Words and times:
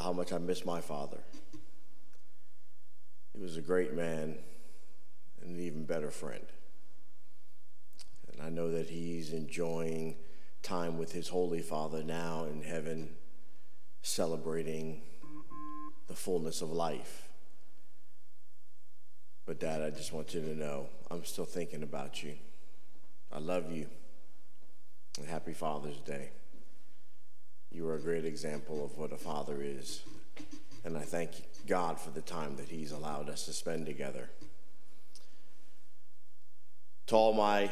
about 0.00 0.06
how 0.06 0.12
much 0.12 0.32
I 0.32 0.38
miss 0.38 0.64
my 0.64 0.80
father. 0.80 1.18
He 3.34 3.42
was 3.42 3.56
a 3.56 3.60
great 3.60 3.94
man 3.94 4.38
and 5.42 5.56
an 5.56 5.60
even 5.60 5.84
better 5.84 6.10
friend. 6.10 6.44
And 8.32 8.40
I 8.42 8.48
know 8.48 8.70
that 8.70 8.88
he's 8.88 9.32
enjoying 9.32 10.16
time 10.62 10.98
with 10.98 11.12
his 11.12 11.28
Holy 11.28 11.60
Father 11.60 12.02
now 12.02 12.46
in 12.50 12.62
heaven, 12.62 13.10
celebrating 14.02 15.02
the 16.08 16.14
fullness 16.14 16.62
of 16.62 16.70
life. 16.70 17.28
But, 19.46 19.60
Dad, 19.60 19.82
I 19.82 19.90
just 19.90 20.12
want 20.12 20.32
you 20.34 20.40
to 20.40 20.54
know 20.54 20.88
I'm 21.10 21.24
still 21.24 21.44
thinking 21.44 21.82
about 21.82 22.22
you. 22.22 22.34
I 23.32 23.38
love 23.38 23.70
you. 23.70 23.86
And 25.18 25.28
happy 25.28 25.52
Father's 25.52 25.98
Day. 25.98 26.30
You 27.72 27.86
are 27.88 27.94
a 27.94 28.00
great 28.00 28.24
example 28.24 28.84
of 28.84 28.98
what 28.98 29.12
a 29.12 29.16
father 29.16 29.62
is. 29.62 30.02
And 30.84 30.96
I 30.96 31.02
thank 31.02 31.30
God 31.68 32.00
for 32.00 32.10
the 32.10 32.20
time 32.20 32.56
that 32.56 32.68
He's 32.68 32.90
allowed 32.90 33.28
us 33.28 33.44
to 33.44 33.52
spend 33.52 33.86
together. 33.86 34.28
To 37.06 37.16
all 37.16 37.32
my 37.32 37.70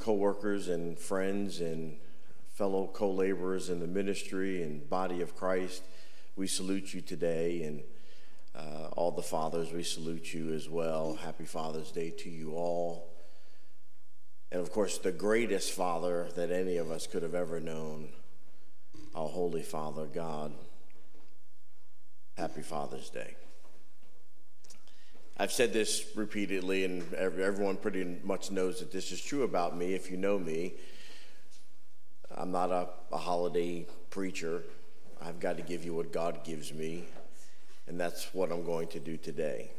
coworkers 0.00 0.68
and 0.68 0.98
friends 0.98 1.60
and 1.60 1.96
fellow 2.54 2.90
co-laborers 2.92 3.70
in 3.70 3.80
the 3.80 3.86
ministry 3.86 4.62
and 4.62 4.88
body 4.90 5.20
of 5.20 5.36
Christ, 5.36 5.82
we 6.34 6.46
salute 6.46 6.92
you 6.92 7.00
today 7.00 7.62
and 7.62 7.82
uh, 8.56 8.88
all 8.96 9.10
the 9.10 9.22
fathers, 9.22 9.72
we 9.72 9.82
salute 9.82 10.32
you 10.32 10.52
as 10.52 10.68
well. 10.68 11.18
Happy 11.22 11.44
Father's 11.44 11.92
Day 11.92 12.10
to 12.10 12.30
you 12.30 12.54
all. 12.54 13.12
And 14.50 14.60
of 14.60 14.72
course, 14.72 14.98
the 14.98 15.12
greatest 15.12 15.72
father 15.72 16.28
that 16.34 16.50
any 16.50 16.78
of 16.78 16.90
us 16.90 17.06
could 17.06 17.22
have 17.22 17.34
ever 17.34 17.60
known, 17.60 18.08
our 19.16 19.28
Holy 19.28 19.62
Father, 19.62 20.04
God. 20.04 20.52
Happy 22.36 22.60
Father's 22.60 23.08
Day. 23.08 23.34
I've 25.38 25.50
said 25.50 25.72
this 25.72 26.04
repeatedly, 26.14 26.84
and 26.84 27.14
everyone 27.14 27.78
pretty 27.78 28.18
much 28.22 28.50
knows 28.50 28.80
that 28.80 28.92
this 28.92 29.12
is 29.12 29.22
true 29.22 29.42
about 29.42 29.76
me 29.76 29.94
if 29.94 30.10
you 30.10 30.18
know 30.18 30.38
me. 30.38 30.74
I'm 32.30 32.50
not 32.50 32.70
a, 32.70 32.88
a 33.10 33.16
holiday 33.16 33.86
preacher. 34.10 34.62
I've 35.22 35.40
got 35.40 35.56
to 35.56 35.62
give 35.62 35.82
you 35.82 35.94
what 35.94 36.12
God 36.12 36.44
gives 36.44 36.74
me, 36.74 37.04
and 37.86 37.98
that's 37.98 38.34
what 38.34 38.52
I'm 38.52 38.64
going 38.64 38.88
to 38.88 39.00
do 39.00 39.16
today. 39.16 39.70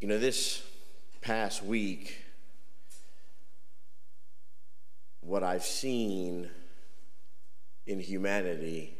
You 0.00 0.08
know, 0.08 0.18
this 0.18 0.62
past 1.20 1.62
week, 1.62 2.16
what 5.28 5.44
I've 5.44 5.62
seen 5.62 6.48
in 7.86 8.00
humanity 8.00 8.96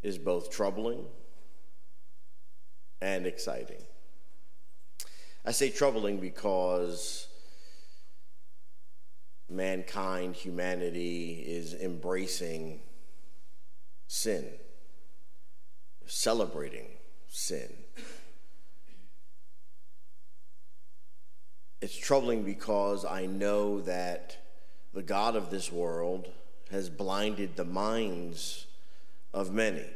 is 0.00 0.16
both 0.16 0.50
troubling 0.50 1.04
and 3.02 3.26
exciting. 3.26 3.82
I 5.44 5.52
say 5.52 5.68
troubling 5.68 6.16
because 6.16 7.28
mankind, 9.50 10.34
humanity 10.34 11.44
is 11.46 11.74
embracing 11.74 12.80
sin, 14.06 14.46
celebrating 16.06 16.86
sin. 17.28 17.68
It's 21.82 21.94
troubling 21.94 22.42
because 22.42 23.04
I 23.04 23.26
know 23.26 23.82
that 23.82 24.38
the 24.98 25.04
God 25.04 25.36
of 25.36 25.48
this 25.48 25.70
world 25.70 26.26
has 26.72 26.90
blinded 26.90 27.54
the 27.54 27.64
minds 27.64 28.66
of 29.32 29.52
many 29.52 29.86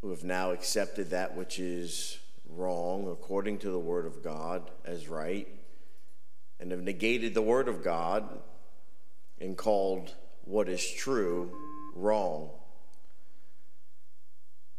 who 0.00 0.10
have 0.10 0.22
now 0.22 0.52
accepted 0.52 1.10
that 1.10 1.36
which 1.36 1.58
is 1.58 2.20
wrong 2.48 3.10
according 3.10 3.58
to 3.58 3.68
the 3.68 3.80
Word 3.80 4.06
of 4.06 4.22
God 4.22 4.70
as 4.84 5.08
right 5.08 5.48
and 6.60 6.70
have 6.70 6.82
negated 6.82 7.34
the 7.34 7.42
Word 7.42 7.66
of 7.66 7.82
God 7.82 8.28
and 9.40 9.56
called 9.56 10.14
what 10.44 10.68
is 10.68 10.88
true 10.88 11.50
wrong. 11.96 12.50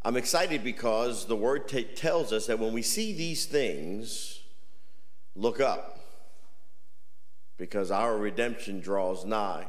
I'm 0.02 0.16
excited 0.16 0.64
because 0.64 1.26
the 1.26 1.36
Word 1.36 1.68
t- 1.68 1.84
tells 1.84 2.32
us 2.32 2.46
that 2.46 2.58
when 2.58 2.72
we 2.72 2.80
see 2.80 3.12
these 3.12 3.44
things, 3.44 4.40
look 5.36 5.60
up 5.60 5.98
because 7.62 7.92
our 7.92 8.16
redemption 8.16 8.80
draws 8.80 9.24
nigh. 9.24 9.64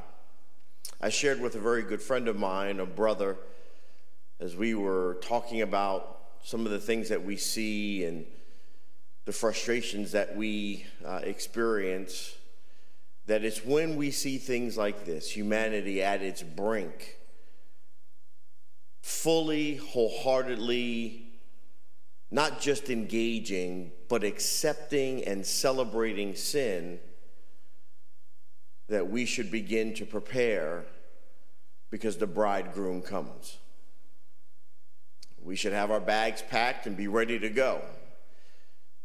I 1.00 1.10
shared 1.10 1.40
with 1.40 1.54
a 1.54 1.60
very 1.60 1.84
good 1.84 2.02
friend 2.02 2.28
of 2.28 2.36
mine, 2.36 2.80
a 2.80 2.88
brother, 2.88 3.38
as 4.40 4.56
we 4.56 4.74
were 4.74 5.20
talking 5.22 5.62
about 5.62 6.22
some 6.44 6.66
of 6.66 6.72
the 6.72 6.80
things 6.80 7.10
that 7.10 7.24
we 7.24 7.38
see 7.38 8.04
and 8.04 8.26
the 9.26 9.32
frustrations 9.32 10.14
that 10.14 10.36
we 10.36 10.88
uh, 11.06 11.20
experience, 11.22 12.36
that 13.28 13.44
it's 13.44 13.64
when 13.64 13.96
we 13.96 14.10
see 14.10 14.40
things 14.40 14.76
like 14.76 15.06
this, 15.06 15.30
humanity 15.30 16.02
at 16.02 16.24
its 16.24 16.42
brink, 16.42 17.18
fully, 19.04 19.76
wholeheartedly, 19.76 21.28
not 22.32 22.60
just 22.60 22.90
engaging, 22.90 23.92
but 24.10 24.24
accepting 24.24 25.24
and 25.26 25.46
celebrating 25.46 26.34
sin, 26.34 27.00
that 28.90 29.10
we 29.10 29.26
should 29.26 29.50
begin 29.50 29.94
to 29.96 30.06
prepare 30.06 30.86
because 31.90 32.18
the 32.18 32.28
bridegroom 32.28 33.02
comes. 33.02 33.58
We 35.42 35.56
should 35.56 35.74
have 35.74 35.92
our 35.92 36.00
bags 36.00 36.42
packed 36.42 36.88
and 36.88 36.96
be 36.96 37.08
ready 37.08 37.38
to 37.40 37.50
go. 37.50 37.82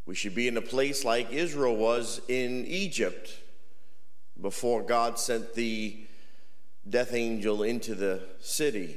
We 0.07 0.15
should 0.15 0.35
be 0.35 0.49
in 0.49 0.57
a 0.57 0.63
place 0.63 1.05
like 1.05 1.33
Israel 1.33 1.77
was 1.77 2.21
in 2.29 2.65
Egypt 2.67 3.31
before 4.41 4.83
God 4.83 5.19
sent 5.19 5.55
the 5.55 6.07
death 6.89 7.13
angel 7.13 7.63
into 7.63 7.95
the 7.95 8.23
city 8.39 8.97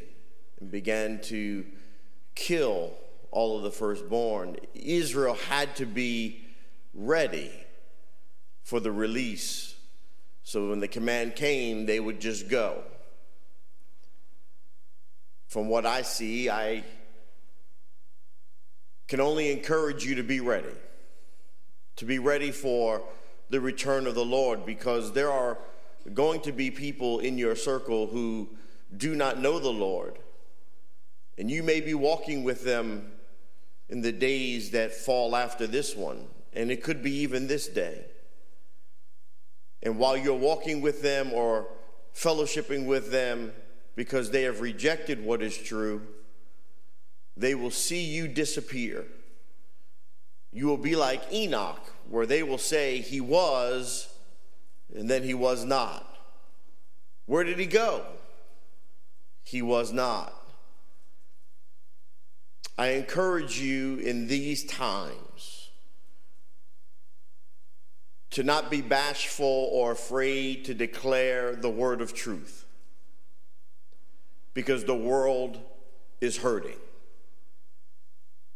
and 0.59 0.71
began 0.71 1.19
to 1.23 1.65
kill 2.35 2.93
all 3.31 3.57
of 3.57 3.63
the 3.63 3.71
firstborn. 3.71 4.55
Israel 4.73 5.37
had 5.49 5.75
to 5.77 5.85
be 5.85 6.45
ready 6.93 7.51
for 8.63 8.79
the 8.79 8.91
release. 8.91 9.70
So 10.43 10.69
when 10.69 10.79
the 10.79 10.87
command 10.87 11.35
came, 11.35 11.85
they 11.85 11.99
would 11.99 12.19
just 12.19 12.49
go. 12.49 12.83
From 15.47 15.67
what 15.67 15.85
I 15.85 16.01
see, 16.01 16.49
I 16.49 16.83
can 19.07 19.19
only 19.19 19.51
encourage 19.51 20.05
you 20.05 20.15
to 20.15 20.23
be 20.23 20.39
ready 20.39 20.75
to 22.01 22.05
be 22.05 22.17
ready 22.17 22.51
for 22.51 23.03
the 23.51 23.61
return 23.61 24.07
of 24.07 24.15
the 24.15 24.25
Lord 24.25 24.65
because 24.65 25.13
there 25.13 25.31
are 25.31 25.59
going 26.13 26.41
to 26.41 26.51
be 26.51 26.71
people 26.71 27.19
in 27.19 27.37
your 27.37 27.55
circle 27.55 28.07
who 28.07 28.49
do 28.97 29.15
not 29.15 29.39
know 29.39 29.59
the 29.59 29.69
Lord. 29.69 30.17
And 31.37 31.49
you 31.49 31.63
may 31.63 31.79
be 31.79 31.93
walking 31.93 32.43
with 32.43 32.63
them 32.63 33.11
in 33.89 34.01
the 34.01 34.11
days 34.11 34.71
that 34.71 34.93
fall 34.93 35.35
after 35.35 35.67
this 35.67 35.95
one, 35.95 36.25
and 36.53 36.71
it 36.71 36.81
could 36.81 37.03
be 37.03 37.11
even 37.17 37.47
this 37.47 37.67
day. 37.67 38.05
And 39.83 39.97
while 39.97 40.15
you're 40.15 40.35
walking 40.35 40.81
with 40.81 41.01
them 41.01 41.33
or 41.33 41.67
fellowshipping 42.15 42.85
with 42.85 43.11
them 43.11 43.53
because 43.95 44.31
they 44.31 44.43
have 44.43 44.61
rejected 44.61 45.23
what 45.23 45.41
is 45.41 45.57
true, 45.57 46.01
they 47.35 47.55
will 47.55 47.71
see 47.71 48.03
you 48.03 48.27
disappear 48.27 49.05
you 50.51 50.67
will 50.67 50.77
be 50.77 50.95
like 50.95 51.31
Enoch, 51.31 51.81
where 52.09 52.25
they 52.25 52.43
will 52.43 52.57
say 52.57 52.99
he 52.99 53.21
was 53.21 54.13
and 54.93 55.09
then 55.09 55.23
he 55.23 55.33
was 55.33 55.63
not. 55.63 56.07
Where 57.25 57.43
did 57.43 57.57
he 57.57 57.65
go? 57.65 58.05
He 59.43 59.61
was 59.61 59.93
not. 59.93 60.33
I 62.77 62.89
encourage 62.89 63.59
you 63.59 63.97
in 63.97 64.27
these 64.27 64.65
times 64.65 65.15
to 68.31 68.43
not 68.43 68.71
be 68.71 68.81
bashful 68.81 69.69
or 69.71 69.91
afraid 69.91 70.65
to 70.65 70.73
declare 70.73 71.55
the 71.55 71.69
word 71.69 72.01
of 72.01 72.13
truth 72.13 72.65
because 74.53 74.85
the 74.85 74.95
world 74.95 75.59
is 76.19 76.37
hurting. 76.37 76.79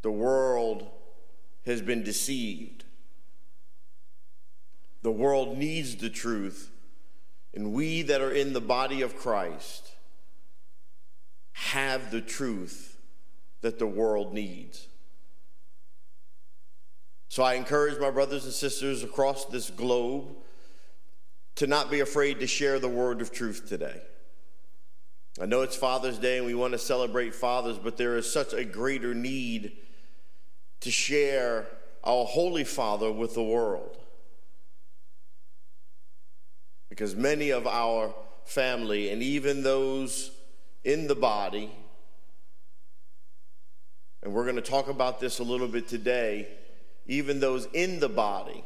The 0.02 0.12
world 0.12 0.88
has 1.66 1.82
been 1.82 2.04
deceived. 2.04 2.86
The 5.02 5.12
world 5.12 5.58
needs 5.58 5.96
the 5.98 6.10
truth, 6.10 6.72
and 7.54 7.74
we 7.74 8.02
that 8.04 8.22
are 8.22 8.32
in 8.32 8.54
the 8.54 8.62
body 8.62 9.02
of 9.02 9.18
Christ 9.18 9.92
have 11.54 12.12
the 12.12 12.22
truth 12.22 12.98
that 13.62 13.80
the 13.80 13.88
world 13.88 14.34
needs. 14.34 14.88
So 17.36 17.44
I 17.44 17.56
encourage 17.56 18.00
my 18.00 18.12
brothers 18.12 18.46
and 18.46 18.54
sisters 18.54 19.04
across 19.04 19.44
this 19.44 19.70
globe 19.70 20.38
to 21.56 21.68
not 21.68 21.92
be 21.92 22.00
afraid 22.00 22.40
to 22.40 22.48
share 22.48 22.80
the 22.80 22.88
word 22.88 23.20
of 23.20 23.30
truth 23.30 23.68
today. 23.68 24.02
I 25.42 25.46
know 25.46 25.62
it's 25.62 25.76
Father's 25.76 26.18
Day 26.18 26.38
and 26.38 26.46
we 26.46 26.56
want 26.56 26.72
to 26.72 26.80
celebrate 26.80 27.36
fathers, 27.36 27.78
but 27.78 27.98
there 27.98 28.16
is 28.16 28.32
such 28.32 28.54
a 28.54 28.64
greater 28.64 29.14
need 29.14 29.74
to 30.80 30.90
share 30.90 31.68
our 32.06 32.24
Holy 32.24 32.64
Father 32.64 33.12
with 33.12 33.34
the 33.34 33.44
world. 33.44 33.98
Because 36.88 37.18
many 37.18 37.50
of 37.50 37.68
our 37.68 38.16
family 38.46 39.10
and 39.10 39.22
even 39.22 39.62
those 39.62 40.32
in 40.86 41.08
the 41.08 41.16
body, 41.16 41.70
and 44.24 44.34
we're 44.34 44.46
going 44.46 44.56
to 44.56 44.62
talk 44.62 44.88
about 44.88 45.20
this 45.20 45.40
a 45.40 45.44
little 45.44 45.68
bit 45.68 45.90
today, 45.90 46.48
even 47.06 47.40
those 47.40 47.68
in 47.74 48.00
the 48.00 48.10
body 48.10 48.64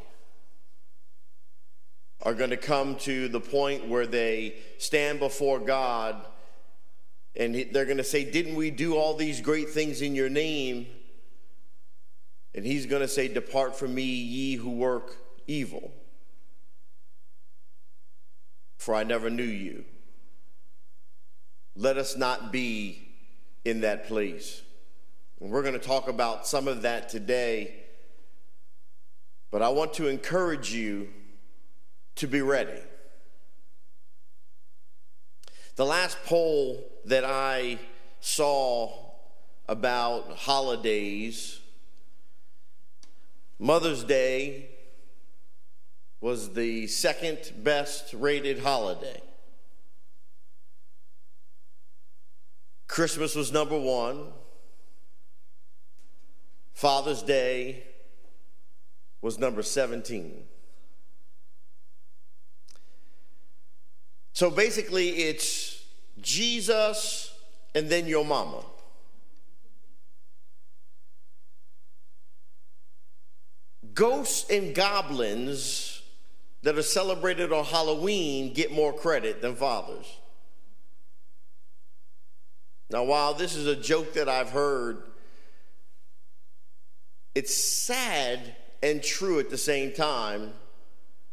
are 2.22 2.34
going 2.34 2.50
to 2.50 2.56
come 2.56 2.96
to 2.96 3.28
the 3.28 3.40
point 3.40 3.88
where 3.88 4.06
they 4.06 4.56
stand 4.78 5.18
before 5.18 5.58
God 5.58 6.16
and 7.36 7.54
they're 7.72 7.84
going 7.84 7.96
to 7.96 8.04
say, 8.04 8.24
Didn't 8.24 8.56
we 8.56 8.70
do 8.70 8.96
all 8.96 9.14
these 9.14 9.40
great 9.40 9.70
things 9.70 10.02
in 10.02 10.14
your 10.14 10.28
name? 10.28 10.86
And 12.54 12.66
he's 12.66 12.86
going 12.86 13.02
to 13.02 13.08
say, 13.08 13.28
Depart 13.28 13.78
from 13.78 13.94
me, 13.94 14.02
ye 14.02 14.56
who 14.56 14.70
work 14.70 15.16
evil, 15.46 15.92
for 18.78 18.94
I 18.94 19.04
never 19.04 19.30
knew 19.30 19.42
you. 19.42 19.84
Let 21.76 21.96
us 21.96 22.16
not 22.16 22.50
be 22.50 23.08
in 23.64 23.82
that 23.82 24.06
place. 24.06 24.62
And 25.40 25.50
we're 25.50 25.62
going 25.62 25.74
to 25.74 25.78
talk 25.78 26.08
about 26.08 26.46
some 26.46 26.68
of 26.68 26.82
that 26.82 27.08
today. 27.08 27.79
But 29.50 29.62
I 29.62 29.68
want 29.68 29.94
to 29.94 30.08
encourage 30.08 30.72
you 30.72 31.08
to 32.16 32.26
be 32.26 32.40
ready. 32.40 32.80
The 35.76 35.84
last 35.84 36.18
poll 36.24 36.84
that 37.06 37.24
I 37.24 37.78
saw 38.20 38.92
about 39.66 40.36
holidays, 40.36 41.58
Mother's 43.58 44.04
Day 44.04 44.70
was 46.20 46.52
the 46.52 46.86
second 46.86 47.52
best 47.64 48.12
rated 48.12 48.58
holiday. 48.58 49.22
Christmas 52.86 53.34
was 53.34 53.50
number 53.52 53.78
one. 53.78 54.32
Father's 56.74 57.22
Day 57.22 57.84
was 59.22 59.38
number 59.38 59.62
17. 59.62 60.44
So 64.32 64.50
basically, 64.50 65.08
it's 65.08 65.84
Jesus 66.20 67.34
and 67.74 67.88
then 67.88 68.06
your 68.06 68.24
mama. 68.24 68.64
Ghosts 73.92 74.48
and 74.48 74.74
goblins 74.74 76.00
that 76.62 76.78
are 76.78 76.82
celebrated 76.82 77.52
on 77.52 77.64
Halloween 77.64 78.52
get 78.52 78.72
more 78.72 78.92
credit 78.92 79.42
than 79.42 79.56
fathers. 79.56 80.06
Now, 82.90 83.04
while 83.04 83.34
this 83.34 83.54
is 83.54 83.66
a 83.66 83.76
joke 83.76 84.14
that 84.14 84.28
I've 84.28 84.50
heard, 84.50 85.02
it's 87.34 87.54
sad 87.54 88.56
and 88.82 89.02
true 89.02 89.38
at 89.38 89.50
the 89.50 89.58
same 89.58 89.92
time, 89.92 90.52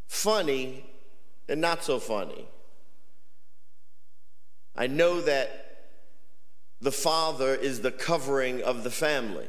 funny 0.08 0.86
and 1.48 1.62
not 1.62 1.84
so 1.84 2.00
funny. 2.00 2.48
I 4.76 4.88
know 4.88 5.22
that 5.22 5.68
the 6.80 6.92
father 6.92 7.56
is 7.56 7.82
the 7.82 7.92
covering 7.92 8.62
of 8.62 8.84
the 8.84 8.92
family. 8.92 9.48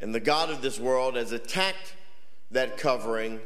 And 0.00 0.14
the 0.14 0.20
God 0.20 0.50
of 0.50 0.62
this 0.62 0.78
world 0.78 1.16
has 1.16 1.32
attacked 1.32 1.94
that 2.50 2.76
covering 2.76 3.40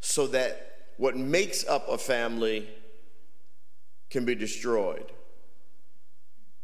so 0.00 0.26
that 0.28 0.88
what 0.98 1.16
makes 1.16 1.66
up 1.66 1.88
a 1.88 1.98
family 1.98 2.68
can 4.10 4.24
be 4.24 4.34
destroyed. 4.34 5.12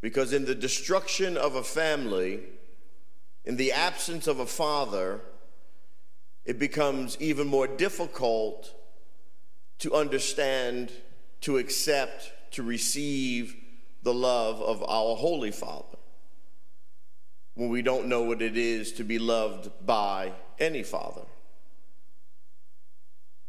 Because 0.00 0.32
in 0.32 0.44
the 0.44 0.54
destruction 0.54 1.36
of 1.36 1.54
a 1.54 1.62
family, 1.62 2.40
in 3.44 3.56
the 3.56 3.72
absence 3.72 4.26
of 4.26 4.38
a 4.38 4.46
father, 4.46 5.20
it 6.44 6.58
becomes 6.58 7.16
even 7.20 7.46
more 7.46 7.66
difficult 7.66 8.74
to 9.78 9.94
understand 9.94 10.92
to 11.42 11.58
accept, 11.58 12.32
to 12.52 12.62
receive 12.62 13.56
the 14.02 14.14
love 14.14 14.60
of 14.60 14.82
our 14.82 15.16
Holy 15.16 15.50
Father 15.50 15.98
when 17.54 17.68
we 17.68 17.82
don't 17.82 18.06
know 18.06 18.22
what 18.22 18.40
it 18.40 18.56
is 18.56 18.92
to 18.92 19.04
be 19.04 19.18
loved 19.18 19.70
by 19.84 20.32
any 20.58 20.82
father. 20.82 21.22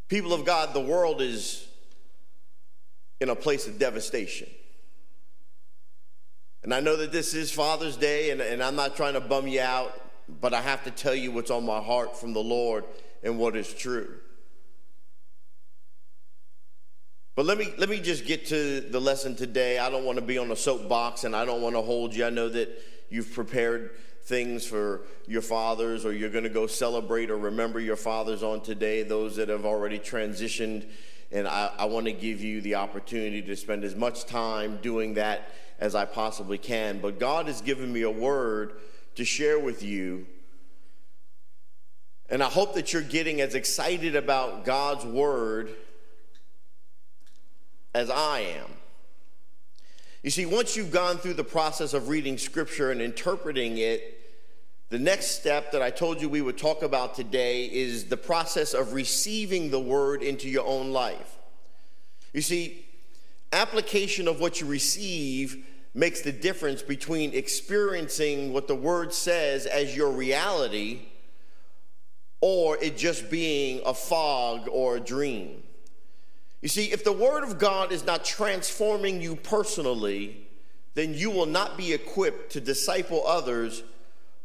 People 0.09 0.33
of 0.33 0.45
God, 0.45 0.73
the 0.73 0.81
world 0.81 1.21
is 1.21 1.67
in 3.21 3.29
a 3.29 3.35
place 3.35 3.67
of 3.67 3.79
devastation. 3.79 4.49
And 6.63 6.73
I 6.73 6.79
know 6.79 6.95
that 6.95 7.11
this 7.11 7.33
is 7.33 7.51
Father's 7.51 7.97
Day, 7.97 8.31
and, 8.31 8.39
and 8.39 8.63
I'm 8.63 8.75
not 8.75 8.95
trying 8.95 9.13
to 9.15 9.21
bum 9.21 9.47
you 9.47 9.59
out, 9.59 9.99
but 10.39 10.53
I 10.53 10.61
have 10.61 10.83
to 10.85 10.91
tell 10.91 11.13
you 11.13 11.31
what's 11.31 11.51
on 11.51 11.65
my 11.65 11.81
heart 11.81 12.17
from 12.17 12.31
the 12.31 12.41
Lord 12.41 12.85
and 13.21 13.37
what 13.37 13.57
is 13.57 13.73
true. 13.73 14.15
But 17.35 17.45
let 17.45 17.57
me 17.57 17.73
let 17.77 17.89
me 17.89 17.99
just 17.99 18.25
get 18.25 18.45
to 18.47 18.79
the 18.79 19.01
lesson 19.01 19.35
today. 19.35 19.79
I 19.79 19.89
don't 19.89 20.05
want 20.05 20.19
to 20.19 20.23
be 20.23 20.37
on 20.37 20.51
a 20.51 20.55
soapbox 20.55 21.23
and 21.23 21.35
I 21.35 21.45
don't 21.45 21.63
want 21.63 21.75
to 21.75 21.81
hold 21.81 22.13
you. 22.13 22.25
I 22.25 22.29
know 22.29 22.47
that 22.49 22.69
you've 23.09 23.33
prepared 23.33 23.91
things 24.21 24.65
for 24.65 25.01
your 25.27 25.41
fathers 25.41 26.05
or 26.05 26.13
you're 26.13 26.29
going 26.29 26.43
to 26.43 26.49
go 26.49 26.67
celebrate 26.67 27.31
or 27.31 27.37
remember 27.37 27.79
your 27.79 27.95
fathers 27.95 28.43
on 28.43 28.61
today, 28.61 29.01
those 29.01 29.35
that 29.37 29.49
have 29.49 29.65
already 29.65 29.97
transitioned. 29.97 30.87
And 31.31 31.47
I, 31.47 31.71
I 31.79 31.85
want 31.85 32.05
to 32.05 32.13
give 32.13 32.41
you 32.41 32.61
the 32.61 32.75
opportunity 32.75 33.41
to 33.41 33.55
spend 33.55 33.83
as 33.83 33.95
much 33.95 34.25
time 34.25 34.77
doing 34.83 35.15
that 35.15 35.49
as 35.83 35.95
I 35.95 36.05
possibly 36.05 36.57
can. 36.57 36.99
But 36.99 37.19
God 37.19 37.47
has 37.47 37.59
given 37.59 37.91
me 37.91 38.03
a 38.03 38.09
word 38.09 38.71
to 39.15 39.25
share 39.25 39.59
with 39.59 39.83
you. 39.83 40.25
And 42.29 42.41
I 42.41 42.47
hope 42.47 42.75
that 42.75 42.93
you're 42.93 43.01
getting 43.01 43.41
as 43.41 43.53
excited 43.53 44.15
about 44.15 44.63
God's 44.63 45.03
word 45.03 45.71
as 47.93 48.09
I 48.09 48.55
am. 48.61 48.71
You 50.23 50.29
see, 50.29 50.45
once 50.45 50.77
you've 50.77 50.89
gone 50.89 51.17
through 51.17 51.33
the 51.33 51.43
process 51.43 51.93
of 51.93 52.07
reading 52.07 52.37
scripture 52.37 52.89
and 52.91 53.01
interpreting 53.01 53.77
it, 53.77 54.21
the 54.87 54.99
next 54.99 55.37
step 55.37 55.73
that 55.73 55.81
I 55.81 55.89
told 55.89 56.21
you 56.21 56.29
we 56.29 56.41
would 56.41 56.57
talk 56.57 56.81
about 56.81 57.13
today 57.13 57.65
is 57.65 58.05
the 58.05 58.15
process 58.15 58.73
of 58.73 58.93
receiving 58.93 59.69
the 59.69 59.81
word 59.81 60.23
into 60.23 60.47
your 60.47 60.65
own 60.65 60.93
life. 60.93 61.39
You 62.31 62.41
see, 62.41 62.85
application 63.51 64.29
of 64.29 64.39
what 64.39 64.61
you 64.61 64.67
receive 64.67 65.65
makes 65.93 66.21
the 66.21 66.31
difference 66.31 66.81
between 66.81 67.33
experiencing 67.33 68.51
what 68.51 68.67
the 68.67 68.75
word 68.75 69.13
says 69.13 69.65
as 69.65 69.95
your 69.95 70.11
reality 70.11 71.01
or 72.41 72.77
it 72.81 72.97
just 72.97 73.29
being 73.29 73.81
a 73.85 73.93
fog 73.93 74.67
or 74.69 74.97
a 74.97 74.99
dream. 74.99 75.63
You 76.61 76.67
see, 76.67 76.91
if 76.91 77.03
the 77.03 77.13
Word 77.13 77.43
of 77.43 77.59
God 77.59 77.91
is 77.91 78.05
not 78.05 78.25
transforming 78.25 79.21
you 79.21 79.35
personally, 79.35 80.47
then 80.93 81.13
you 81.13 81.29
will 81.29 81.45
not 81.45 81.77
be 81.77 81.93
equipped 81.93 82.51
to 82.53 82.59
disciple 82.61 83.25
others 83.25 83.83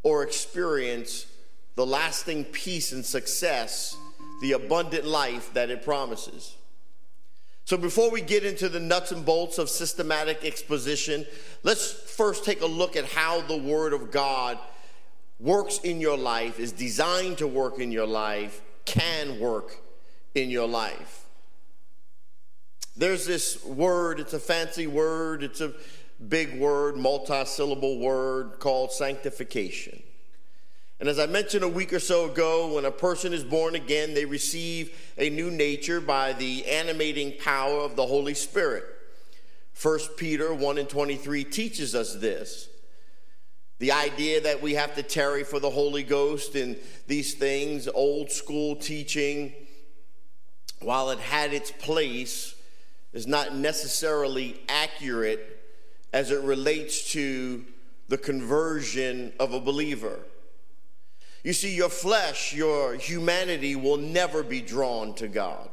or 0.03 0.23
experience 0.23 1.27
the 1.75 1.87
lasting 1.87 2.45
peace 2.45 2.93
and 2.93 3.05
success, 3.05 3.97
the 4.43 4.53
abundant 4.53 5.05
life 5.05 5.53
that 5.55 5.71
it 5.71 5.85
promises. 5.85 6.57
So, 7.69 7.77
before 7.77 8.11
we 8.11 8.23
get 8.23 8.47
into 8.47 8.71
the 8.71 8.81
nuts 8.81 9.13
and 9.13 9.27
bolts 9.27 9.59
of 9.59 9.69
systematic 9.69 10.43
exposition, 10.43 11.27
let's 11.65 11.93
first 11.93 12.43
take 12.43 12.63
a 12.63 12.67
look 12.67 12.97
at 12.97 13.05
how 13.05 13.43
the 13.43 13.59
Word 13.59 13.93
of 13.93 14.11
God 14.11 14.59
works 15.39 15.77
in 15.81 16.01
your 16.01 16.17
life, 16.17 16.59
is 16.59 16.73
designed 16.73 17.37
to 17.37 17.47
work 17.47 17.79
in 17.79 17.93
your 17.93 18.07
life, 18.07 18.63
can 18.87 19.39
work 19.39 19.77
in 20.35 20.49
your 20.49 20.67
life. 20.67 21.27
There's 22.97 23.27
this 23.27 23.63
word, 23.63 24.19
it's 24.19 24.33
a 24.33 24.41
fancy 24.41 24.87
word, 24.87 25.43
it's 25.43 25.61
a 25.61 25.75
big 26.27 26.59
word, 26.59 26.97
multi 26.97 27.45
syllable 27.45 27.99
word 27.99 28.61
called 28.61 28.93
sanctification. 28.93 30.03
And 31.01 31.09
as 31.09 31.19
I 31.19 31.27
mentioned 31.27 31.63
a 31.63 31.69
week 31.69 31.93
or 31.93 32.01
so 32.01 32.31
ago, 32.31 32.75
when 32.75 32.85
a 32.85 32.91
person 32.91 33.33
is 33.33 33.45
born 33.45 33.77
again, 33.77 34.15
they 34.15 34.25
receive 34.25 34.99
a 35.17 35.31
new 35.31 35.51
nature 35.51 36.01
by 36.01 36.33
the 36.33 36.67
animating 36.67 37.35
power 37.39 37.81
of 37.81 37.95
the 37.95 38.07
Holy 38.07 38.35
Spirit. 38.35 38.85
1 39.81 39.99
Peter 40.17 40.53
1 40.53 40.79
and 40.79 40.89
23 40.89 41.45
teaches 41.45 41.95
us 41.95 42.17
this. 42.17 42.69
The 43.79 43.93
idea 43.93 44.41
that 44.41 44.61
we 44.61 44.75
have 44.75 44.97
to 44.97 45.05
tarry 45.05 45.45
for 45.45 45.61
the 45.61 45.71
Holy 45.71 46.03
Ghost 46.03 46.57
and 46.57 46.77
these 47.07 47.35
things, 47.35 47.87
old 47.87 48.33
school 48.33 48.75
teaching, 48.75 49.53
while 50.81 51.11
it 51.11 51.21
had 51.21 51.53
its 51.53 51.71
place, 51.71 52.57
is 53.13 53.29
not 53.29 53.55
necessarily 53.55 54.61
accurate 54.69 55.63
as 56.13 56.33
it 56.33 56.43
relates 56.43 57.13
to 57.13 57.65
the 58.09 58.19
conversion 58.19 59.33
of 59.39 59.53
a 59.53 59.61
believer. 59.61 60.19
You 61.45 61.53
see, 61.53 61.75
your 61.75 61.89
flesh, 61.89 62.53
your 62.53 62.95
humanity 62.95 63.77
will 63.77 63.97
never 63.97 64.43
be 64.43 64.61
drawn 64.61 65.15
to 65.15 65.29
God. 65.29 65.71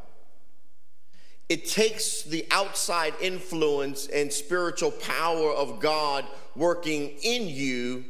It 1.48 1.68
takes 1.68 2.24
the 2.24 2.46
outside 2.50 3.14
influence 3.22 4.08
and 4.08 4.32
spiritual 4.32 4.92
power 4.92 5.52
of 5.52 5.80
God 5.80 6.26
working 6.56 7.12
in 7.24 7.48
you 7.48 8.06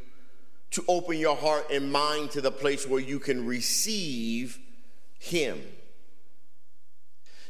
to 0.70 0.84
open 0.88 1.18
your 1.18 1.36
heart 1.36 1.70
and 1.70 1.92
mind 1.92 2.30
to 2.32 2.40
the 2.40 2.50
place 2.50 2.86
where 2.86 3.00
you 3.00 3.18
can 3.18 3.46
receive 3.46 4.58
Him. 5.18 5.60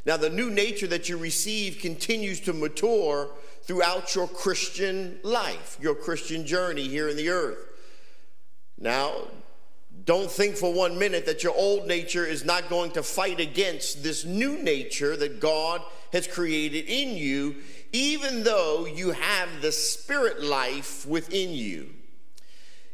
Now, 0.05 0.17
the 0.17 0.31
new 0.31 0.51
nature 0.51 0.87
that 0.87 1.09
you 1.09 1.19
receive 1.19 1.79
continues 1.79 2.41
to 2.41 2.53
mature 2.53 3.29
throughout 3.63 4.15
your 4.15 4.29
Christian 4.29 5.19
life, 5.25 5.77
your 5.81 5.97
Christian 5.97 6.47
journey 6.47 6.87
here 6.87 7.09
in 7.09 7.17
the 7.17 7.29
earth. 7.29 7.59
Now, 8.79 9.29
don't 10.05 10.31
think 10.31 10.57
for 10.57 10.73
one 10.73 10.99
minute 10.99 11.27
that 11.27 11.43
your 11.43 11.55
old 11.55 11.87
nature 11.87 12.25
is 12.25 12.45
not 12.45 12.69
going 12.69 12.91
to 12.93 13.03
fight 13.03 13.41
against 13.41 14.03
this 14.03 14.25
new 14.25 14.63
nature 14.63 15.17
that 15.17 15.41
God 15.41 15.83
has 16.13 16.27
created 16.27 16.85
in 16.87 17.17
you, 17.17 17.57
even 17.93 18.45
though 18.45 18.87
you 18.87 19.13
have 19.13 19.49
the 19.63 19.73
spirit 19.73 20.43
life 20.43 21.07
within 21.07 21.51
you. 21.51 21.91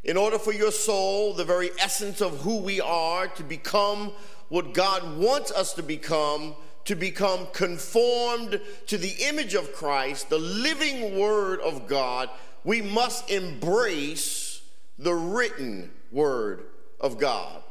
In 0.05 0.17
order 0.17 0.39
for 0.39 0.53
your 0.53 0.73
soul, 0.73 1.35
the 1.35 1.45
very 1.45 1.71
essence 1.79 2.21
of 2.21 2.41
who 2.41 2.59
we 2.59 2.81
are, 2.81 3.29
to 3.29 3.43
become 3.43 4.13
what 4.49 4.75
God 4.75 5.19
wants 5.19 5.53
us 5.53 5.75
to 5.75 5.83
become, 5.83 6.55
to 6.85 6.95
become 6.95 7.47
conformed 7.53 8.61
to 8.87 8.99
the 8.99 9.15
image 9.29 9.55
of 9.55 9.73
Christ, 9.73 10.31
the 10.31 10.39
living 10.39 11.19
word 11.19 11.61
of 11.61 11.87
God, 11.87 12.31
we 12.65 12.83
must 12.83 13.31
embrace 13.31 14.63
the 14.99 15.15
written 15.15 15.91
word 16.11 16.65
of 17.03 17.19
God. 17.19 17.63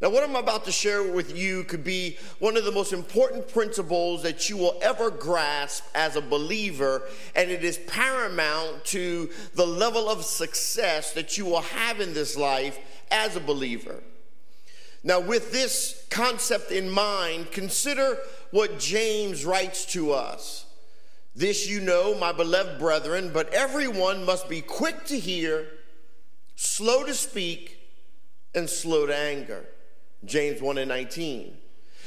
Now, 0.00 0.10
what 0.10 0.22
I'm 0.22 0.36
about 0.36 0.64
to 0.64 0.72
share 0.72 1.02
with 1.02 1.36
you 1.36 1.64
could 1.64 1.84
be 1.84 2.18
one 2.38 2.56
of 2.56 2.64
the 2.64 2.72
most 2.72 2.92
important 2.92 3.48
principles 3.48 4.22
that 4.22 4.50
you 4.50 4.56
will 4.56 4.78
ever 4.82 5.10
grasp 5.10 5.84
as 5.94 6.16
a 6.16 6.20
believer, 6.20 7.02
and 7.34 7.50
it 7.50 7.64
is 7.64 7.78
paramount 7.86 8.84
to 8.86 9.30
the 9.54 9.66
level 9.66 10.10
of 10.10 10.24
success 10.24 11.12
that 11.12 11.38
you 11.38 11.46
will 11.46 11.62
have 11.62 12.00
in 12.00 12.12
this 12.12 12.36
life 12.36 12.78
as 13.10 13.36
a 13.36 13.40
believer. 13.40 14.02
Now, 15.04 15.20
with 15.20 15.52
this 15.52 16.04
concept 16.10 16.70
in 16.70 16.90
mind, 16.90 17.52
consider 17.52 18.18
what 18.50 18.78
James 18.78 19.44
writes 19.44 19.86
to 19.92 20.12
us. 20.12 20.66
This 21.36 21.68
you 21.68 21.80
know, 21.80 22.14
my 22.14 22.32
beloved 22.32 22.78
brethren, 22.78 23.30
but 23.32 23.52
everyone 23.54 24.24
must 24.24 24.48
be 24.48 24.60
quick 24.60 25.04
to 25.06 25.18
hear, 25.18 25.66
slow 26.56 27.04
to 27.04 27.14
speak, 27.14 27.73
and 28.54 28.68
slow 28.68 29.06
to 29.06 29.16
anger. 29.16 29.64
James 30.24 30.60
1 30.60 30.78
and 30.78 30.88
19. 30.88 31.56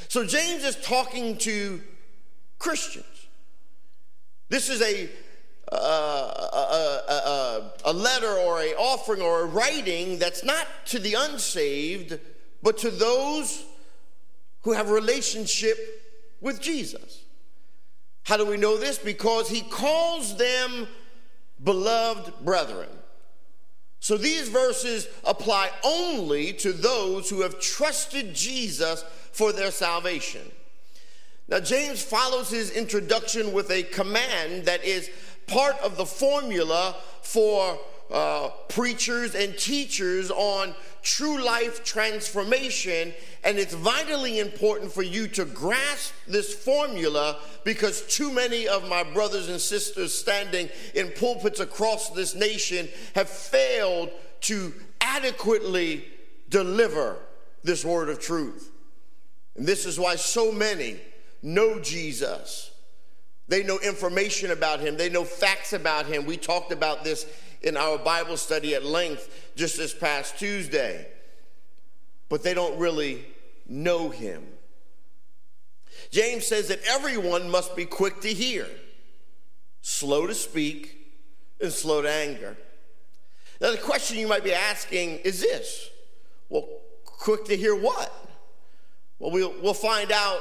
So, 0.07 0.25
James 0.25 0.63
is 0.63 0.75
talking 0.77 1.37
to 1.39 1.81
Christians. 2.59 3.05
This 4.49 4.69
is 4.69 4.81
a 4.81 5.09
uh, 5.69 5.75
a, 5.75 7.11
a, 7.11 7.71
a, 7.91 7.93
letter 7.93 8.31
or 8.31 8.61
a 8.61 8.73
offering 8.75 9.21
or 9.21 9.41
a 9.41 9.45
writing 9.45 10.17
that's 10.17 10.45
not 10.45 10.65
to 10.85 10.97
the 10.97 11.13
unsaved 11.13 12.17
but 12.63 12.77
to 12.77 12.89
those 12.89 13.65
who 14.61 14.71
have 14.71 14.89
relationship 14.89 15.77
with 16.39 16.61
Jesus. 16.61 17.23
How 18.23 18.37
do 18.37 18.45
we 18.45 18.57
know 18.57 18.77
this? 18.77 18.97
Because 18.97 19.49
he 19.49 19.61
calls 19.61 20.37
them 20.37 20.87
beloved 21.63 22.33
brethren. 22.45 22.89
So 23.99 24.17
these 24.17 24.49
verses 24.49 25.07
apply 25.23 25.71
only 25.83 26.53
to 26.53 26.71
those 26.71 27.29
who 27.29 27.41
have 27.41 27.59
trusted 27.59 28.33
Jesus 28.33 29.03
for 29.31 29.51
their 29.51 29.71
salvation. 29.71 30.41
Now, 31.47 31.59
James 31.59 32.01
follows 32.01 32.49
his 32.49 32.71
introduction 32.71 33.53
with 33.53 33.71
a 33.71 33.83
command 33.83 34.65
that 34.65 34.83
is 34.83 35.09
part 35.47 35.77
of 35.79 35.95
the 35.95 36.05
formula 36.05 36.95
for 37.21 37.79
uh, 38.11 38.49
preachers 38.69 39.35
and 39.35 39.57
teachers 39.57 40.31
on 40.31 40.73
true 41.01 41.41
life 41.43 41.83
transformation. 41.83 43.13
And 43.43 43.57
it's 43.57 43.73
vitally 43.73 44.39
important 44.39 44.91
for 44.91 45.03
you 45.03 45.27
to 45.29 45.45
grasp 45.45 46.13
this 46.27 46.53
formula 46.53 47.39
because 47.63 48.01
too 48.07 48.31
many 48.31 48.67
of 48.67 48.87
my 48.87 49.03
brothers 49.03 49.49
and 49.49 49.59
sisters 49.59 50.13
standing 50.13 50.69
in 50.95 51.11
pulpits 51.11 51.59
across 51.59 52.09
this 52.09 52.35
nation 52.35 52.87
have 53.15 53.29
failed 53.29 54.09
to 54.41 54.73
adequately 55.01 56.05
deliver 56.49 57.17
this 57.63 57.83
word 57.83 58.09
of 58.09 58.19
truth. 58.19 58.71
And 59.55 59.65
this 59.65 59.85
is 59.85 59.99
why 59.99 60.15
so 60.15 60.51
many 60.51 60.97
know 61.41 61.79
Jesus. 61.79 62.71
They 63.47 63.63
know 63.63 63.79
information 63.79 64.51
about 64.51 64.79
him, 64.79 64.97
they 64.97 65.09
know 65.09 65.23
facts 65.23 65.73
about 65.73 66.05
him. 66.05 66.25
We 66.25 66.37
talked 66.37 66.71
about 66.71 67.03
this 67.03 67.25
in 67.61 67.77
our 67.77 67.97
Bible 67.97 68.37
study 68.37 68.75
at 68.75 68.85
length 68.85 69.51
just 69.55 69.77
this 69.77 69.93
past 69.93 70.37
Tuesday, 70.37 71.07
but 72.29 72.43
they 72.43 72.53
don't 72.53 72.77
really 72.77 73.25
know 73.67 74.09
him. 74.09 74.45
James 76.11 76.45
says 76.45 76.67
that 76.67 76.79
everyone 76.87 77.49
must 77.49 77.75
be 77.75 77.85
quick 77.85 78.21
to 78.21 78.29
hear, 78.29 78.67
slow 79.81 80.27
to 80.27 80.33
speak, 80.33 80.97
and 81.61 81.71
slow 81.71 82.01
to 82.01 82.11
anger. 82.11 82.55
Now, 83.59 83.71
the 83.71 83.77
question 83.77 84.17
you 84.17 84.27
might 84.27 84.43
be 84.43 84.53
asking 84.53 85.19
is 85.19 85.41
this 85.41 85.89
well, 86.49 86.67
quick 87.05 87.45
to 87.45 87.57
hear 87.57 87.75
what? 87.75 88.13
Well, 89.19 89.31
we'll, 89.31 89.53
we'll 89.61 89.73
find 89.73 90.11
out 90.11 90.39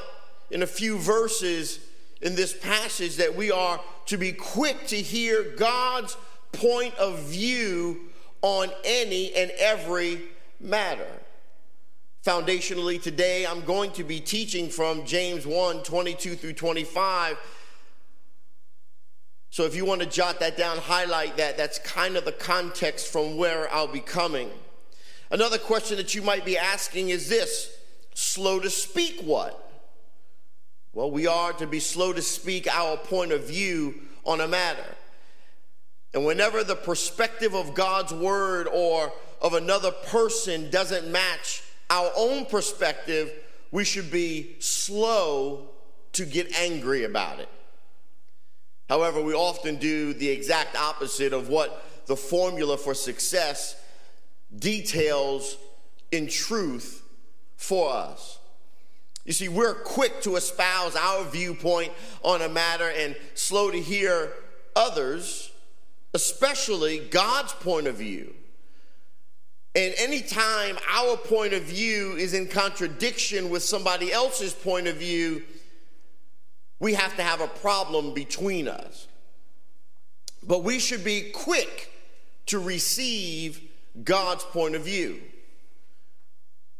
in 0.50 0.62
a 0.62 0.66
few 0.66 0.98
verses 0.98 1.80
in 2.20 2.34
this 2.34 2.52
passage 2.56 3.16
that 3.16 3.34
we 3.34 3.50
are 3.50 3.80
to 4.06 4.16
be 4.16 4.32
quick 4.32 4.86
to 4.88 4.96
hear 4.96 5.54
God's 5.56 6.16
point 6.52 6.94
of 6.96 7.20
view 7.20 8.08
on 8.42 8.70
any 8.84 9.34
and 9.34 9.50
every 9.58 10.22
matter. 10.60 11.08
Foundationally, 12.24 13.00
today 13.00 13.46
I'm 13.46 13.60
going 13.60 13.92
to 13.92 14.04
be 14.04 14.18
teaching 14.20 14.68
from 14.68 15.04
James 15.04 15.46
1 15.46 15.82
22 15.82 16.34
through 16.34 16.54
25. 16.54 17.38
So 19.50 19.64
if 19.64 19.74
you 19.74 19.84
want 19.84 20.00
to 20.02 20.06
jot 20.06 20.40
that 20.40 20.56
down, 20.56 20.78
highlight 20.78 21.36
that. 21.36 21.56
That's 21.56 21.78
kind 21.78 22.16
of 22.16 22.24
the 22.24 22.32
context 22.32 23.12
from 23.12 23.36
where 23.36 23.72
I'll 23.72 23.86
be 23.86 24.00
coming. 24.00 24.50
Another 25.30 25.58
question 25.58 25.96
that 25.96 26.14
you 26.14 26.22
might 26.22 26.44
be 26.44 26.58
asking 26.58 27.10
is 27.10 27.28
this 27.28 27.76
slow 28.14 28.60
to 28.60 28.70
speak 28.70 29.20
what? 29.22 29.65
Well, 30.96 31.10
we 31.10 31.26
are 31.26 31.52
to 31.52 31.66
be 31.66 31.78
slow 31.78 32.14
to 32.14 32.22
speak 32.22 32.66
our 32.66 32.96
point 32.96 33.30
of 33.30 33.44
view 33.44 33.96
on 34.24 34.40
a 34.40 34.48
matter. 34.48 34.96
And 36.14 36.24
whenever 36.24 36.64
the 36.64 36.74
perspective 36.74 37.54
of 37.54 37.74
God's 37.74 38.14
word 38.14 38.66
or 38.66 39.12
of 39.42 39.52
another 39.52 39.90
person 39.90 40.70
doesn't 40.70 41.12
match 41.12 41.62
our 41.90 42.10
own 42.16 42.46
perspective, 42.46 43.30
we 43.70 43.84
should 43.84 44.10
be 44.10 44.56
slow 44.58 45.68
to 46.12 46.24
get 46.24 46.58
angry 46.58 47.04
about 47.04 47.40
it. 47.40 47.50
However, 48.88 49.20
we 49.20 49.34
often 49.34 49.76
do 49.76 50.14
the 50.14 50.30
exact 50.30 50.76
opposite 50.76 51.34
of 51.34 51.50
what 51.50 52.06
the 52.06 52.16
formula 52.16 52.78
for 52.78 52.94
success 52.94 53.78
details 54.58 55.58
in 56.10 56.26
truth 56.26 57.02
for 57.54 57.92
us. 57.92 58.35
You 59.26 59.34
see, 59.34 59.48
we're 59.48 59.74
quick 59.74 60.22
to 60.22 60.36
espouse 60.36 60.96
our 60.96 61.24
viewpoint 61.24 61.92
on 62.22 62.40
a 62.40 62.48
matter 62.48 62.88
and 62.88 63.14
slow 63.34 63.70
to 63.70 63.80
hear 63.80 64.32
others 64.74 65.50
especially 66.16 66.98
God's 66.98 67.52
point 67.52 67.86
of 67.86 67.96
view. 67.96 68.34
And 69.74 69.92
anytime 69.98 70.78
our 70.90 71.18
point 71.18 71.52
of 71.52 71.64
view 71.64 72.14
is 72.14 72.32
in 72.32 72.46
contradiction 72.46 73.50
with 73.50 73.62
somebody 73.62 74.10
else's 74.10 74.54
point 74.54 74.86
of 74.86 74.96
view, 74.96 75.42
we 76.80 76.94
have 76.94 77.14
to 77.16 77.22
have 77.22 77.42
a 77.42 77.48
problem 77.48 78.14
between 78.14 78.66
us. 78.66 79.06
But 80.42 80.64
we 80.64 80.78
should 80.78 81.04
be 81.04 81.30
quick 81.30 81.92
to 82.46 82.58
receive 82.58 83.60
God's 84.02 84.44
point 84.44 84.74
of 84.74 84.82
view. 84.82 85.20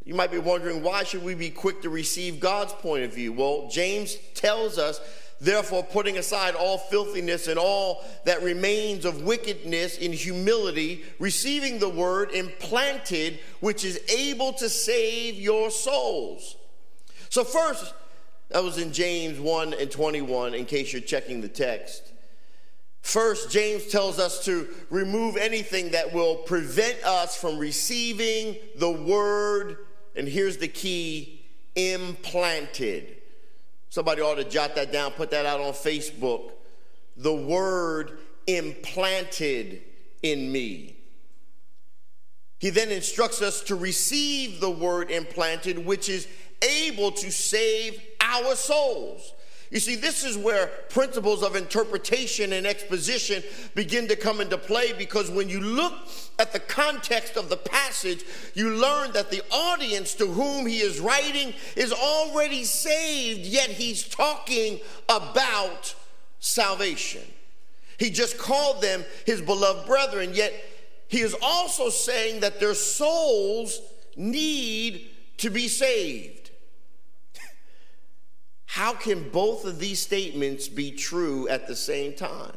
You 0.07 0.15
might 0.15 0.31
be 0.31 0.37
wondering 0.37 0.81
why 0.83 1.03
should 1.03 1.21
we 1.21 1.35
be 1.35 1.49
quick 1.49 1.81
to 1.81 1.89
receive 1.89 2.39
God's 2.39 2.71
point 2.71 3.03
of 3.03 3.13
view? 3.13 3.33
Well, 3.33 3.67
James 3.69 4.15
tells 4.33 4.77
us 4.77 5.01
Therefore, 5.39 5.83
putting 5.83 6.17
aside 6.17 6.55
all 6.55 6.79
filthiness 6.79 7.47
and 7.47 7.59
all 7.59 8.03
that 8.25 8.41
remains 8.41 9.05
of 9.05 9.21
wickedness 9.21 9.97
in 9.97 10.11
humility, 10.11 11.03
receiving 11.19 11.77
the 11.77 11.89
word 11.89 12.31
implanted, 12.31 13.39
which 13.59 13.85
is 13.85 13.99
able 14.09 14.53
to 14.53 14.67
save 14.67 15.35
your 15.35 15.69
souls. 15.69 16.55
So, 17.29 17.43
first, 17.43 17.93
That 18.49 18.63
was 18.63 18.77
in 18.77 18.93
James 18.93 19.39
1 19.39 19.73
and 19.73 19.91
21, 19.91 20.53
in 20.53 20.65
case 20.65 20.93
you're 20.93 21.01
checking 21.01 21.41
the 21.41 21.49
text. 21.49 22.01
First, 23.01 23.51
James 23.51 23.87
tells 23.87 24.19
us 24.19 24.43
to 24.45 24.67
remove 24.89 25.37
anything 25.37 25.91
that 25.91 26.13
will 26.13 26.37
prevent 26.37 27.03
us 27.03 27.35
from 27.35 27.57
receiving 27.57 28.55
the 28.77 28.89
word, 28.89 29.77
and 30.17 30.27
here's 30.27 30.57
the 30.57 30.67
key 30.67 31.45
implanted. 31.75 33.17
Somebody 33.89 34.21
ought 34.21 34.35
to 34.35 34.43
jot 34.43 34.75
that 34.75 34.91
down, 34.91 35.11
put 35.11 35.31
that 35.31 35.45
out 35.45 35.61
on 35.61 35.73
Facebook. 35.73 36.51
The 37.15 37.33
word 37.33 38.19
implanted 38.47 39.81
in 40.23 40.51
me. 40.51 40.97
He 42.59 42.71
then 42.71 42.89
instructs 42.89 43.41
us 43.41 43.61
to 43.63 43.75
receive 43.75 44.59
the 44.59 44.69
word 44.69 45.11
implanted, 45.11 45.85
which 45.85 46.09
is 46.09 46.27
able 46.61 47.11
to 47.11 47.31
save 47.31 48.01
our 48.19 48.55
souls. 48.55 49.33
You 49.69 49.79
see, 49.81 49.95
this 49.95 50.23
is 50.23 50.37
where 50.37 50.67
principles 50.89 51.43
of 51.43 51.55
interpretation 51.57 52.53
and 52.53 52.65
exposition 52.65 53.43
begin 53.75 54.07
to 54.07 54.15
come 54.15 54.39
into 54.39 54.57
play 54.57 54.93
because 54.93 55.29
when 55.29 55.49
you 55.49 55.59
look 55.59 55.93
at 56.39 56.53
the 56.53 56.59
context 56.59 57.35
of 57.35 57.49
the 57.49 57.57
passage, 57.57 58.23
you 58.53 58.69
learn 58.69 59.11
that 59.11 59.29
the 59.29 59.41
audience 59.51 60.13
to 60.15 60.27
whom 60.27 60.65
he 60.65 60.79
is 60.79 61.01
writing 61.01 61.53
is 61.75 61.91
already 61.91 62.63
saved, 62.63 63.41
yet 63.41 63.69
he's 63.69 64.07
talking 64.07 64.79
about 65.09 65.93
salvation. 66.39 67.23
He 67.97 68.09
just 68.09 68.37
called 68.37 68.81
them 68.81 69.03
his 69.25 69.41
beloved 69.41 69.85
brethren, 69.85 70.31
yet 70.33 70.53
he 71.09 71.19
is 71.19 71.35
also 71.41 71.89
saying 71.89 72.39
that 72.39 72.59
their 72.59 72.75
souls 72.75 73.81
need 74.15 75.09
to 75.37 75.49
be 75.49 75.67
saved. 75.67 76.36
How 78.67 78.93
can 78.93 79.29
both 79.29 79.65
of 79.65 79.79
these 79.79 79.99
statements 80.01 80.67
be 80.67 80.91
true 80.91 81.47
at 81.47 81.67
the 81.67 81.75
same 81.75 82.13
time? 82.13 82.55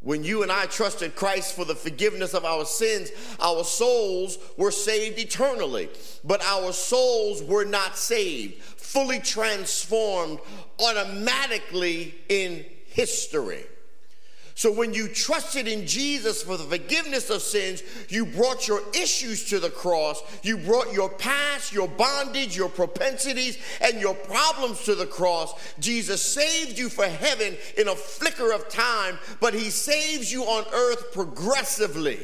When 0.00 0.22
you 0.22 0.42
and 0.42 0.52
I 0.52 0.66
trusted 0.66 1.16
Christ 1.16 1.56
for 1.56 1.64
the 1.64 1.74
forgiveness 1.74 2.34
of 2.34 2.44
our 2.44 2.64
sins, 2.64 3.10
our 3.40 3.64
souls 3.64 4.38
were 4.56 4.70
saved 4.70 5.18
eternally, 5.18 5.88
but 6.22 6.42
our 6.44 6.72
souls 6.72 7.42
were 7.42 7.64
not 7.64 7.96
saved, 7.96 8.62
fully 8.62 9.18
transformed 9.18 10.38
automatically 10.78 12.14
in 12.28 12.64
history. 12.86 13.64
So 14.56 14.70
when 14.70 14.94
you 14.94 15.08
trusted 15.08 15.66
in 15.66 15.84
Jesus 15.84 16.42
for 16.44 16.56
the 16.56 16.64
forgiveness 16.64 17.28
of 17.28 17.42
sins, 17.42 17.82
you 18.08 18.24
brought 18.24 18.68
your 18.68 18.82
issues 18.94 19.48
to 19.50 19.58
the 19.58 19.70
cross. 19.70 20.22
You 20.44 20.58
brought 20.58 20.92
your 20.92 21.08
past, 21.08 21.72
your 21.72 21.88
bondage, 21.88 22.56
your 22.56 22.68
propensities, 22.68 23.58
and 23.80 24.00
your 24.00 24.14
problems 24.14 24.84
to 24.84 24.94
the 24.94 25.06
cross. 25.06 25.54
Jesus 25.80 26.22
saved 26.22 26.78
you 26.78 26.88
for 26.88 27.04
heaven 27.04 27.56
in 27.76 27.88
a 27.88 27.96
flicker 27.96 28.52
of 28.52 28.68
time, 28.68 29.18
but 29.40 29.54
he 29.54 29.70
saves 29.70 30.32
you 30.32 30.44
on 30.44 30.64
earth 30.72 31.12
progressively. 31.12 32.20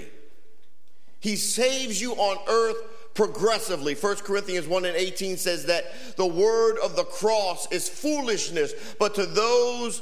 He 1.18 1.34
saves 1.34 2.00
you 2.00 2.12
on 2.12 2.38
earth 2.48 2.76
progressively. 3.14 3.94
1 3.94 4.16
Corinthians 4.18 4.68
1 4.68 4.84
and 4.84 4.96
18 4.96 5.36
says 5.36 5.66
that 5.66 6.16
the 6.16 6.26
word 6.26 6.78
of 6.78 6.94
the 6.94 7.04
cross 7.04 7.70
is 7.72 7.88
foolishness, 7.88 8.72
but 9.00 9.16
to 9.16 9.26
those 9.26 10.00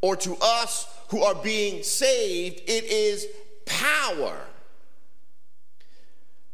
or 0.00 0.16
to 0.16 0.36
us 0.42 0.88
who 1.10 1.24
are 1.24 1.34
being 1.34 1.82
saved, 1.82 2.60
it 2.68 2.84
is 2.84 3.26
power. 3.66 4.38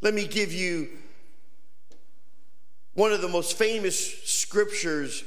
Let 0.01 0.15
me 0.15 0.27
give 0.27 0.53
you 0.53 0.89
one 2.95 3.13
of 3.13 3.21
the 3.21 3.29
most 3.29 3.59
famous 3.59 4.25
scriptures. 4.25 5.25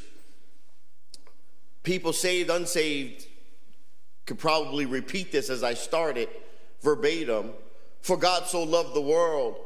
People 1.83 2.11
saved, 2.11 2.49
unsaved 2.49 3.27
could 4.25 4.39
probably 4.39 4.87
repeat 4.87 5.31
this 5.31 5.51
as 5.51 5.63
I 5.63 5.75
started 5.75 6.29
verbatim. 6.81 7.51
For 8.01 8.17
God 8.17 8.47
so 8.47 8.63
loved 8.63 8.95
the 8.95 9.01
world 9.01 9.57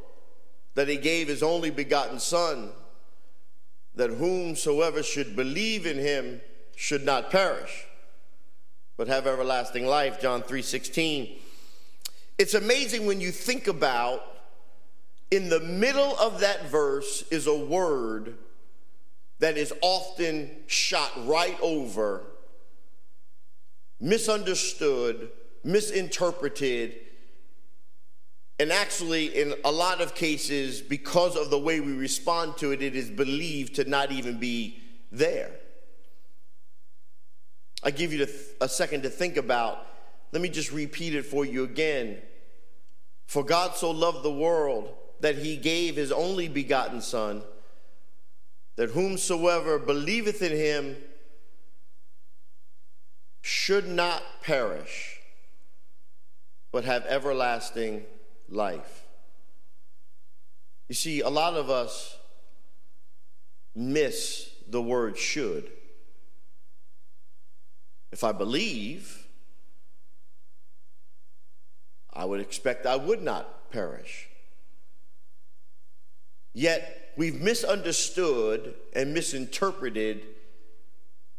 that 0.76 0.90
he 0.90 0.98
gave 0.98 1.30
his 1.30 1.44
only 1.44 1.70
begotten 1.70 2.20
Son, 2.20 2.72
that 3.96 4.10
whomsoever 4.10 5.04
should 5.04 5.38
believe 5.38 5.86
in 5.86 5.98
him 5.98 6.42
should 6.76 7.06
not 7.06 7.30
perish 7.30 7.86
but 8.98 9.08
have 9.08 9.28
everlasting 9.28 9.86
life, 9.86 10.22
John 10.22 10.44
3:16. 10.44 11.40
It's 12.38 12.54
amazing 12.54 13.06
when 13.06 13.22
you 13.22 13.32
think 13.32 13.68
about 13.68 14.24
in 15.32 15.50
the 15.50 15.60
middle 15.60 16.16
of 16.18 16.40
that 16.42 16.70
verse 16.70 17.24
is 17.32 17.48
a 17.48 17.56
word 17.56 18.38
that 19.40 19.58
is 19.58 19.74
often 19.82 20.64
shot 20.68 21.12
right 21.26 21.58
over, 21.62 22.24
misunderstood, 24.00 25.32
misinterpreted, 25.64 27.00
and 28.60 28.72
actually, 28.72 29.26
in 29.40 29.56
a 29.66 29.72
lot 29.72 30.00
of 30.00 30.14
cases, 30.14 30.82
because 30.82 31.36
of 31.36 31.50
the 31.50 31.58
way 31.58 31.80
we 31.80 31.94
respond 31.94 32.58
to 32.58 32.72
it, 32.72 32.82
it 32.82 32.96
is 32.96 33.10
believed 33.10 33.76
to 33.76 33.90
not 33.90 34.12
even 34.12 34.40
be 34.40 34.82
there. 35.12 35.52
I 37.84 37.92
give 37.92 38.14
you 38.14 38.28
a 38.62 38.70
second 38.70 39.04
to 39.04 39.10
think 39.10 39.38
about. 39.38 39.86
Let 40.32 40.42
me 40.42 40.50
just 40.50 40.72
repeat 40.72 41.14
it 41.14 41.26
for 41.26 41.46
you 41.46 41.64
again. 41.64 42.18
For 43.28 43.44
God 43.44 43.76
so 43.76 43.92
loved 43.92 44.24
the 44.24 44.32
world 44.32 44.94
that 45.20 45.38
he 45.38 45.58
gave 45.58 45.96
his 45.96 46.12
only 46.12 46.48
begotten 46.48 47.02
Son, 47.02 47.44
that 48.76 48.92
whomsoever 48.92 49.80
believeth 49.80 50.42
in 50.42 50.52
him 50.52 50.98
should 53.42 53.88
not 53.88 54.24
perish, 54.42 55.20
but 56.72 56.84
have 56.86 57.06
everlasting 57.06 58.04
life. 58.50 59.06
You 60.90 60.96
see, 60.96 61.22
a 61.22 61.30
lot 61.30 61.54
of 61.56 61.70
us 61.70 62.18
miss 63.76 64.50
the 64.68 64.82
word 64.82 65.18
should. 65.18 65.72
If 68.14 68.24
I 68.24 68.32
believe, 68.32 69.26
I 72.14 72.26
would 72.26 72.42
expect 72.42 72.86
I 72.86 72.96
would 72.96 73.24
not 73.24 73.72
perish. 73.72 74.30
Yet 76.54 77.14
we've 77.18 77.42
misunderstood 77.42 78.76
and 78.96 79.16
misinterpreted 79.16 80.28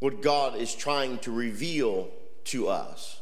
what 0.00 0.20
God 0.20 0.56
is 0.56 0.74
trying 0.74 1.18
to 1.18 1.30
reveal 1.30 2.08
to 2.46 2.66
us. 2.66 3.20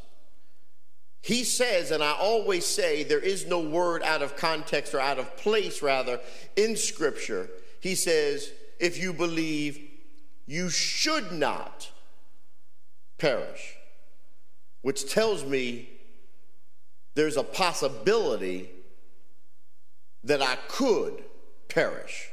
He 1.20 1.44
says, 1.44 1.90
and 1.90 2.02
I 2.02 2.12
always 2.12 2.64
say, 2.64 3.02
there 3.02 3.18
is 3.18 3.46
no 3.46 3.60
word 3.60 4.02
out 4.02 4.22
of 4.22 4.34
context 4.34 4.94
or 4.94 5.00
out 5.00 5.18
of 5.18 5.36
place, 5.36 5.82
rather, 5.82 6.20
in 6.56 6.74
Scripture. 6.74 7.50
He 7.80 7.96
says, 7.96 8.50
if 8.80 8.96
you 8.96 9.12
believe, 9.12 9.78
you 10.46 10.70
should 10.70 11.32
not 11.32 11.91
perish, 13.22 13.76
which 14.82 15.08
tells 15.08 15.44
me 15.44 15.88
there's 17.14 17.36
a 17.36 17.44
possibility 17.44 18.68
that 20.24 20.42
I 20.42 20.56
could 20.66 21.22
perish. 21.68 22.30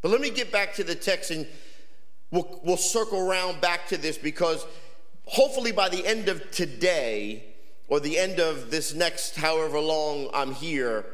But 0.00 0.10
let 0.10 0.22
me 0.22 0.30
get 0.30 0.50
back 0.50 0.74
to 0.76 0.84
the 0.84 0.94
text 0.94 1.30
and 1.30 1.46
we'll, 2.30 2.60
we'll 2.64 2.78
circle 2.78 3.18
around 3.20 3.60
back 3.60 3.86
to 3.88 3.98
this 3.98 4.16
because 4.16 4.64
hopefully 5.26 5.70
by 5.70 5.90
the 5.90 6.06
end 6.06 6.30
of 6.30 6.50
today 6.50 7.44
or 7.88 8.00
the 8.00 8.18
end 8.18 8.40
of 8.40 8.70
this 8.70 8.94
next 8.94 9.36
however 9.36 9.78
long 9.78 10.30
I'm 10.32 10.52
here, 10.52 11.04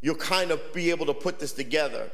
you'll 0.00 0.14
kind 0.14 0.52
of 0.52 0.72
be 0.72 0.90
able 0.90 1.06
to 1.06 1.14
put 1.14 1.40
this 1.40 1.52
together. 1.52 2.10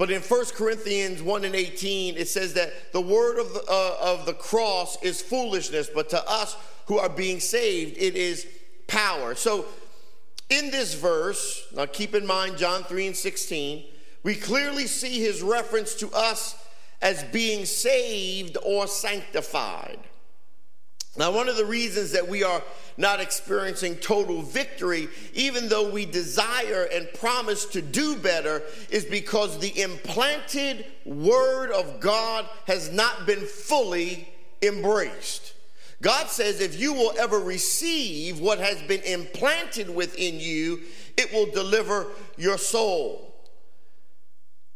But 0.00 0.10
in 0.10 0.22
1 0.22 0.44
Corinthians 0.54 1.22
1 1.22 1.44
and 1.44 1.54
18, 1.54 2.16
it 2.16 2.26
says 2.26 2.54
that 2.54 2.90
the 2.94 3.02
word 3.02 3.38
of 3.38 3.52
the, 3.52 3.62
uh, 3.68 3.96
of 4.00 4.24
the 4.24 4.32
cross 4.32 4.96
is 5.02 5.20
foolishness, 5.20 5.90
but 5.94 6.08
to 6.08 6.26
us 6.26 6.56
who 6.86 6.96
are 6.96 7.10
being 7.10 7.38
saved, 7.38 7.98
it 7.98 8.16
is 8.16 8.46
power. 8.86 9.34
So 9.34 9.66
in 10.48 10.70
this 10.70 10.94
verse, 10.94 11.66
now 11.76 11.84
keep 11.84 12.14
in 12.14 12.26
mind 12.26 12.56
John 12.56 12.82
3 12.84 13.08
and 13.08 13.14
16, 13.14 13.84
we 14.22 14.36
clearly 14.36 14.86
see 14.86 15.20
his 15.20 15.42
reference 15.42 15.94
to 15.96 16.10
us 16.12 16.56
as 17.02 17.22
being 17.24 17.66
saved 17.66 18.56
or 18.64 18.86
sanctified. 18.86 19.98
Now, 21.20 21.30
one 21.30 21.50
of 21.50 21.58
the 21.58 21.66
reasons 21.66 22.12
that 22.12 22.26
we 22.26 22.44
are 22.44 22.62
not 22.96 23.20
experiencing 23.20 23.96
total 23.96 24.40
victory, 24.40 25.06
even 25.34 25.68
though 25.68 25.90
we 25.90 26.06
desire 26.06 26.88
and 26.90 27.12
promise 27.12 27.66
to 27.66 27.82
do 27.82 28.16
better, 28.16 28.62
is 28.88 29.04
because 29.04 29.58
the 29.58 29.82
implanted 29.82 30.86
Word 31.04 31.72
of 31.72 32.00
God 32.00 32.46
has 32.66 32.90
not 32.90 33.26
been 33.26 33.44
fully 33.44 34.30
embraced. 34.62 35.52
God 36.00 36.28
says 36.28 36.62
if 36.62 36.80
you 36.80 36.94
will 36.94 37.12
ever 37.18 37.38
receive 37.38 38.40
what 38.40 38.58
has 38.58 38.80
been 38.80 39.02
implanted 39.02 39.94
within 39.94 40.40
you, 40.40 40.80
it 41.18 41.30
will 41.34 41.52
deliver 41.52 42.06
your 42.38 42.56
soul. 42.56 43.29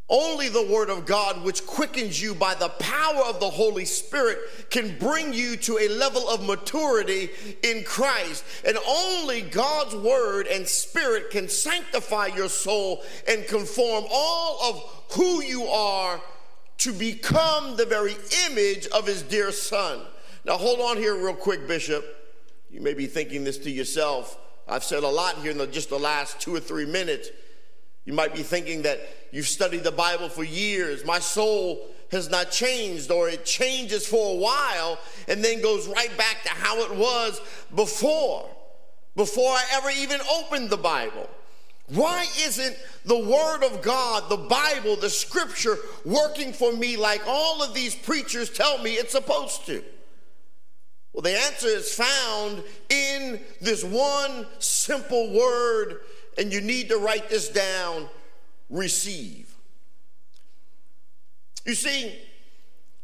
Only 0.09 0.51
the 0.51 0.67
Word 0.67 0.91
of 0.91 1.07
God, 1.07 1.43
which 1.43 1.67
quickens 1.67 2.21
you 2.21 2.35
by 2.35 2.55
the 2.55 2.69
power 2.69 3.23
of 3.25 3.41
the 3.41 3.49
Holy 3.49 3.87
Spirit, 3.87 4.39
can 4.69 4.99
bring 4.99 5.33
you 5.33 5.57
to 5.57 5.79
a 5.79 5.89
level 5.89 6.29
of 6.29 6.45
maturity 6.45 7.31
in 7.63 7.85
Christ. 7.85 8.45
And 8.67 8.77
only 8.87 9.41
God's 9.41 9.95
Word 9.95 10.47
and 10.47 10.69
Spirit 10.69 11.31
can 11.31 11.49
sanctify 11.49 12.27
your 12.27 12.51
soul 12.51 13.03
and 13.27 13.47
conform 13.47 14.05
all 14.13 14.59
of 14.63 15.17
who 15.17 15.43
you 15.43 15.65
are 15.65 16.21
to 16.79 16.93
become 16.93 17.77
the 17.77 17.87
very 17.87 18.15
image 18.51 18.87
of 18.89 19.07
His 19.07 19.23
dear 19.23 19.53
Son. 19.53 20.01
Now, 20.45 20.59
hold 20.59 20.81
on 20.81 20.99
here, 20.99 21.17
real 21.17 21.35
quick, 21.35 21.67
Bishop. 21.67 22.05
You 22.71 22.83
may 22.83 22.93
be 22.93 23.07
thinking 23.07 23.45
this 23.45 23.57
to 23.59 23.71
yourself. 23.71 24.37
I've 24.69 24.85
said 24.85 25.03
a 25.03 25.09
lot 25.09 25.37
here 25.37 25.51
in 25.51 25.59
the, 25.59 25.67
just 25.67 25.89
the 25.89 25.99
last 25.99 26.41
two 26.41 26.55
or 26.55 26.61
three 26.61 26.85
minutes. 26.85 27.31
You 28.05 28.13
might 28.13 28.35
be 28.35 28.43
thinking 28.43 28.83
that 28.83 29.01
you've 29.33 29.49
studied 29.49 29.85
the 29.85 29.93
Bible 29.93 30.29
for 30.29 30.45
years. 30.45 31.05
My 31.05 31.19
soul 31.19 31.87
has 32.11 32.31
not 32.31 32.51
changed, 32.51 33.11
or 33.11 33.29
it 33.29 33.45
changes 33.45 34.07
for 34.07 34.35
a 34.35 34.37
while 34.37 34.99
and 35.27 35.43
then 35.43 35.63
goes 35.63 35.89
right 35.89 36.17
back 36.17 36.43
to 36.45 36.51
how 36.51 36.79
it 36.83 36.95
was 36.95 37.41
before, 37.75 38.49
before 39.17 39.51
I 39.51 39.65
ever 39.73 39.91
even 39.91 40.21
opened 40.39 40.71
the 40.71 40.77
Bible. 40.77 41.29
Why 41.89 42.27
isn't 42.47 42.77
the 43.05 43.19
Word 43.19 43.63
of 43.63 43.83
God, 43.83 44.31
the 44.31 44.37
Bible, 44.37 44.97
the 44.97 45.11
Scripture 45.11 45.77
working 46.05 46.53
for 46.53 46.73
me 46.73 46.97
like 46.97 47.23
all 47.27 47.63
of 47.63 47.75
these 47.75 47.95
preachers 47.95 48.49
tell 48.49 48.79
me 48.79 48.95
it's 48.95 49.13
supposed 49.13 49.67
to? 49.67 49.83
Well, 51.13 51.23
the 51.23 51.39
answer 51.39 51.69
is 51.69 51.95
found 51.95 52.65
in 52.89 53.41
this 53.61 53.85
one 53.85 54.47
simple 54.59 55.33
word 55.33 56.01
and 56.39 56.53
you 56.53 56.61
need 56.61 56.89
to 56.89 56.97
write 56.97 57.31
this 57.31 57.49
down 57.49 58.09
receive. 58.71 59.55
You 61.65 61.75
see, 61.75 62.15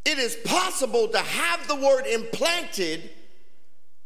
it 0.05 0.17
is 0.17 0.35
possible 0.45 1.07
to 1.07 1.19
have 1.19 1.67
the 1.67 1.75
word 1.75 2.05
implanted, 2.05 3.09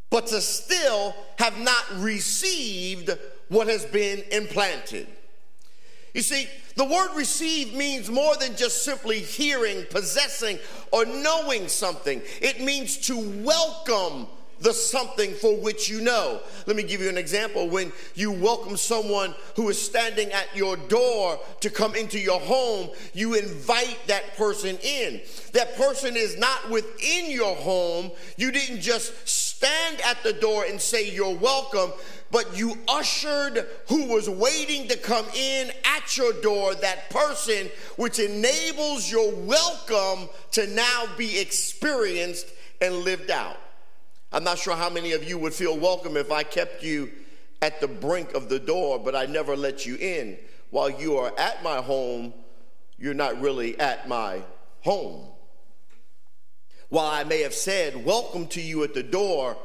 but 0.09 0.27
to 0.27 0.41
still 0.41 1.15
have 1.37 1.57
not 1.59 1.83
received 1.95 3.17
what 3.49 3.67
has 3.67 3.85
been 3.85 4.23
implanted. 4.31 5.07
You 6.13 6.21
see, 6.21 6.47
the 6.75 6.85
word 6.85 7.09
receive 7.15 7.73
means 7.73 8.09
more 8.09 8.35
than 8.37 8.55
just 8.55 8.83
simply 8.83 9.19
hearing, 9.19 9.85
possessing, 9.89 10.59
or 10.91 11.05
knowing 11.05 11.67
something. 11.67 12.21
It 12.41 12.61
means 12.61 12.97
to 13.07 13.17
welcome 13.43 14.27
the 14.59 14.73
something 14.73 15.33
for 15.33 15.55
which 15.57 15.89
you 15.89 16.01
know. 16.01 16.41
Let 16.65 16.75
me 16.75 16.83
give 16.83 17.01
you 17.01 17.09
an 17.09 17.17
example. 17.17 17.69
When 17.69 17.91
you 18.15 18.31
welcome 18.31 18.77
someone 18.77 19.35
who 19.55 19.69
is 19.69 19.81
standing 19.81 20.31
at 20.31 20.55
your 20.55 20.77
door 20.77 21.39
to 21.61 21.69
come 21.69 21.95
into 21.95 22.19
your 22.19 22.39
home, 22.39 22.89
you 23.13 23.35
invite 23.35 23.97
that 24.07 24.35
person 24.37 24.77
in. 24.83 25.21
That 25.53 25.75
person 25.75 26.15
is 26.15 26.37
not 26.37 26.69
within 26.69 27.29
your 27.29 27.55
home. 27.55 28.11
You 28.37 28.51
didn't 28.51 28.81
just 28.81 29.27
stand 29.27 30.01
at 30.01 30.21
the 30.23 30.33
door 30.33 30.65
and 30.65 30.79
say 30.79 31.09
you're 31.09 31.35
welcome, 31.35 31.91
but 32.31 32.57
you 32.57 32.77
ushered 32.87 33.65
who 33.87 34.05
was 34.05 34.29
waiting 34.29 34.87
to 34.89 34.97
come 34.97 35.25
in 35.35 35.71
at 35.85 36.17
your 36.17 36.33
door, 36.41 36.75
that 36.75 37.09
person, 37.09 37.69
which 37.95 38.19
enables 38.19 39.09
your 39.09 39.33
welcome 39.33 40.29
to 40.51 40.67
now 40.67 41.05
be 41.17 41.39
experienced 41.39 42.47
and 42.81 42.95
lived 42.99 43.31
out. 43.31 43.57
I'm 44.35 44.43
not 44.43 44.59
sure 44.59 44.75
how 44.75 44.89
many 44.89 45.13
of 45.13 45.23
you 45.23 45.37
would 45.37 45.53
feel 45.53 45.77
welcome 45.77 46.17
if 46.17 46.29
I 46.29 46.43
kept 46.43 46.83
you 46.83 47.09
at 47.61 47.79
the 47.79 47.87
brink 47.87 48.33
of 48.33 48.49
the 48.49 48.59
door, 48.59 48.99
but 48.99 49.15
I 49.15 49.27
never 49.27 49.55
let 49.55 49.85
you 49.85 49.95
in. 49.95 50.37
While 50.71 50.89
you 50.89 51.15
are 51.15 51.31
at 51.39 51.63
my 51.63 51.77
home, 51.77 52.33
you're 52.97 53.13
not 53.13 53.39
really 53.39 53.79
at 53.79 54.09
my 54.09 54.41
home. 54.81 55.25
While 56.89 57.05
I 57.05 57.23
may 57.23 57.43
have 57.43 57.53
said, 57.53 58.03
Welcome 58.03 58.47
to 58.47 58.61
you 58.61 58.83
at 58.83 58.93
the 58.93 59.03
door, 59.03 59.55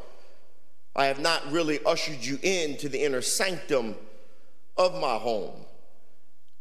I 0.94 1.06
have 1.06 1.18
not 1.18 1.50
really 1.50 1.80
ushered 1.84 2.24
you 2.24 2.38
into 2.40 2.88
the 2.88 3.02
inner 3.02 3.22
sanctum 3.22 3.96
of 4.76 4.94
my 4.94 5.16
home. 5.16 5.64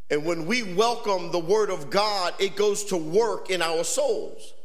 And 0.09 0.25
when 0.25 0.47
we 0.47 0.63
welcome 0.63 1.31
the 1.31 1.37
Word 1.37 1.69
of 1.69 1.91
God, 1.91 2.33
it 2.39 2.55
goes 2.55 2.85
to 2.85 2.97
work 2.97 3.51
in 3.51 3.61
our 3.61 3.83
souls. 3.83 4.55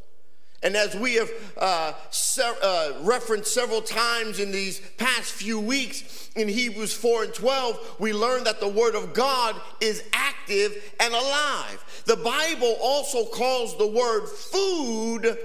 And 0.65 0.77
as 0.77 0.97
we 0.97 1.15
have 1.17 1.31
uh, 1.59 1.93
se- 2.11 2.57
uh, 2.63 2.93
referenced 3.03 3.53
several 3.53 3.83
times 3.83 4.41
in 4.41 4.51
these 4.51 4.81
past 4.97 5.33
few 5.33 5.61
weeks 5.61 6.31
in 6.35 6.49
Hebrews 6.49 6.95
4 6.95 7.25
and 7.25 7.35
12, 7.35 7.97
we 7.99 8.15
learn 8.15 8.45
that 8.45 8.61
the 8.61 8.69
Word 8.69 8.95
of 8.95 9.13
God 9.13 9.61
is 9.83 10.03
active 10.15 10.93
and 10.99 11.13
alive. 11.13 12.03
The 12.07 12.17
Bible 12.17 12.77
also 12.81 13.27
calls 13.27 13.77
the 13.77 13.87
word 13.87 14.27
food 14.27 15.37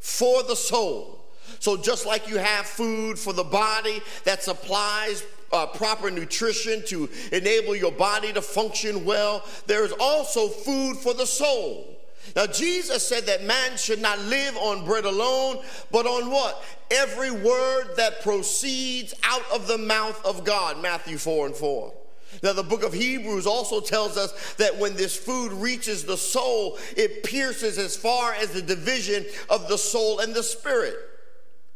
for 0.00 0.42
the 0.42 0.56
soul. 0.56 1.24
So, 1.58 1.76
just 1.76 2.04
like 2.04 2.28
you 2.28 2.36
have 2.36 2.66
food 2.66 3.18
for 3.18 3.32
the 3.32 3.44
body 3.44 4.02
that 4.24 4.42
supplies 4.42 5.24
uh, 5.52 5.66
proper 5.66 6.10
nutrition 6.10 6.82
to 6.86 7.08
enable 7.32 7.74
your 7.74 7.92
body 7.92 8.32
to 8.32 8.42
function 8.42 9.04
well, 9.04 9.44
there 9.66 9.84
is 9.84 9.92
also 9.98 10.48
food 10.48 10.96
for 10.98 11.14
the 11.14 11.26
soul. 11.26 11.95
Now, 12.34 12.46
Jesus 12.46 13.06
said 13.06 13.26
that 13.26 13.44
man 13.44 13.76
should 13.76 14.00
not 14.00 14.18
live 14.20 14.56
on 14.56 14.84
bread 14.84 15.04
alone, 15.04 15.62
but 15.90 16.06
on 16.06 16.30
what? 16.30 16.62
Every 16.90 17.30
word 17.30 17.90
that 17.96 18.22
proceeds 18.22 19.14
out 19.24 19.44
of 19.52 19.66
the 19.68 19.78
mouth 19.78 20.24
of 20.24 20.44
God. 20.44 20.82
Matthew 20.82 21.18
4 21.18 21.46
and 21.46 21.54
4. 21.54 21.94
Now, 22.42 22.52
the 22.52 22.62
book 22.62 22.82
of 22.82 22.92
Hebrews 22.92 23.46
also 23.46 23.80
tells 23.80 24.16
us 24.16 24.54
that 24.54 24.76
when 24.76 24.94
this 24.94 25.16
food 25.16 25.52
reaches 25.52 26.04
the 26.04 26.16
soul, 26.16 26.78
it 26.96 27.22
pierces 27.22 27.78
as 27.78 27.96
far 27.96 28.32
as 28.34 28.50
the 28.50 28.62
division 28.62 29.24
of 29.48 29.68
the 29.68 29.78
soul 29.78 30.18
and 30.18 30.34
the 30.34 30.42
spirit. 30.42 30.96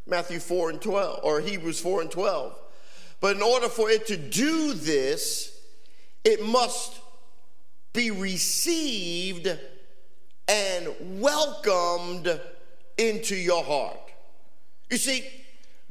Matthew 0.05 0.39
4 0.39 0.71
and 0.71 0.81
12, 0.81 1.19
or 1.23 1.39
Hebrews 1.39 1.79
4 1.79 2.01
and 2.01 2.11
12. 2.11 2.59
But 3.19 3.35
in 3.37 3.41
order 3.41 3.69
for 3.69 3.89
it 3.89 4.07
to 4.07 4.17
do 4.17 4.73
this, 4.73 5.57
it 6.23 6.43
must 6.45 6.99
be 7.93 8.11
received 8.11 9.57
and 10.51 11.21
welcomed 11.21 12.41
into 12.97 13.35
your 13.35 13.63
heart. 13.63 13.97
You 14.89 14.97
see, 14.97 15.25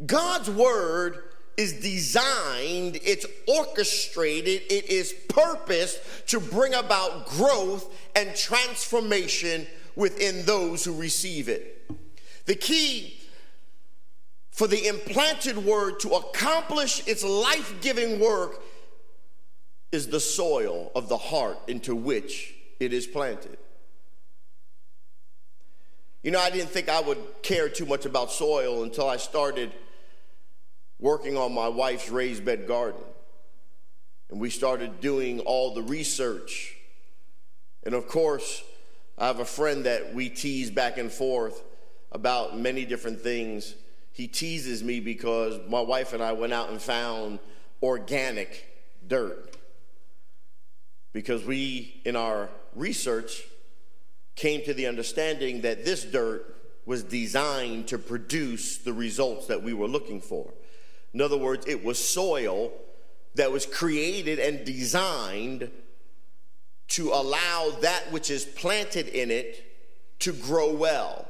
God's 0.05 0.51
word 0.51 1.25
is 1.57 1.73
designed, 1.73 2.99
it's 3.03 3.25
orchestrated, 3.49 4.62
it 4.70 4.90
is 4.90 5.14
purposed 5.31 5.99
to 6.29 6.40
bring 6.40 6.75
about 6.75 7.27
growth 7.27 7.90
and 8.14 8.37
transformation 8.37 9.66
within 9.96 10.44
those 10.44 10.85
who 10.85 10.94
receive 10.94 11.49
it. 11.49 11.90
The 12.44 12.55
key 12.55 13.16
for 14.51 14.66
the 14.66 14.88
implanted 14.88 15.57
word 15.57 16.01
to 16.01 16.11
accomplish 16.11 17.07
its 17.07 17.25
life 17.25 17.81
giving 17.81 18.20
work 18.20 18.62
is 19.90 20.09
the 20.09 20.20
soil 20.20 20.92
of 20.94 21.09
the 21.09 21.16
heart 21.16 21.59
into 21.66 21.96
which 21.96 22.55
it 22.79 22.92
is 22.92 23.07
planted. 23.07 23.57
You 26.22 26.30
know, 26.30 26.40
I 26.40 26.50
didn't 26.50 26.68
think 26.70 26.90
I 26.90 27.00
would 27.00 27.18
care 27.42 27.70
too 27.70 27.87
much 27.87 28.04
about 28.04 28.30
soil 28.30 28.83
until 28.83 29.09
I 29.09 29.16
started 29.16 29.72
working 30.98 31.38
on 31.38 31.54
my 31.54 31.68
wife's 31.68 32.11
raised 32.11 32.44
bed 32.44 32.66
garden. 32.66 33.00
And 34.28 34.38
we 34.38 34.50
started 34.50 35.00
doing 35.00 35.40
all 35.40 35.72
the 35.72 35.83
research. 35.83 36.76
And 37.85 37.94
of 37.94 38.06
course, 38.06 38.62
I 39.16 39.26
have 39.28 39.40
a 39.40 39.46
friend 39.46 39.87
that 39.87 40.14
we 40.14 40.28
tease 40.28 40.70
back 40.70 40.98
and 40.98 41.11
forth 41.11 41.62
about 42.12 42.59
many 42.59 42.85
different 42.85 43.22
things. 43.22 43.74
He 44.12 44.28
teases 44.28 44.85
me 44.85 45.00
because 45.00 45.59
my 45.70 45.80
wife 45.80 46.12
and 46.12 46.22
I 46.22 46.33
went 46.33 46.52
out 46.52 46.68
and 46.68 46.83
found 46.83 47.38
organic 47.83 48.66
dirt. 49.09 49.56
Because 51.14 51.44
we, 51.46 52.02
in 52.04 52.14
our 52.14 52.50
research, 52.74 53.42
came 54.40 54.62
to 54.64 54.72
the 54.72 54.87
understanding 54.87 55.61
that 55.61 55.85
this 55.85 56.03
dirt 56.03 56.57
was 56.87 57.03
designed 57.03 57.87
to 57.87 57.98
produce 57.98 58.79
the 58.79 58.92
results 58.92 59.48
that 59.48 59.62
we 59.62 59.74
were 59.74 59.87
looking 59.87 60.18
for. 60.18 60.50
In 61.12 61.20
other 61.20 61.37
words, 61.37 61.66
it 61.66 61.85
was 61.85 62.03
soil 62.03 62.72
that 63.35 63.53
was 63.53 63.66
created 63.66 64.38
and 64.38 64.64
designed 64.64 65.70
to 66.88 67.11
allow 67.11 67.70
that 67.83 68.11
which 68.12 68.31
is 68.31 68.46
planted 68.46 69.09
in 69.09 69.31
it 69.31 69.62
to 70.20 70.33
grow 70.33 70.72
well. 70.72 71.29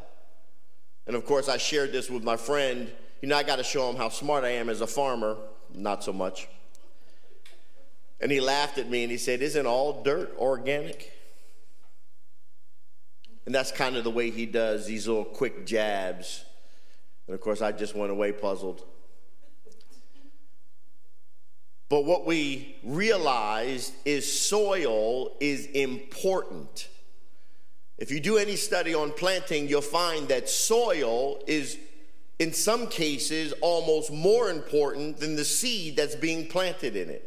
And 1.09 1.17
of 1.17 1.27
course, 1.27 1.49
I 1.49 1.57
shared 1.57 1.91
this 1.91 2.09
with 2.09 2.23
my 2.23 2.37
friend. 2.37 2.93
You 3.23 3.29
know, 3.29 3.37
I 3.37 3.43
got 3.43 3.57
to 3.57 3.65
show 3.65 3.91
him 3.91 3.97
how 3.97 4.09
smart 4.09 4.45
I 4.45 4.51
am 4.51 4.69
as 4.69 4.83
a 4.83 4.87
farmer. 4.87 5.37
Not 5.75 6.05
so 6.05 6.13
much. 6.13 6.49
And 8.21 8.31
he 8.31 8.41
laughed 8.41 8.79
at 8.79 8.89
me 8.89 9.03
and 9.03 9.11
he 9.11 9.19
said, 9.19 9.43
Isn't 9.43 9.67
all 9.67 10.05
dirt 10.05 10.33
organic? 10.39 11.13
And 13.47 13.55
that's 13.55 13.73
kind 13.73 13.97
of 13.97 14.05
the 14.05 14.11
way 14.11 14.31
he 14.31 14.47
does 14.47 14.87
these 14.87 15.09
little 15.09 15.25
quick 15.25 15.67
jabs. 15.67 16.45
And 17.27 17.35
of 17.35 17.41
course, 17.41 17.63
I 17.63 17.73
just 17.73 17.95
went 17.95 18.13
away 18.13 18.33
puzzled. 18.33 18.85
But 21.89 22.05
what 22.05 22.25
we 22.25 22.77
realized 22.85 23.93
is 24.05 24.41
soil 24.41 25.37
is 25.41 25.67
important. 25.67 26.89
If 27.99 28.11
you 28.11 28.21
do 28.21 28.39
any 28.39 28.57
study 28.57 28.95
on 28.95 29.11
planting, 29.11 29.69
you'll 29.69 29.83
find 29.83 30.29
that 30.29 30.49
soil 30.49 31.43
is, 31.49 31.77
in 32.39 32.53
some 32.53 32.87
cases, 32.87 33.53
almost 33.61 34.13
more 34.13 34.51
important 34.51 35.19
than 35.19 35.35
the 35.35 35.45
seed 35.45 35.97
that's 35.97 36.15
being 36.15 36.47
planted 36.47 36.95
in 36.95 37.11
it. 37.11 37.27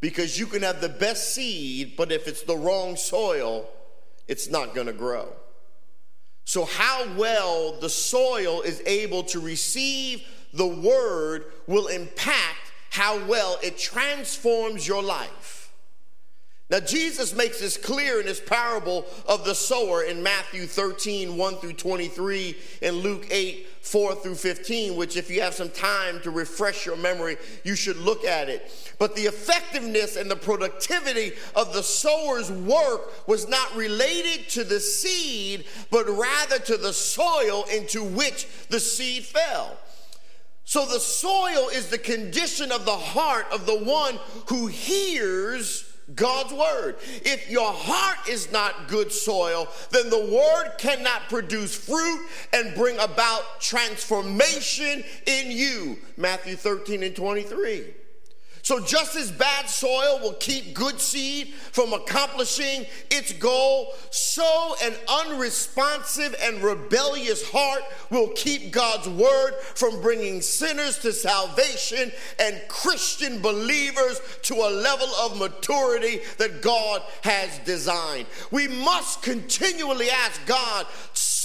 Because 0.00 0.38
you 0.38 0.46
can 0.46 0.62
have 0.62 0.80
the 0.80 0.88
best 0.88 1.34
seed, 1.34 1.94
but 1.96 2.10
if 2.10 2.26
it's 2.26 2.42
the 2.42 2.56
wrong 2.56 2.96
soil, 2.96 3.68
it's 4.28 4.50
not 4.50 4.74
going 4.74 4.86
to 4.86 4.92
grow. 4.92 5.32
So, 6.44 6.64
how 6.64 7.06
well 7.16 7.78
the 7.80 7.88
soil 7.88 8.62
is 8.62 8.82
able 8.86 9.24
to 9.24 9.40
receive 9.40 10.22
the 10.52 10.66
word 10.66 11.46
will 11.66 11.88
impact 11.88 12.72
how 12.90 13.24
well 13.26 13.58
it 13.62 13.76
transforms 13.76 14.86
your 14.86 15.02
life. 15.02 15.55
Now, 16.68 16.80
Jesus 16.80 17.32
makes 17.32 17.60
this 17.60 17.76
clear 17.76 18.20
in 18.20 18.26
his 18.26 18.40
parable 18.40 19.06
of 19.28 19.44
the 19.44 19.54
sower 19.54 20.02
in 20.02 20.20
Matthew 20.20 20.66
13, 20.66 21.36
1 21.36 21.56
through 21.58 21.74
23, 21.74 22.56
and 22.82 22.96
Luke 22.96 23.28
8, 23.30 23.68
4 23.82 24.16
through 24.16 24.34
15, 24.34 24.96
which, 24.96 25.16
if 25.16 25.30
you 25.30 25.42
have 25.42 25.54
some 25.54 25.70
time 25.70 26.20
to 26.22 26.30
refresh 26.32 26.84
your 26.84 26.96
memory, 26.96 27.36
you 27.62 27.76
should 27.76 27.98
look 27.98 28.24
at 28.24 28.48
it. 28.48 28.94
But 28.98 29.14
the 29.14 29.26
effectiveness 29.26 30.16
and 30.16 30.28
the 30.28 30.34
productivity 30.34 31.34
of 31.54 31.72
the 31.72 31.84
sower's 31.84 32.50
work 32.50 33.28
was 33.28 33.48
not 33.48 33.76
related 33.76 34.48
to 34.50 34.64
the 34.64 34.80
seed, 34.80 35.66
but 35.92 36.08
rather 36.08 36.58
to 36.58 36.76
the 36.76 36.92
soil 36.92 37.64
into 37.72 38.02
which 38.02 38.48
the 38.70 38.80
seed 38.80 39.24
fell. 39.24 39.76
So, 40.64 40.84
the 40.84 40.98
soil 40.98 41.68
is 41.68 41.90
the 41.90 41.98
condition 41.98 42.72
of 42.72 42.86
the 42.86 42.96
heart 42.96 43.46
of 43.52 43.66
the 43.66 43.78
one 43.78 44.18
who 44.48 44.66
hears 44.66 45.92
God's 46.14 46.52
word. 46.52 46.96
If 47.24 47.50
your 47.50 47.72
heart 47.72 48.28
is 48.28 48.52
not 48.52 48.86
good 48.86 49.10
soil, 49.10 49.68
then 49.90 50.08
the 50.08 50.18
word 50.32 50.78
cannot 50.78 51.28
produce 51.28 51.74
fruit 51.74 52.20
and 52.52 52.74
bring 52.74 52.96
about 52.98 53.60
transformation 53.60 55.02
in 55.26 55.50
you. 55.50 55.98
Matthew 56.16 56.54
13 56.54 57.02
and 57.02 57.16
23. 57.16 57.94
So, 58.66 58.80
just 58.80 59.14
as 59.14 59.30
bad 59.30 59.70
soil 59.70 60.18
will 60.20 60.32
keep 60.32 60.74
good 60.74 61.00
seed 61.00 61.54
from 61.54 61.92
accomplishing 61.92 62.84
its 63.12 63.32
goal, 63.34 63.94
so 64.10 64.74
an 64.82 64.92
unresponsive 65.08 66.34
and 66.42 66.60
rebellious 66.60 67.48
heart 67.48 67.82
will 68.10 68.30
keep 68.34 68.72
God's 68.72 69.08
word 69.08 69.52
from 69.76 70.02
bringing 70.02 70.42
sinners 70.42 70.98
to 70.98 71.12
salvation 71.12 72.10
and 72.40 72.60
Christian 72.66 73.40
believers 73.40 74.20
to 74.42 74.54
a 74.54 74.74
level 74.74 75.14
of 75.20 75.38
maturity 75.38 76.22
that 76.38 76.60
God 76.60 77.02
has 77.22 77.58
designed. 77.58 78.26
We 78.50 78.66
must 78.66 79.22
continually 79.22 80.10
ask 80.10 80.44
God, 80.44 80.86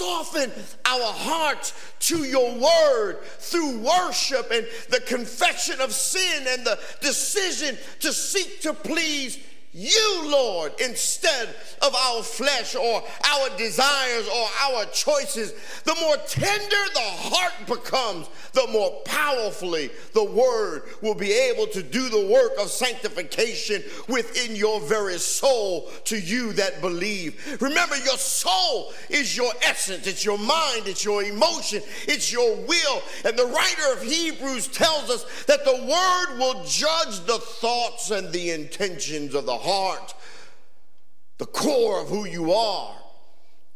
soften 0.01 0.51
our 0.85 1.13
hearts 1.13 1.73
to 1.99 2.23
your 2.23 2.53
word 2.55 3.23
through 3.23 3.79
worship 3.79 4.49
and 4.51 4.65
the 4.89 4.99
confession 5.01 5.79
of 5.79 5.91
sin 5.91 6.45
and 6.47 6.65
the 6.65 6.79
decision 7.01 7.77
to 7.99 8.11
seek 8.11 8.61
to 8.61 8.73
please 8.73 9.37
you, 9.73 10.29
Lord, 10.29 10.73
instead 10.81 11.49
of 11.81 11.95
our 11.95 12.23
flesh 12.23 12.75
or 12.75 13.03
our 13.23 13.57
desires 13.57 14.27
or 14.27 14.47
our 14.69 14.85
choices. 14.85 15.53
The 15.83 15.95
more 15.99 16.17
tender 16.27 16.93
the 16.93 16.99
heart 16.99 17.53
becomes, 17.67 18.29
the 18.53 18.67
more 18.67 19.01
powerfully 19.05 19.89
the 20.13 20.23
word 20.23 20.83
will 21.01 21.15
be 21.15 21.31
able 21.31 21.67
to 21.67 21.81
do 21.81 22.09
the 22.09 22.27
work 22.27 22.51
of 22.59 22.69
sanctification 22.69 23.83
within 24.07 24.55
your 24.55 24.79
very 24.81 25.17
soul 25.17 25.89
to 26.05 26.19
you 26.19 26.53
that 26.53 26.81
believe. 26.81 27.61
Remember, 27.61 27.95
your 27.97 28.17
soul 28.17 28.93
is 29.09 29.35
your 29.35 29.51
essence, 29.65 30.05
it's 30.05 30.25
your 30.25 30.37
mind, 30.37 30.87
it's 30.87 31.03
your 31.03 31.23
emotion, 31.23 31.81
it's 32.07 32.31
your 32.31 32.55
will. 32.55 33.01
And 33.25 33.37
the 33.37 33.45
writer 33.45 33.93
of 33.93 34.03
Hebrews 34.03 34.67
tells 34.67 35.09
us 35.09 35.45
that 35.45 35.65
the 35.65 35.71
word 35.71 36.39
will 36.39 36.63
judge 36.65 37.21
the 37.25 37.39
thoughts 37.39 38.11
and 38.11 38.31
the 38.31 38.51
intentions 38.51 39.33
of 39.33 39.45
the 39.45 39.57
heart, 39.61 40.13
the 41.37 41.45
core 41.45 42.01
of 42.01 42.09
who 42.09 42.25
you 42.25 42.51
are. 42.53 42.95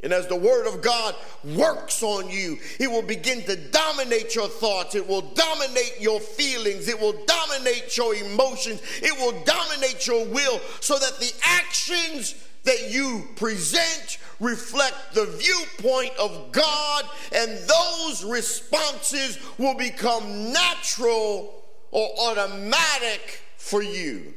And 0.04 0.13
as 0.13 0.28
the 0.28 0.36
Word 0.36 0.67
of 0.67 0.84
God 0.84 1.15
works 1.43 2.04
on 2.04 2.30
you, 2.30 2.60
it 2.80 2.91
will 2.91 3.02
begin 3.02 3.41
to 3.43 3.56
dominate 3.56 4.36
your 4.36 4.48
thoughts. 4.48 4.93
It 4.93 5.08
will 5.08 5.21
dominate 5.21 5.95
your 6.00 6.19
feelings. 6.19 6.88
It 6.88 7.00
will 7.00 7.26
dominate 7.26 7.98
your 7.98 8.13
emotions. 8.13 8.82
It 9.02 9.17
will 9.17 9.43
dominate 9.45 10.06
your 10.06 10.26
will 10.28 10.60
so 10.80 11.00
that 11.00 11.19
the 11.19 11.34
actions 11.43 12.36
that 12.65 12.91
you 12.91 13.28
present 13.36 14.19
reflect 14.39 14.95
the 15.13 15.26
viewpoint 15.26 16.12
of 16.19 16.52
God, 16.52 17.06
and 17.34 17.58
those 17.67 18.24
responses 18.24 19.39
will 19.58 19.76
become 19.76 20.52
natural 20.52 21.63
or 21.91 22.10
automatic 22.19 23.41
for 23.58 23.82
you. 23.82 24.34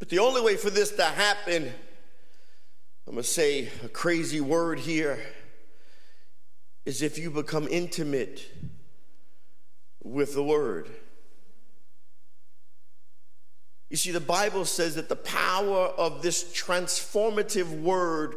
But 0.00 0.08
the 0.08 0.18
only 0.18 0.40
way 0.40 0.56
for 0.56 0.70
this 0.70 0.90
to 0.92 1.04
happen, 1.04 1.72
I'm 3.06 3.12
going 3.14 3.22
to 3.22 3.22
say 3.22 3.68
a 3.84 3.88
crazy 3.88 4.40
word 4.40 4.80
here, 4.80 5.22
is 6.86 7.02
if 7.02 7.18
you 7.18 7.30
become 7.30 7.68
intimate 7.70 8.50
with 10.02 10.32
the 10.32 10.42
word. 10.42 10.88
You 13.90 13.98
see, 13.98 14.10
the 14.10 14.20
Bible 14.20 14.64
says 14.64 14.94
that 14.94 15.10
the 15.10 15.16
power 15.16 15.88
of 15.88 16.22
this 16.22 16.44
transformative 16.44 17.82
word 17.82 18.36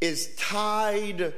is 0.00 0.32
tied 0.36 1.34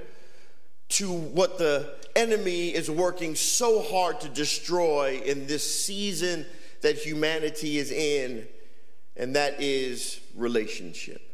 to 0.91 1.11
what 1.11 1.57
the 1.57 1.95
enemy 2.15 2.75
is 2.75 2.91
working 2.91 3.35
so 3.35 3.81
hard 3.81 4.21
to 4.21 4.29
destroy 4.29 5.23
in 5.25 5.47
this 5.47 5.87
season 5.87 6.45
that 6.83 6.99
humanity 6.99 7.79
is 7.79 7.91
in 7.91 8.47
and 9.21 9.37
that 9.37 9.61
is 9.61 10.19
relationship. 10.35 11.30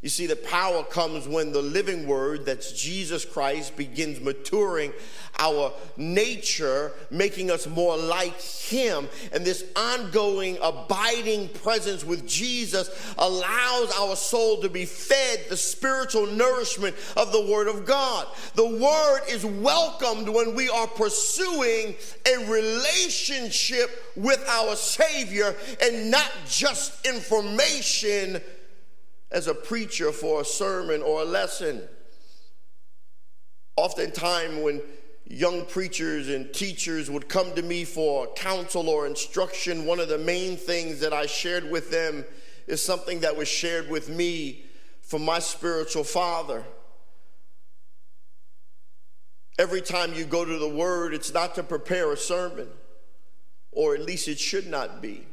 You 0.00 0.08
see, 0.08 0.26
the 0.26 0.36
power 0.36 0.84
comes 0.84 1.26
when 1.26 1.50
the 1.50 1.60
living 1.60 2.06
word, 2.06 2.46
that's 2.46 2.70
Jesus 2.70 3.24
Christ, 3.24 3.76
begins 3.76 4.20
maturing 4.20 4.92
our 5.40 5.72
nature, 5.96 6.92
making 7.10 7.50
us 7.50 7.66
more 7.66 7.96
like 7.96 8.40
Him. 8.40 9.08
And 9.32 9.44
this 9.44 9.64
ongoing, 9.74 10.56
abiding 10.62 11.48
presence 11.48 12.04
with 12.04 12.28
Jesus 12.28 12.90
allows 13.18 13.90
our 13.98 14.14
soul 14.14 14.60
to 14.62 14.68
be 14.68 14.84
fed 14.84 15.46
the 15.48 15.56
spiritual 15.56 16.26
nourishment 16.26 16.94
of 17.16 17.32
the 17.32 17.46
Word 17.50 17.66
of 17.66 17.84
God. 17.84 18.28
The 18.54 18.68
Word 18.68 19.22
is 19.28 19.44
welcomed 19.44 20.28
when 20.28 20.54
we 20.54 20.68
are 20.68 20.86
pursuing 20.86 21.96
a 22.24 22.48
relationship 22.48 24.12
with 24.14 24.48
our 24.48 24.76
Savior 24.76 25.56
and 25.82 26.08
not 26.08 26.30
just 26.46 27.04
information 27.04 28.40
as 29.30 29.46
a 29.46 29.54
preacher 29.54 30.10
for 30.12 30.40
a 30.40 30.44
sermon 30.44 31.02
or 31.02 31.22
a 31.22 31.24
lesson. 31.24 31.82
Oftentimes, 33.76 34.62
when 34.62 34.82
young 35.24 35.64
preachers 35.66 36.28
and 36.28 36.52
teachers 36.52 37.10
would 37.10 37.28
come 37.28 37.54
to 37.54 37.62
me 37.62 37.84
for 37.84 38.26
counsel 38.34 38.88
or 38.88 39.06
instruction, 39.06 39.84
one 39.84 40.00
of 40.00 40.08
the 40.08 40.18
main 40.18 40.56
things 40.56 41.00
that 41.00 41.12
I 41.12 41.26
shared 41.26 41.70
with 41.70 41.90
them 41.90 42.24
is 42.66 42.82
something 42.82 43.20
that 43.20 43.36
was 43.36 43.46
shared 43.46 43.88
with 43.88 44.08
me 44.08 44.64
from 45.02 45.24
my 45.24 45.38
spiritual 45.38 46.04
father. 46.04 46.64
Every 49.58 49.80
time 49.80 50.14
you 50.14 50.24
go 50.24 50.44
to 50.44 50.58
the 50.58 50.68
Word, 50.68 51.14
it's 51.14 51.32
not 51.32 51.54
to 51.54 51.62
prepare 51.62 52.12
a 52.12 52.16
sermon, 52.16 52.68
or 53.70 53.94
at 53.94 54.02
least 54.02 54.28
it 54.28 54.38
should 54.38 54.66
not 54.66 55.00
be. 55.00 55.27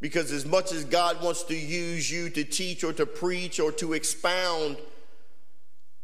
Because 0.00 0.30
as 0.30 0.46
much 0.46 0.72
as 0.72 0.84
God 0.84 1.22
wants 1.22 1.42
to 1.44 1.56
use 1.56 2.10
you 2.10 2.30
to 2.30 2.44
teach 2.44 2.84
or 2.84 2.92
to 2.92 3.06
preach 3.06 3.58
or 3.58 3.72
to 3.72 3.94
expound, 3.94 4.76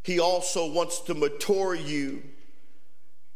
He 0.03 0.19
also 0.19 0.71
wants 0.71 0.99
to 1.01 1.13
mature 1.13 1.75
you. 1.75 2.23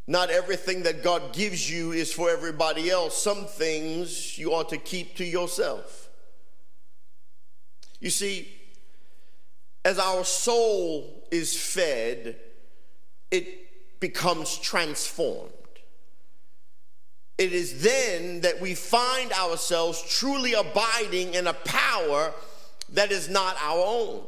Not 0.05 0.31
everything 0.31 0.83
that 0.83 1.03
God 1.03 1.33
gives 1.33 1.69
you 1.69 1.91
is 1.91 2.11
for 2.11 2.29
everybody 2.29 2.89
else. 2.89 3.21
Some 3.21 3.45
things 3.45 4.37
you 4.37 4.53
ought 4.53 4.69
to 4.69 4.77
keep 4.77 5.15
to 5.17 5.23
yourself. 5.23 6.09
You 7.99 8.09
see, 8.09 8.47
as 9.85 9.99
our 9.99 10.23
soul 10.25 11.27
is 11.31 11.55
fed, 11.57 12.37
it 13.31 13.99
becomes 13.99 14.57
transformed. 14.57 15.51
It 17.39 17.54
is 17.54 17.82
then 17.82 18.41
that 18.41 18.60
we 18.60 18.75
find 18.75 19.32
ourselves 19.32 20.04
truly 20.10 20.54
abiding 20.54 21.36
in 21.36 21.47
a 21.47 21.54
power 21.54 22.34
that 22.89 23.13
is 23.13 23.30
not 23.30 23.56
our 23.62 23.80
own. 23.80 24.23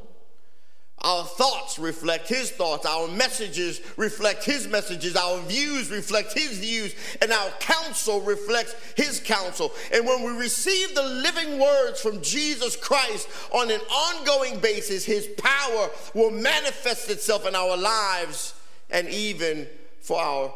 Our 1.00 1.26
thoughts 1.26 1.78
reflect 1.78 2.30
his 2.30 2.52
thoughts. 2.52 2.86
Our 2.86 3.10
messages 3.10 3.82
reflect 3.97 4.45
his 4.45 4.65
messages. 4.65 5.17
Our 5.17 5.41
views 5.41 5.91
reflect 5.91 6.32
his 6.34 6.60
views. 6.60 6.95
And 7.21 7.34
our 7.34 7.50
counsel 7.60 8.21
reflects 8.21 8.76
his 8.95 9.19
counsel. 9.19 9.74
And 9.91 10.08
when 10.08 10.24
we 10.24 10.32
receive 10.32 10.95
the 10.95 11.04
living 11.04 11.60
words 11.60 12.00
from 12.00 12.21
Jesus 12.21 12.78
Christ 12.78 13.28
on 13.52 13.71
an 13.71 13.82
ongoing 13.82 14.60
basis, 14.60 15.04
his 15.04 15.28
power 15.38 15.89
will 16.13 16.32
manifest 16.32 17.10
itself 17.10 17.45
in 17.45 17.56
our 17.56 17.76
lives 17.76 18.54
and 18.89 19.10
even 19.10 19.67
for 20.00 20.17
our 20.17 20.54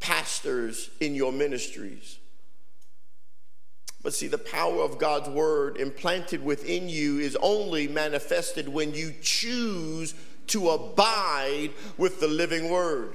pastors 0.00 0.90
in 1.00 1.14
your 1.14 1.32
ministries. 1.32 2.18
But 4.02 4.14
see, 4.14 4.28
the 4.28 4.38
power 4.38 4.80
of 4.82 4.98
God's 4.98 5.28
word 5.28 5.76
implanted 5.76 6.44
within 6.44 6.88
you 6.88 7.18
is 7.18 7.36
only 7.40 7.88
manifested 7.88 8.68
when 8.68 8.94
you 8.94 9.12
choose 9.20 10.14
to 10.48 10.70
abide 10.70 11.70
with 11.96 12.20
the 12.20 12.28
living 12.28 12.70
word, 12.70 13.14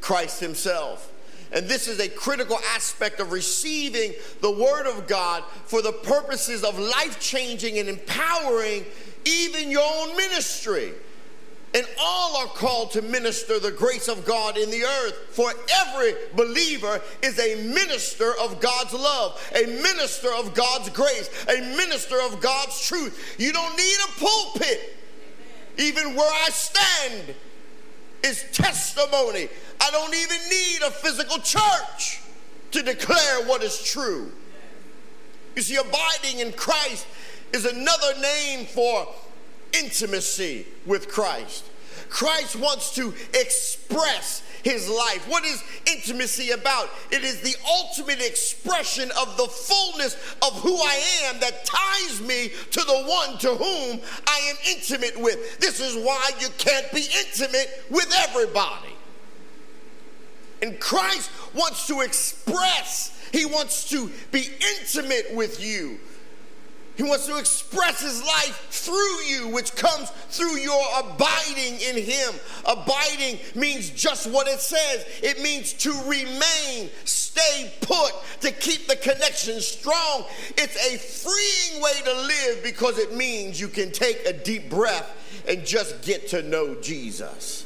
Christ 0.00 0.40
Himself. 0.40 1.12
And 1.52 1.68
this 1.68 1.88
is 1.88 1.98
a 1.98 2.08
critical 2.08 2.58
aspect 2.74 3.18
of 3.18 3.32
receiving 3.32 4.14
the 4.40 4.52
Word 4.52 4.86
of 4.86 5.08
God 5.08 5.42
for 5.64 5.82
the 5.82 5.92
purposes 5.92 6.62
of 6.62 6.78
life 6.78 7.18
changing 7.20 7.78
and 7.78 7.88
empowering 7.88 8.86
even 9.24 9.70
your 9.70 9.82
own 9.82 10.16
ministry. 10.16 10.92
And 11.72 11.86
all 12.00 12.36
are 12.38 12.48
called 12.48 12.90
to 12.92 13.02
minister 13.02 13.60
the 13.60 13.70
grace 13.70 14.08
of 14.08 14.24
God 14.24 14.58
in 14.58 14.70
the 14.70 14.82
earth. 14.82 15.14
For 15.30 15.52
every 15.86 16.14
believer 16.34 17.00
is 17.22 17.38
a 17.38 17.62
minister 17.62 18.32
of 18.40 18.60
God's 18.60 18.92
love, 18.92 19.40
a 19.54 19.66
minister 19.66 20.32
of 20.34 20.52
God's 20.54 20.88
grace, 20.90 21.30
a 21.48 21.60
minister 21.76 22.20
of 22.22 22.40
God's 22.40 22.80
truth. 22.84 23.36
You 23.38 23.52
don't 23.52 23.76
need 23.76 23.96
a 24.04 24.20
pulpit. 24.20 24.96
Even 25.78 26.16
where 26.16 26.32
I 26.44 26.48
stand 26.50 27.34
is 28.24 28.44
testimony. 28.52 29.48
I 29.80 29.90
don't 29.90 30.14
even 30.14 30.38
need 30.50 30.82
a 30.84 30.90
physical 30.90 31.38
church 31.38 32.20
to 32.72 32.82
declare 32.82 33.46
what 33.46 33.62
is 33.62 33.82
true. 33.82 34.32
You 35.56 35.62
see, 35.62 35.76
abiding 35.76 36.40
in 36.40 36.52
Christ 36.52 37.06
is 37.52 37.64
another 37.64 38.20
name 38.20 38.66
for 38.66 39.06
intimacy 39.72 40.66
with 40.86 41.08
Christ. 41.08 41.64
Christ 42.08 42.56
wants 42.56 42.94
to 42.96 43.14
express 43.34 44.42
his 44.62 44.88
life. 44.88 45.26
What 45.28 45.44
is 45.44 45.62
intimacy 45.86 46.50
about? 46.50 46.90
It 47.10 47.24
is 47.24 47.40
the 47.40 47.54
ultimate 47.66 48.20
expression 48.20 49.10
of 49.18 49.36
the 49.36 49.46
fullness 49.46 50.14
of 50.42 50.52
who 50.60 50.74
I 50.76 51.00
am 51.24 51.40
that 51.40 51.64
ties 51.64 52.20
me 52.20 52.50
to 52.70 52.80
the 52.80 53.02
one 53.06 53.38
to 53.38 53.54
whom 53.54 54.00
I 54.26 54.38
am 54.50 54.56
intimate 54.76 55.18
with. 55.18 55.58
This 55.60 55.80
is 55.80 55.96
why 56.04 56.30
you 56.40 56.48
can't 56.58 56.90
be 56.92 57.06
intimate 57.26 57.84
with 57.90 58.12
everybody. 58.28 58.94
And 60.62 60.78
Christ 60.78 61.30
wants 61.54 61.86
to 61.86 62.00
express, 62.00 63.18
he 63.32 63.46
wants 63.46 63.88
to 63.90 64.10
be 64.30 64.46
intimate 64.78 65.34
with 65.34 65.64
you. 65.64 65.98
He 67.00 67.08
wants 67.08 67.24
to 67.28 67.38
express 67.38 68.02
his 68.02 68.22
life 68.22 68.66
through 68.68 69.22
you, 69.22 69.48
which 69.48 69.74
comes 69.74 70.10
through 70.28 70.58
your 70.58 70.84
abiding 70.98 71.80
in 71.80 71.96
him. 71.96 72.34
Abiding 72.66 73.38
means 73.54 73.88
just 73.88 74.30
what 74.30 74.46
it 74.46 74.60
says 74.60 75.06
it 75.22 75.40
means 75.40 75.72
to 75.72 75.92
remain, 76.06 76.90
stay 77.06 77.72
put, 77.80 78.12
to 78.42 78.50
keep 78.50 78.86
the 78.86 78.96
connection 78.96 79.62
strong. 79.62 80.26
It's 80.58 80.76
a 80.76 80.98
freeing 80.98 81.82
way 81.82 82.02
to 82.04 82.12
live 82.12 82.62
because 82.62 82.98
it 82.98 83.16
means 83.16 83.58
you 83.58 83.68
can 83.68 83.92
take 83.92 84.26
a 84.26 84.34
deep 84.34 84.68
breath 84.68 85.10
and 85.48 85.64
just 85.64 86.02
get 86.02 86.28
to 86.28 86.42
know 86.42 86.74
Jesus. 86.82 87.64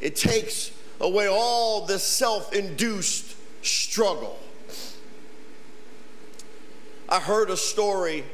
It 0.00 0.16
takes 0.16 0.72
away 1.00 1.28
all 1.28 1.86
the 1.86 2.00
self 2.00 2.52
induced 2.52 3.36
struggle. 3.64 4.36
I 7.12 7.20
heard 7.20 7.50
a 7.50 7.58
story. 7.58 8.24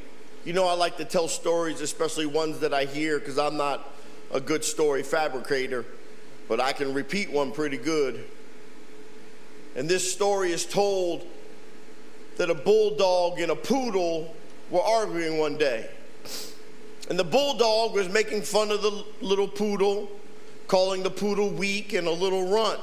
You 0.45 0.53
know, 0.53 0.69
I 0.69 0.75
like 0.75 0.99
to 0.99 1.05
tell 1.05 1.27
stories, 1.27 1.81
especially 1.81 2.27
ones 2.27 2.61
that 2.61 2.73
I 2.73 2.85
hear, 2.85 3.19
because 3.19 3.37
I'm 3.37 3.57
not 3.57 3.93
a 4.33 4.39
good 4.41 4.63
story 4.63 5.03
fabricator, 5.03 5.85
but 6.47 6.61
I 6.61 6.73
can 6.73 6.95
repeat 6.95 7.29
one 7.29 7.51
pretty 7.51 7.77
good. 7.77 8.25
And 9.75 9.89
this 9.89 10.09
story 10.13 10.53
is 10.53 10.65
told 10.65 11.27
that 12.37 12.51
a 12.51 12.55
bulldog 12.55 13.41
and 13.41 13.51
a 13.51 13.57
poodle 13.57 14.33
were 14.71 14.83
arguing 14.83 15.39
one 15.39 15.59
day. 15.59 15.91
And 17.11 17.19
the 17.19 17.25
bulldog 17.25 17.95
was 17.95 18.09
making 18.09 18.43
fun 18.43 18.71
of 18.71 18.81
the 18.81 19.05
little 19.21 19.49
poodle, 19.49 20.09
calling 20.69 21.03
the 21.03 21.11
poodle 21.11 21.51
weak 21.51 21.95
and 21.95 22.07
a 22.07 22.13
little 22.13 22.49
runt 22.49 22.79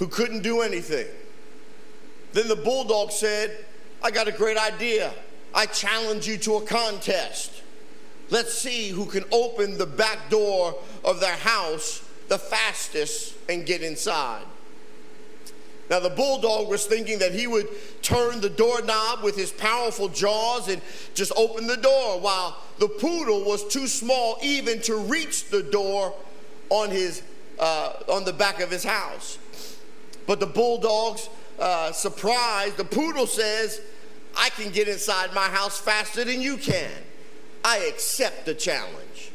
who 0.00 0.08
couldn't 0.08 0.42
do 0.42 0.60
anything. 0.60 1.06
Then 2.32 2.48
the 2.48 2.56
bulldog 2.56 3.12
said, 3.12 3.64
I 4.04 4.10
got 4.10 4.28
a 4.28 4.32
great 4.32 4.58
idea. 4.58 5.14
I 5.54 5.64
challenge 5.64 6.28
you 6.28 6.36
to 6.38 6.56
a 6.56 6.60
contest. 6.66 7.62
Let's 8.28 8.52
see 8.52 8.90
who 8.90 9.06
can 9.06 9.24
open 9.32 9.78
the 9.78 9.86
back 9.86 10.28
door 10.28 10.74
of 11.02 11.20
their 11.20 11.36
house 11.36 12.06
the 12.28 12.38
fastest 12.38 13.34
and 13.48 13.64
get 13.64 13.82
inside. 13.82 14.44
Now, 15.88 16.00
the 16.00 16.10
bulldog 16.10 16.68
was 16.68 16.84
thinking 16.84 17.18
that 17.20 17.32
he 17.32 17.46
would 17.46 17.66
turn 18.02 18.42
the 18.42 18.50
doorknob 18.50 19.22
with 19.22 19.36
his 19.36 19.52
powerful 19.52 20.08
jaws 20.08 20.68
and 20.68 20.82
just 21.14 21.32
open 21.36 21.66
the 21.66 21.76
door, 21.76 22.20
while 22.20 22.58
the 22.78 22.88
poodle 22.88 23.44
was 23.44 23.66
too 23.68 23.86
small 23.86 24.38
even 24.42 24.80
to 24.82 24.96
reach 24.96 25.48
the 25.48 25.62
door 25.62 26.14
on, 26.68 26.90
his, 26.90 27.22
uh, 27.58 27.92
on 28.10 28.24
the 28.24 28.32
back 28.32 28.60
of 28.60 28.70
his 28.70 28.84
house. 28.84 29.38
But 30.26 30.40
the 30.40 30.46
bulldog's 30.46 31.28
uh, 31.58 31.92
surprised, 31.92 32.78
the 32.78 32.84
poodle 32.84 33.26
says, 33.26 33.80
I 34.36 34.50
can 34.50 34.70
get 34.70 34.88
inside 34.88 35.32
my 35.34 35.48
house 35.48 35.78
faster 35.78 36.24
than 36.24 36.40
you 36.40 36.56
can. 36.56 36.90
I 37.64 37.78
accept 37.78 38.44
the 38.46 38.54
challenge. 38.54 39.32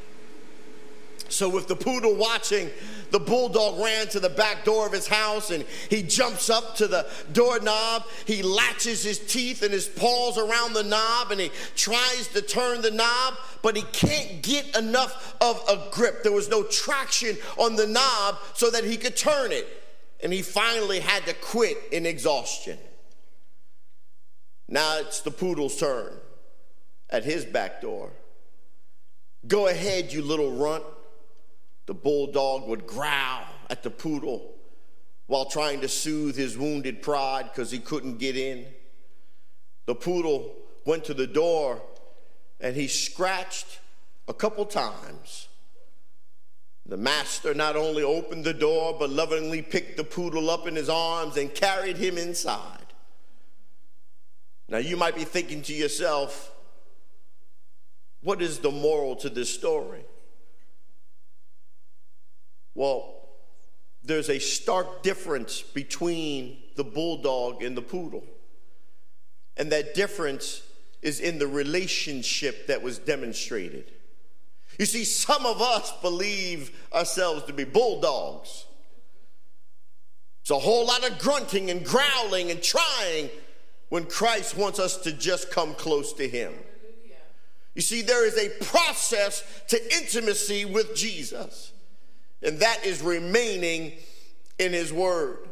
So, 1.30 1.48
with 1.48 1.68
the 1.68 1.76
poodle 1.76 2.16
watching, 2.16 2.72
the 3.12 3.20
bulldog 3.20 3.80
ran 3.80 4.08
to 4.10 4.20
the 4.20 4.30
back 4.30 4.66
door 4.66 4.88
of 4.88 4.92
his 4.92 5.08
house 5.08 5.52
and 5.52 5.64
he 5.90 6.02
jumps 6.02 6.50
up 6.50 6.76
to 6.78 6.88
the 6.88 7.08
doorknob. 7.32 8.06
He 8.26 8.42
latches 8.42 9.04
his 9.04 9.20
teeth 9.20 9.62
and 9.62 9.72
his 9.72 9.88
paws 9.88 10.38
around 10.40 10.74
the 10.74 10.84
knob 10.84 11.32
and 11.32 11.40
he 11.40 11.52
tries 11.76 12.28
to 12.30 12.42
turn 12.42 12.82
the 12.82 12.92
knob, 12.92 13.36
but 13.62 13.76
he 13.76 13.84
can't 13.94 14.42
get 14.42 14.76
enough 14.76 15.36
of 15.40 15.64
a 15.70 15.92
grip. 15.92 16.24
There 16.24 16.32
was 16.32 16.50
no 16.50 16.64
traction 16.64 17.38
on 17.58 17.76
the 17.76 17.88
knob 17.88 18.38
so 18.56 18.72
that 18.72 18.84
he 18.84 18.98
could 18.98 19.16
turn 19.16 19.52
it. 19.52 19.68
And 20.22 20.34
he 20.34 20.42
finally 20.42 21.00
had 21.00 21.26
to 21.28 21.34
quit 21.36 21.78
in 21.92 22.06
exhaustion. 22.06 22.78
Now 24.70 25.00
it's 25.00 25.22
the 25.22 25.32
poodle's 25.32 25.78
turn 25.78 26.14
at 27.10 27.26
his 27.26 27.44
back 27.44 27.82
door. 27.82 28.12
Go 29.48 29.68
ahead, 29.68 30.14
you 30.14 30.22
little 30.22 30.52
runt. 30.52 30.84
The 31.88 31.96
bulldog 31.96 32.68
would 32.68 32.86
growl 32.86 33.46
at 33.72 33.82
the 33.82 33.90
poodle 33.90 34.54
while 35.26 35.46
trying 35.46 35.82
to 35.82 35.88
soothe 35.88 36.36
his 36.36 36.56
wounded 36.56 37.02
pride 37.02 37.50
because 37.52 37.72
he 37.72 37.80
couldn't 37.80 38.20
get 38.20 38.38
in. 38.38 38.68
The 39.88 39.96
poodle 39.96 40.56
went 40.86 41.04
to 41.06 41.16
the 41.16 41.26
door 41.26 41.82
and 42.60 42.76
he 42.76 42.88
scratched 42.88 43.80
a 44.28 44.34
couple 44.36 44.66
times. 44.66 45.48
The 46.86 46.98
master 46.98 47.56
not 47.56 47.76
only 47.76 48.04
opened 48.04 48.44
the 48.44 48.54
door, 48.54 48.96
but 49.00 49.10
lovingly 49.10 49.64
picked 49.64 49.98
the 49.98 50.04
poodle 50.04 50.52
up 50.52 50.68
in 50.68 50.76
his 50.76 50.90
arms 50.90 51.38
and 51.38 51.54
carried 51.54 51.98
him 51.98 52.20
inside. 52.20 52.79
Now, 54.70 54.78
you 54.78 54.96
might 54.96 55.16
be 55.16 55.24
thinking 55.24 55.64
to 55.64 55.74
yourself, 55.74 56.52
what 58.22 58.42
is 58.42 58.60
the 58.60 58.72
moral 58.72 59.16
to 59.18 59.30
this 59.30 59.54
story? 59.54 60.06
Well, 62.76 63.16
there's 64.04 64.30
a 64.30 64.40
stark 64.40 65.02
difference 65.02 65.62
between 65.62 66.58
the 66.76 66.84
bulldog 66.84 67.64
and 67.64 67.76
the 67.76 67.82
poodle. 67.82 68.24
And 69.58 69.72
that 69.72 69.96
difference 69.96 70.62
is 71.02 71.20
in 71.20 71.40
the 71.40 71.48
relationship 71.48 72.68
that 72.68 72.82
was 72.82 73.00
demonstrated. 73.00 73.92
You 74.78 74.86
see, 74.86 75.04
some 75.04 75.46
of 75.46 75.62
us 75.62 75.92
believe 76.02 76.72
ourselves 76.94 77.44
to 77.46 77.54
be 77.54 77.64
bulldogs. 77.64 78.66
It's 80.42 80.52
a 80.52 80.60
whole 80.60 80.86
lot 80.86 81.10
of 81.10 81.20
grunting 81.20 81.70
and 81.70 81.84
growling 81.84 82.52
and 82.52 82.62
trying 82.62 83.30
when 83.90 84.06
Christ 84.06 84.56
wants 84.56 84.80
us 84.80 84.98
to 84.98 85.12
just 85.12 85.52
come 85.52 85.74
close 85.74 86.14
to 86.14 86.28
Him. 86.28 86.54
You 87.76 87.82
see, 87.82 88.02
there 88.02 88.26
is 88.26 88.38
a 88.38 88.50
process 88.66 89.44
to 89.70 89.96
intimacy 89.96 90.66
with 90.66 90.96
Jesus, 90.96 91.72
and 92.42 92.60
that 92.60 92.86
is 92.86 93.02
remaining 93.02 93.94
in 94.58 94.74
His 94.74 94.92
Word. 94.92 95.50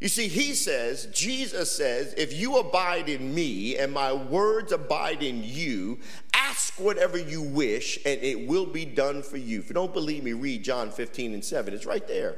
You 0.00 0.08
see, 0.08 0.28
He 0.28 0.54
says, 0.54 1.06
Jesus 1.12 1.70
says, 1.70 2.14
if 2.16 2.32
you 2.32 2.58
abide 2.58 3.08
in 3.08 3.34
me 3.34 3.76
and 3.76 3.92
my 3.92 4.12
words 4.12 4.72
abide 4.72 5.22
in 5.22 5.42
you, 5.44 6.00
ask 6.34 6.80
whatever 6.80 7.18
you 7.18 7.42
wish, 7.42 7.98
and 8.04 8.20
it 8.22 8.48
will 8.48 8.66
be 8.66 8.84
done 8.84 9.22
for 9.22 9.36
you. 9.36 9.60
If 9.60 9.68
you 9.68 9.74
don't 9.74 9.92
believe 9.92 10.24
me, 10.24 10.32
read 10.32 10.64
John 10.64 10.90
15 10.90 11.34
and 11.34 11.44
7. 11.44 11.74
It's 11.74 11.86
right 11.86 12.06
there. 12.08 12.36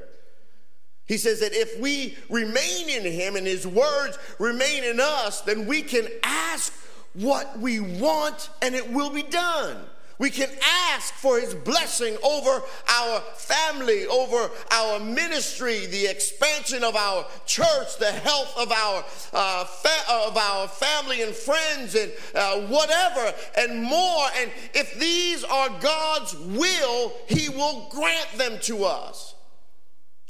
He 1.07 1.19
says 1.19 1.41
that 1.41 1.53
if 1.53 1.79
we 1.81 2.17
remain 2.31 2.89
in 2.89 3.05
him 3.05 3.37
and 3.37 3.47
his 3.47 3.67
words 3.67 4.19
remain 4.39 4.85
in 4.85 5.01
us, 5.01 5.43
then 5.43 5.67
we 5.67 5.83
can 5.83 6.09
ask 6.23 6.73
what 7.13 7.59
we 7.59 7.81
want 7.81 8.49
and 8.63 8.75
it 8.75 8.91
will 8.91 9.11
be 9.11 9.23
done. 9.23 9.77
We 10.19 10.31
can 10.31 10.49
ask 10.93 11.13
for 11.15 11.41
his 11.41 11.55
blessing 11.55 12.17
over 12.23 12.63
our 12.89 13.21
family, 13.35 14.07
over 14.07 14.49
our 14.71 15.01
ministry, 15.01 15.87
the 15.87 16.07
expansion 16.07 16.85
of 16.85 16.95
our 16.95 17.27
church, 17.47 17.99
the 17.99 18.13
health 18.13 18.57
of 18.57 18.71
our, 18.71 19.05
uh, 19.33 19.65
fa- 19.65 20.13
of 20.13 20.37
our 20.37 20.69
family 20.69 21.23
and 21.23 21.35
friends, 21.35 21.97
and 21.97 22.13
uh, 22.35 22.61
whatever, 22.69 23.35
and 23.59 23.83
more. 23.83 24.29
And 24.37 24.53
if 24.73 24.99
these 25.01 25.43
are 25.43 25.69
God's 25.81 26.37
will, 26.39 27.13
he 27.27 27.49
will 27.49 27.89
grant 27.91 28.31
them 28.39 28.59
to 28.63 28.85
us. 28.85 29.34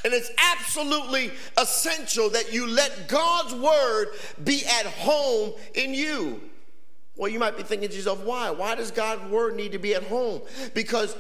And 0.04 0.12
it's 0.12 0.30
absolutely 0.52 1.32
essential 1.56 2.28
that 2.30 2.52
you 2.52 2.66
let 2.66 3.08
God's 3.08 3.54
word 3.54 4.08
be 4.44 4.62
at 4.66 4.86
home 4.86 5.54
in 5.74 5.94
you. 5.94 6.42
Well, 7.16 7.30
you 7.30 7.38
might 7.38 7.56
be 7.56 7.62
thinking 7.62 7.88
to 7.88 7.96
yourself, 7.96 8.22
why? 8.24 8.50
Why 8.50 8.74
does 8.74 8.90
God's 8.90 9.30
word 9.30 9.56
need 9.56 9.72
to 9.72 9.78
be 9.78 9.94
at 9.94 10.02
home? 10.02 10.42
Because 10.74 11.16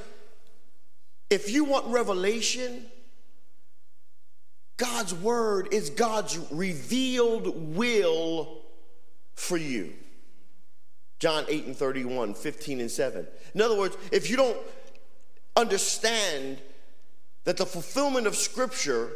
if 1.30 1.50
you 1.50 1.64
want 1.64 1.86
revelation, 1.86 2.86
God's 4.76 5.14
word 5.14 5.68
is 5.72 5.90
God's 5.90 6.38
revealed 6.50 7.74
will 7.76 8.60
for 9.34 9.56
you. 9.56 9.94
John 11.20 11.44
8 11.48 11.66
and 11.66 11.76
31, 11.76 12.34
15 12.34 12.80
and 12.80 12.90
7. 12.90 13.26
In 13.54 13.62
other 13.62 13.78
words, 13.78 13.96
if 14.12 14.28
you 14.28 14.36
don't 14.36 14.58
understand 15.56 16.60
that 17.44 17.56
the 17.58 17.66
fulfillment 17.66 18.26
of 18.26 18.34
Scripture 18.34 19.10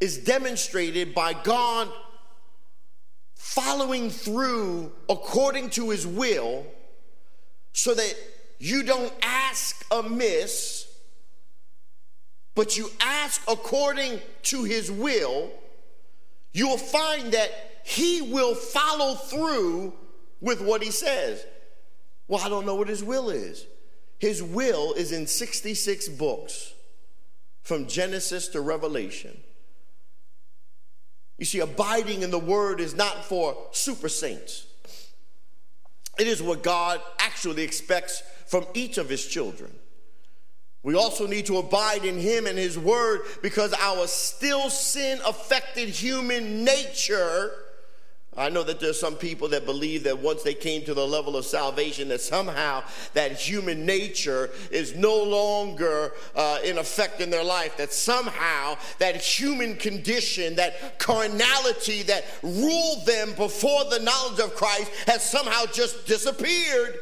is 0.00 0.18
demonstrated 0.18 1.14
by 1.14 1.32
God 1.32 1.88
following 3.34 4.10
through 4.10 4.92
according 5.08 5.70
to 5.70 5.90
His 5.90 6.06
will 6.06 6.64
so 7.72 7.94
that 7.94 8.14
you 8.58 8.82
don't 8.82 9.12
ask 9.22 9.84
amiss, 9.90 10.86
but 12.54 12.76
you 12.76 12.90
ask 13.00 13.42
according 13.48 14.20
to 14.44 14.64
His 14.64 14.90
will, 14.90 15.50
you 16.52 16.68
will 16.68 16.78
find 16.78 17.32
that 17.32 17.50
He 17.84 18.22
will 18.22 18.54
follow 18.54 19.14
through 19.14 19.92
with 20.40 20.60
what 20.60 20.82
He 20.82 20.92
says. 20.92 21.44
Well, 22.28 22.40
I 22.44 22.48
don't 22.48 22.64
know 22.64 22.76
what 22.76 22.88
His 22.88 23.02
will 23.02 23.30
is. 23.30 23.66
His 24.18 24.42
will 24.42 24.92
is 24.94 25.10
in 25.10 25.26
66 25.26 26.08
books 26.10 26.73
from 27.64 27.88
Genesis 27.88 28.48
to 28.48 28.60
Revelation. 28.60 29.36
You 31.38 31.46
see, 31.46 31.60
abiding 31.60 32.22
in 32.22 32.30
the 32.30 32.38
word 32.38 32.78
is 32.78 32.94
not 32.94 33.24
for 33.24 33.56
super 33.72 34.08
saints. 34.08 34.66
It 36.18 36.28
is 36.28 36.40
what 36.40 36.62
God 36.62 37.00
actually 37.18 37.64
expects 37.64 38.22
from 38.46 38.66
each 38.74 38.98
of 38.98 39.08
his 39.08 39.26
children. 39.26 39.74
We 40.84 40.94
also 40.94 41.26
need 41.26 41.46
to 41.46 41.56
abide 41.56 42.04
in 42.04 42.18
him 42.18 42.46
and 42.46 42.58
his 42.58 42.78
word 42.78 43.22
because 43.42 43.72
our 43.72 44.06
still 44.06 44.68
sin 44.68 45.18
affected 45.26 45.88
human 45.88 46.62
nature 46.62 47.50
I 48.36 48.48
know 48.48 48.64
that 48.64 48.80
there's 48.80 48.98
some 48.98 49.14
people 49.14 49.48
that 49.48 49.64
believe 49.64 50.04
that 50.04 50.18
once 50.18 50.42
they 50.42 50.54
came 50.54 50.84
to 50.84 50.94
the 50.94 51.06
level 51.06 51.36
of 51.36 51.44
salvation, 51.44 52.08
that 52.08 52.20
somehow 52.20 52.82
that 53.12 53.32
human 53.32 53.86
nature 53.86 54.50
is 54.72 54.96
no 54.96 55.22
longer 55.22 56.12
uh, 56.34 56.58
in 56.64 56.78
effect 56.78 57.20
in 57.20 57.30
their 57.30 57.44
life, 57.44 57.76
that 57.76 57.92
somehow 57.92 58.76
that 58.98 59.16
human 59.16 59.76
condition, 59.76 60.56
that 60.56 60.98
carnality 60.98 62.02
that 62.02 62.24
ruled 62.42 63.06
them 63.06 63.34
before 63.34 63.84
the 63.84 64.00
knowledge 64.00 64.40
of 64.40 64.54
Christ 64.56 64.90
has 65.06 65.28
somehow 65.28 65.66
just 65.66 66.06
disappeared. 66.06 66.98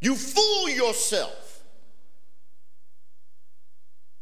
You 0.00 0.14
fool 0.14 0.70
yourself. 0.70 1.45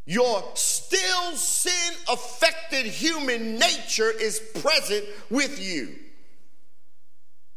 Your 0.07 0.44
still 0.55 1.32
sin 1.32 1.94
affected 2.11 2.86
human 2.86 3.59
nature 3.59 4.11
is 4.11 4.38
present 4.61 5.05
with 5.30 5.61
you. 5.61 5.96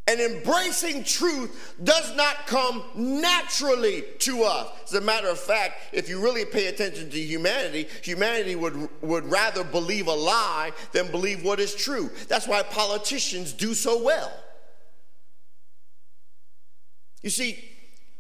And 0.10 0.22
embracing 0.22 1.04
truth 1.04 1.76
does 1.84 2.16
not 2.16 2.48
come 2.48 2.82
naturally 2.96 4.06
to 4.20 4.44
us. 4.44 4.70
As 4.86 4.94
a 4.94 5.02
matter 5.02 5.28
of 5.28 5.38
fact, 5.38 5.74
if 5.92 6.08
you 6.08 6.22
really 6.24 6.46
pay 6.46 6.68
attention 6.68 7.10
to 7.10 7.20
humanity, 7.20 7.90
humanity 8.02 8.56
would, 8.56 8.88
would 9.02 9.26
rather 9.26 9.66
believe 9.66 10.08
a 10.08 10.14
lie 10.14 10.72
than 10.94 11.12
believe 11.12 11.44
what 11.44 11.60
is 11.60 11.76
true. 11.76 12.10
That's 12.30 12.48
why 12.48 12.64
politicians 12.64 13.52
do 13.52 13.74
so 13.74 14.02
well. 14.02 14.32
You 17.22 17.30
see, 17.30 17.62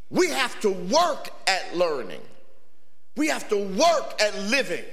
we 0.09 0.30
have 0.30 0.59
to 0.61 0.71
work 0.71 1.30
at 1.47 1.78
learning. 1.78 2.21
We 3.18 3.28
have 3.28 3.49
to 3.49 3.57
work 3.57 4.22
at 4.22 4.38
living. 4.43 4.86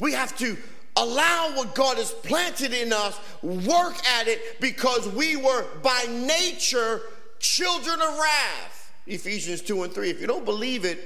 We 0.00 0.12
have 0.12 0.36
to 0.38 0.56
allow 0.96 1.52
what 1.54 1.74
God 1.74 1.96
has 1.96 2.10
planted 2.10 2.74
in 2.74 2.92
us, 2.92 3.18
work 3.42 3.94
at 4.18 4.26
it 4.26 4.60
because 4.60 5.08
we 5.08 5.36
were 5.36 5.64
by 5.82 6.04
nature 6.10 7.00
children 7.38 8.00
of 8.00 8.18
wrath. 8.18 8.92
Ephesians 9.06 9.62
2 9.62 9.84
and 9.84 9.92
3. 9.92 10.10
If 10.10 10.20
you 10.20 10.26
don't 10.26 10.44
believe 10.44 10.84
it, 10.84 11.02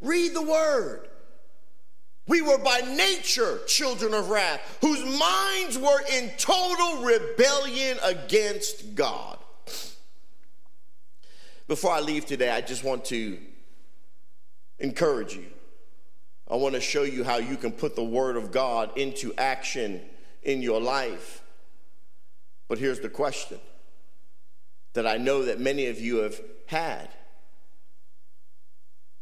read 0.00 0.34
the 0.34 0.42
word. 0.42 1.08
We 2.28 2.40
were 2.42 2.58
by 2.58 2.80
nature 2.80 3.58
children 3.66 4.14
of 4.14 4.28
wrath, 4.28 4.78
whose 4.82 5.02
minds 5.18 5.78
were 5.78 6.00
in 6.12 6.30
total 6.36 7.02
rebellion 7.02 7.98
against 8.04 8.94
God. 8.94 9.38
Before 11.66 11.90
I 11.90 12.00
leave 12.00 12.24
today, 12.24 12.50
I 12.50 12.60
just 12.60 12.84
want 12.84 13.04
to 13.06 13.38
encourage 14.78 15.34
you. 15.34 15.46
I 16.50 16.56
want 16.56 16.74
to 16.74 16.80
show 16.80 17.02
you 17.02 17.24
how 17.24 17.36
you 17.36 17.56
can 17.56 17.72
put 17.72 17.94
the 17.94 18.04
Word 18.04 18.36
of 18.36 18.50
God 18.50 18.96
into 18.96 19.34
action 19.36 20.00
in 20.42 20.62
your 20.62 20.80
life. 20.80 21.42
But 22.68 22.78
here's 22.78 23.00
the 23.00 23.08
question 23.08 23.58
that 24.94 25.06
I 25.06 25.16
know 25.16 25.44
that 25.44 25.60
many 25.60 25.86
of 25.86 26.00
you 26.00 26.18
have 26.18 26.40
had. 26.66 27.08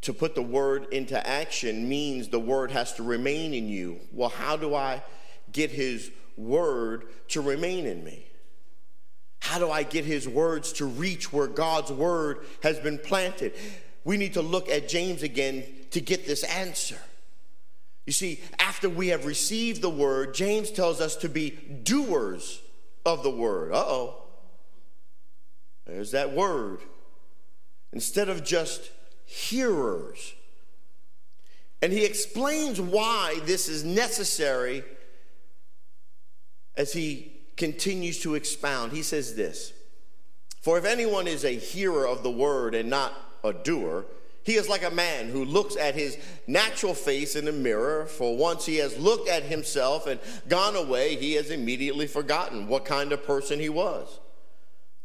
To 0.02 0.12
put 0.12 0.36
the 0.36 0.42
Word 0.42 0.86
into 0.92 1.26
action 1.26 1.88
means 1.88 2.28
the 2.28 2.38
Word 2.38 2.70
has 2.70 2.92
to 2.94 3.02
remain 3.02 3.52
in 3.52 3.68
you. 3.68 3.98
Well, 4.12 4.28
how 4.28 4.56
do 4.56 4.74
I 4.74 5.02
get 5.50 5.70
His 5.70 6.10
Word 6.36 7.06
to 7.28 7.40
remain 7.40 7.86
in 7.86 8.04
me? 8.04 8.26
How 9.40 9.58
do 9.58 9.70
I 9.70 9.82
get 9.82 10.04
His 10.04 10.28
words 10.28 10.72
to 10.74 10.86
reach 10.86 11.32
where 11.32 11.48
God's 11.48 11.90
Word 11.90 12.46
has 12.62 12.78
been 12.78 12.98
planted? 12.98 13.54
We 14.06 14.16
need 14.16 14.34
to 14.34 14.40
look 14.40 14.68
at 14.68 14.88
James 14.88 15.24
again 15.24 15.64
to 15.90 16.00
get 16.00 16.28
this 16.28 16.44
answer. 16.44 16.96
You 18.06 18.12
see, 18.12 18.40
after 18.60 18.88
we 18.88 19.08
have 19.08 19.26
received 19.26 19.82
the 19.82 19.90
word, 19.90 20.32
James 20.32 20.70
tells 20.70 21.00
us 21.00 21.16
to 21.16 21.28
be 21.28 21.50
doers 21.50 22.62
of 23.04 23.24
the 23.24 23.30
word. 23.30 23.72
Uh 23.72 23.84
oh. 23.84 24.22
There's 25.86 26.12
that 26.12 26.32
word. 26.32 26.78
Instead 27.92 28.28
of 28.28 28.44
just 28.44 28.92
hearers. 29.24 30.34
And 31.82 31.92
he 31.92 32.04
explains 32.04 32.80
why 32.80 33.40
this 33.44 33.68
is 33.68 33.82
necessary 33.82 34.84
as 36.76 36.92
he 36.92 37.32
continues 37.56 38.20
to 38.20 38.36
expound. 38.36 38.92
He 38.92 39.02
says 39.02 39.34
this 39.34 39.72
For 40.62 40.78
if 40.78 40.84
anyone 40.84 41.26
is 41.26 41.44
a 41.44 41.56
hearer 41.56 42.06
of 42.06 42.22
the 42.22 42.30
word 42.30 42.76
and 42.76 42.88
not 42.88 43.12
a 43.46 43.52
doer. 43.52 44.06
He 44.44 44.54
is 44.54 44.68
like 44.68 44.84
a 44.84 44.90
man 44.90 45.28
who 45.28 45.44
looks 45.44 45.76
at 45.76 45.96
his 45.96 46.16
natural 46.46 46.94
face 46.94 47.34
in 47.34 47.46
the 47.46 47.52
mirror. 47.52 48.06
For 48.06 48.36
once 48.36 48.64
he 48.64 48.76
has 48.76 48.96
looked 48.96 49.28
at 49.28 49.42
himself 49.42 50.06
and 50.06 50.20
gone 50.48 50.76
away, 50.76 51.16
he 51.16 51.32
has 51.32 51.50
immediately 51.50 52.06
forgotten 52.06 52.68
what 52.68 52.84
kind 52.84 53.12
of 53.12 53.26
person 53.26 53.58
he 53.58 53.68
was. 53.68 54.20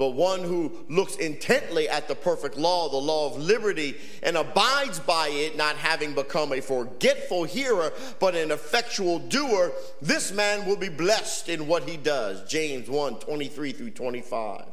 But 0.02 0.16
one 0.16 0.40
who 0.40 0.86
looks 0.90 1.16
intently 1.18 1.88
at 1.88 2.08
the 2.08 2.16
perfect 2.16 2.58
law, 2.58 2.90
the 2.90 2.98
law 2.98 3.28
of 3.28 3.38
liberty, 3.40 3.98
and 4.24 4.36
abides 4.36 5.00
by 5.00 5.28
it, 5.28 5.56
not 5.56 5.76
having 5.76 6.16
become 6.16 6.54
a 6.54 6.60
forgetful 6.60 7.44
hearer, 7.44 7.94
but 8.20 8.36
an 8.36 8.50
effectual 8.50 9.20
doer, 9.20 9.72
this 10.02 10.32
man 10.32 10.66
will 10.66 10.76
be 10.76 10.90
blessed 10.90 11.50
in 11.50 11.68
what 11.68 11.88
he 11.88 11.98
does. 11.98 12.48
James 12.50 12.90
1 12.90 13.20
23 13.20 13.72
through 13.74 13.92
25. 13.92 14.66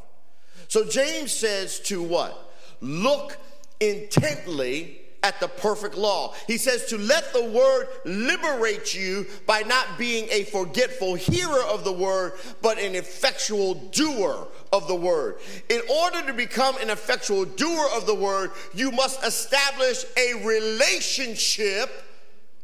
So 0.69 0.85
James 0.85 1.33
says 1.33 1.81
to 1.81 2.03
what? 2.03 2.51
Look 2.81 3.37
intently 3.81 5.01
at 5.23 5.41
the 5.41 5.49
perfect 5.49 5.97
law. 5.97 6.35
He 6.47 6.59
says 6.59 6.87
to 6.87 6.99
let 6.99 7.33
the 7.33 7.45
word 7.45 7.89
liberate 8.05 8.95
you 8.95 9.27
by 9.47 9.61
not 9.63 9.99
being 9.99 10.29
a 10.31 10.45
forgetful 10.45 11.17
hearer 11.17 11.63
of 11.65 11.85
the 11.85 11.93
word, 11.93 12.35
but 12.63 12.79
an 12.79 12.95
effectual 12.95 13.75
doer 13.75 14.47
of 14.73 14.87
the 14.87 14.95
word. 14.95 15.37
In 15.69 15.81
order 16.03 16.23
to 16.27 16.33
become 16.33 16.77
an 16.79 16.91
effectual 16.91 17.45
doer 17.45 17.89
of 17.95 18.07
the 18.07 18.15
word, 18.15 18.53
you 18.75 18.91
must 18.91 19.25
establish 19.25 20.05
a 20.17 20.35
relationship 20.45 21.91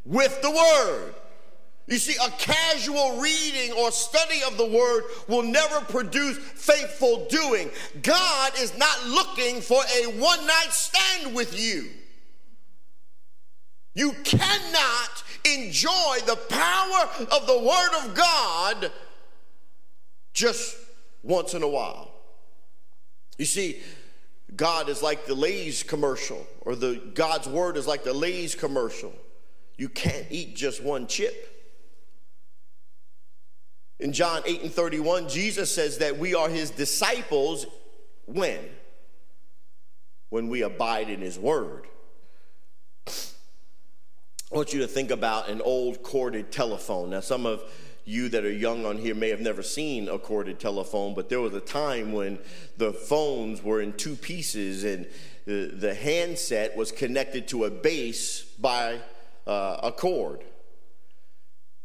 with 0.04 0.40
the 0.42 0.50
word. 0.50 1.14
You 1.86 1.98
see, 1.98 2.16
a 2.24 2.30
casual 2.30 3.20
reading 3.20 3.72
or 3.72 3.90
study 3.92 4.40
of 4.46 4.56
the 4.56 4.64
word 4.64 5.04
will 5.28 5.42
never 5.42 5.80
produce 5.80 6.38
faithful 6.38 7.26
doing. 7.26 7.70
God 8.02 8.52
is 8.58 8.76
not 8.78 9.06
looking 9.06 9.60
for 9.60 9.82
a 10.00 10.06
one 10.18 10.46
night 10.46 10.68
stand 10.70 11.34
with 11.34 11.60
you. 11.60 11.90
You 13.94 14.12
cannot 14.24 15.24
enjoy 15.44 16.18
the 16.26 16.38
power 16.48 17.26
of 17.30 17.46
the 17.46 17.58
word 17.58 18.04
of 18.04 18.14
God 18.14 18.90
just 20.32 20.76
once 21.22 21.52
in 21.52 21.62
a 21.62 21.68
while. 21.68 22.10
You 23.36 23.44
see, 23.44 23.82
God 24.56 24.88
is 24.88 25.02
like 25.02 25.26
the 25.26 25.34
Lay's 25.34 25.82
commercial, 25.82 26.46
or 26.62 26.76
the 26.76 27.10
God's 27.14 27.46
word 27.46 27.76
is 27.76 27.86
like 27.86 28.04
the 28.04 28.12
Lay's 28.14 28.54
commercial. 28.54 29.12
You 29.76 29.88
can't 29.88 30.26
eat 30.30 30.56
just 30.56 30.82
one 30.82 31.06
chip. 31.06 31.53
In 34.00 34.12
John 34.12 34.42
8 34.44 34.62
and 34.62 34.72
31, 34.72 35.28
Jesus 35.28 35.72
says 35.72 35.98
that 35.98 36.18
we 36.18 36.34
are 36.34 36.48
his 36.48 36.70
disciples 36.70 37.66
when? 38.26 38.60
When 40.30 40.48
we 40.48 40.62
abide 40.62 41.08
in 41.08 41.20
his 41.20 41.38
word. 41.38 41.86
I 43.06 44.56
want 44.56 44.72
you 44.72 44.80
to 44.80 44.88
think 44.88 45.10
about 45.10 45.48
an 45.48 45.60
old 45.60 46.02
corded 46.02 46.50
telephone. 46.50 47.10
Now, 47.10 47.20
some 47.20 47.46
of 47.46 47.62
you 48.04 48.28
that 48.30 48.44
are 48.44 48.52
young 48.52 48.84
on 48.84 48.98
here 48.98 49.14
may 49.14 49.30
have 49.30 49.40
never 49.40 49.62
seen 49.62 50.08
a 50.08 50.18
corded 50.18 50.60
telephone, 50.60 51.14
but 51.14 51.28
there 51.28 51.40
was 51.40 51.54
a 51.54 51.60
time 51.60 52.12
when 52.12 52.38
the 52.76 52.92
phones 52.92 53.62
were 53.62 53.80
in 53.80 53.92
two 53.94 54.16
pieces 54.16 54.84
and 54.84 55.06
the, 55.46 55.66
the 55.72 55.94
handset 55.94 56.76
was 56.76 56.92
connected 56.92 57.48
to 57.48 57.64
a 57.64 57.70
base 57.70 58.42
by 58.58 59.00
uh, 59.46 59.78
a 59.82 59.92
cord 59.92 60.44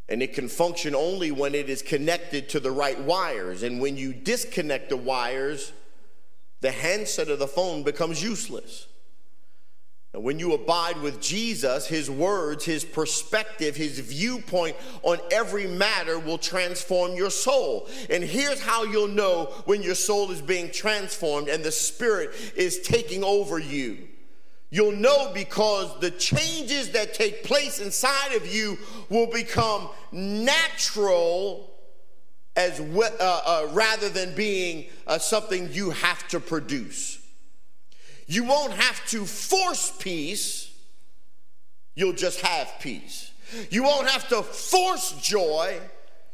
and 0.09 0.23
it 0.23 0.33
can 0.33 0.47
function 0.47 0.95
only 0.95 1.31
when 1.31 1.53
it 1.53 1.69
is 1.69 1.81
connected 1.81 2.49
to 2.49 2.59
the 2.59 2.71
right 2.71 2.99
wires. 2.99 3.63
And 3.63 3.79
when 3.79 3.95
you 3.95 4.11
disconnect 4.11 4.89
the 4.89 4.97
wires, 4.97 5.71
the 6.61 6.71
handset 6.71 7.29
of 7.29 7.39
the 7.39 7.47
phone 7.47 7.83
becomes 7.83 8.21
useless. 8.21 8.87
And 10.13 10.23
when 10.23 10.39
you 10.39 10.53
abide 10.53 10.99
with 11.01 11.21
Jesus, 11.21 11.85
his 11.85 12.09
words, 12.09 12.65
his 12.65 12.83
perspective, 12.83 13.75
his 13.75 13.99
viewpoint 13.99 14.75
on 15.03 15.19
every 15.31 15.67
matter 15.67 16.17
will 16.17 16.39
transform 16.39 17.13
your 17.13 17.29
soul. 17.29 17.87
And 18.09 18.23
here's 18.23 18.59
how 18.59 18.85
you'll 18.85 19.07
know 19.07 19.53
when 19.65 19.83
your 19.83 19.93
soul 19.93 20.31
is 20.31 20.41
being 20.41 20.71
transformed 20.71 21.47
and 21.47 21.63
the 21.63 21.71
Spirit 21.71 22.31
is 22.55 22.79
taking 22.79 23.23
over 23.23 23.59
you. 23.59 24.08
You'll 24.71 24.91
know 24.91 25.31
because 25.33 25.99
the 25.99 26.11
changes 26.11 26.91
that 26.91 27.13
take 27.13 27.43
place 27.43 27.79
inside 27.79 28.33
of 28.35 28.53
you 28.53 28.77
will 29.09 29.27
become 29.27 29.89
natural 30.11 31.69
as 32.55 32.79
uh, 32.79 33.11
uh, 33.19 33.67
rather 33.71 34.09
than 34.09 34.35
being 34.35 34.85
uh, 35.07 35.17
something 35.17 35.69
you 35.71 35.91
have 35.91 36.27
to 36.27 36.39
produce. 36.39 37.19
You 38.27 38.43
won't 38.43 38.73
have 38.73 39.05
to 39.07 39.25
force 39.25 39.91
peace, 39.97 40.71
you'll 41.95 42.13
just 42.13 42.41
have 42.41 42.71
peace. 42.79 43.31
You 43.71 43.81
won't 43.83 44.07
have 44.07 44.27
to 44.29 44.43
force 44.43 45.13
joy, 45.21 45.79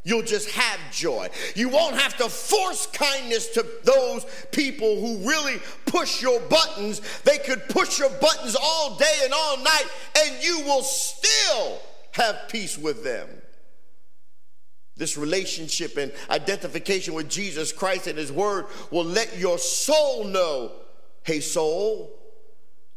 You'll 0.05 0.21
just 0.21 0.51
have 0.51 0.79
joy. 0.91 1.29
You 1.55 1.67
won't 1.67 1.97
have 1.97 2.15
to 2.17 2.29
force 2.29 2.85
kindness 2.85 3.47
to 3.49 3.65
those 3.83 4.23
people 4.51 5.01
who 5.01 5.27
really 5.27 5.59
push 5.87 6.21
your 6.21 6.39
buttons. 6.41 7.01
They 7.23 7.39
could 7.39 7.67
push 7.69 7.97
your 7.97 8.11
buttons 8.21 8.55
all 8.55 8.97
day 8.97 9.19
and 9.23 9.33
all 9.33 9.57
night, 9.57 9.85
and 10.19 10.43
you 10.43 10.61
will 10.61 10.83
still 10.83 11.81
have 12.11 12.37
peace 12.49 12.77
with 12.77 13.03
them. 13.03 13.27
This 14.95 15.17
relationship 15.17 15.97
and 15.97 16.13
identification 16.29 17.15
with 17.15 17.27
Jesus 17.27 17.71
Christ 17.71 18.05
and 18.05 18.17
His 18.17 18.31
Word 18.31 18.67
will 18.91 19.03
let 19.03 19.37
your 19.39 19.57
soul 19.57 20.23
know 20.23 20.71
hey, 21.23 21.39
soul, 21.39 22.19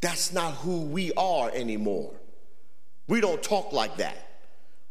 that's 0.03 0.35
not 0.35 0.53
who 0.57 0.83
we 0.83 1.11
are 1.15 1.51
anymore. 1.55 2.13
We 3.07 3.23
don't 3.23 3.43
talk 3.43 3.73
like 3.73 3.97
that, 3.97 4.29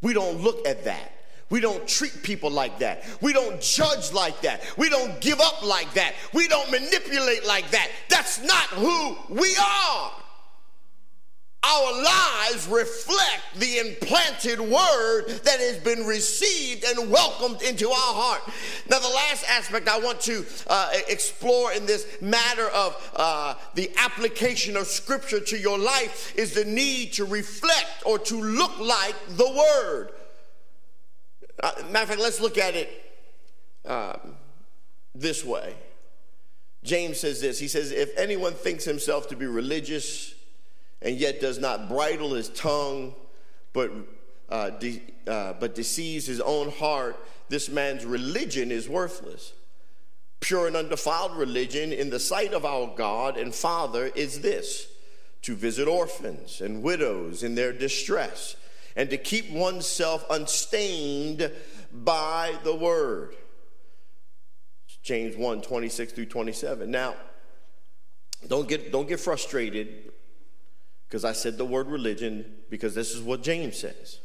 we 0.01 0.13
don't 0.13 0.41
look 0.41 0.67
at 0.67 0.85
that. 0.85 1.13
We 1.49 1.61
don't 1.61 1.87
treat 1.87 2.23
people 2.23 2.51
like 2.51 2.79
that. 2.79 3.05
We 3.21 3.31
don't 3.31 3.61
judge 3.61 4.11
like 4.11 4.41
that. 4.41 4.63
We 4.77 4.89
don't 4.89 5.19
give 5.21 5.39
up 5.39 5.63
like 5.63 5.93
that. 5.93 6.13
We 6.33 6.47
don't 6.47 6.69
manipulate 6.69 7.45
like 7.45 7.71
that. 7.71 7.89
That's 8.09 8.43
not 8.43 8.65
who 8.67 9.17
we 9.29 9.55
are. 9.55 10.11
Our 11.63 12.03
lives 12.03 12.67
reflect 12.69 13.41
the 13.55 13.79
implanted 13.79 14.59
word 14.59 15.25
that 15.43 15.59
has 15.59 15.77
been 15.77 16.05
received 16.05 16.85
and 16.85 17.11
welcomed 17.11 17.61
into 17.61 17.89
our 17.89 18.13
heart. 18.13 18.41
Now, 18.89 18.99
the 18.99 19.09
last 19.09 19.43
aspect 19.49 19.89
I 19.89 19.99
want 19.99 20.21
to 20.21 20.45
uh, 20.67 20.91
explore 21.09 21.73
in 21.73 21.85
this 21.85 22.21
matter 22.21 22.67
of 22.69 23.11
uh, 23.15 23.55
the 23.73 23.91
application 23.97 24.77
of 24.77 24.87
Scripture 24.87 25.41
to 25.41 25.57
your 25.57 25.77
life 25.77 26.33
is 26.37 26.53
the 26.53 26.63
need 26.63 27.13
to 27.13 27.25
reflect 27.25 28.03
or 28.05 28.17
to 28.19 28.41
look 28.41 28.79
like 28.79 29.15
the 29.29 29.49
word. 29.49 30.11
Uh, 31.61 31.71
matter 31.91 32.03
of 32.03 32.09
fact, 32.09 32.21
let's 32.21 32.39
look 32.39 32.57
at 32.57 32.75
it 32.75 32.89
um, 33.85 34.35
this 35.15 35.43
way. 35.43 35.75
James 36.83 37.19
says 37.19 37.41
this 37.41 37.59
He 37.59 37.67
says, 37.67 37.91
If 37.91 38.17
anyone 38.17 38.53
thinks 38.53 38.85
himself 38.85 39.27
to 39.29 39.35
be 39.35 39.45
religious 39.45 40.33
and 41.01 41.17
yet 41.17 41.41
does 41.41 41.59
not 41.59 41.89
bridle 41.89 42.33
his 42.33 42.49
tongue, 42.49 43.13
but, 43.73 43.91
uh, 44.49 44.71
de- 44.71 45.01
uh, 45.27 45.53
but 45.59 45.75
deceives 45.75 46.25
his 46.25 46.41
own 46.41 46.71
heart, 46.71 47.17
this 47.49 47.69
man's 47.69 48.05
religion 48.05 48.71
is 48.71 48.89
worthless. 48.89 49.53
Pure 50.39 50.67
and 50.67 50.75
undefiled 50.75 51.35
religion 51.35 51.91
in 51.91 52.09
the 52.09 52.19
sight 52.19 52.53
of 52.53 52.65
our 52.65 52.93
God 52.95 53.37
and 53.37 53.53
Father 53.53 54.07
is 54.15 54.41
this 54.41 54.87
to 55.41 55.55
visit 55.55 55.87
orphans 55.87 56.61
and 56.61 56.83
widows 56.83 57.43
in 57.43 57.55
their 57.55 57.73
distress 57.73 58.55
and 58.97 59.11
to 59.11 59.17
keep 59.17 59.51
oneself 59.51 60.25
unstained 60.29 61.51
by 61.93 62.53
the 62.63 62.75
word. 62.75 63.35
James 65.03 65.37
1 65.37 65.61
26 65.61 66.11
through 66.11 66.25
27. 66.25 66.91
Now, 66.91 67.15
don't 68.47 68.67
get, 68.67 68.91
don't 68.91 69.07
get 69.07 69.19
frustrated 69.19 70.11
because 71.07 71.23
I 71.23 71.31
said 71.31 71.57
the 71.57 71.65
word 71.65 71.87
religion 71.87 72.45
because 72.69 72.95
this 72.95 73.13
is 73.13 73.21
what 73.21 73.43
James 73.43 73.79
says. 73.79 74.19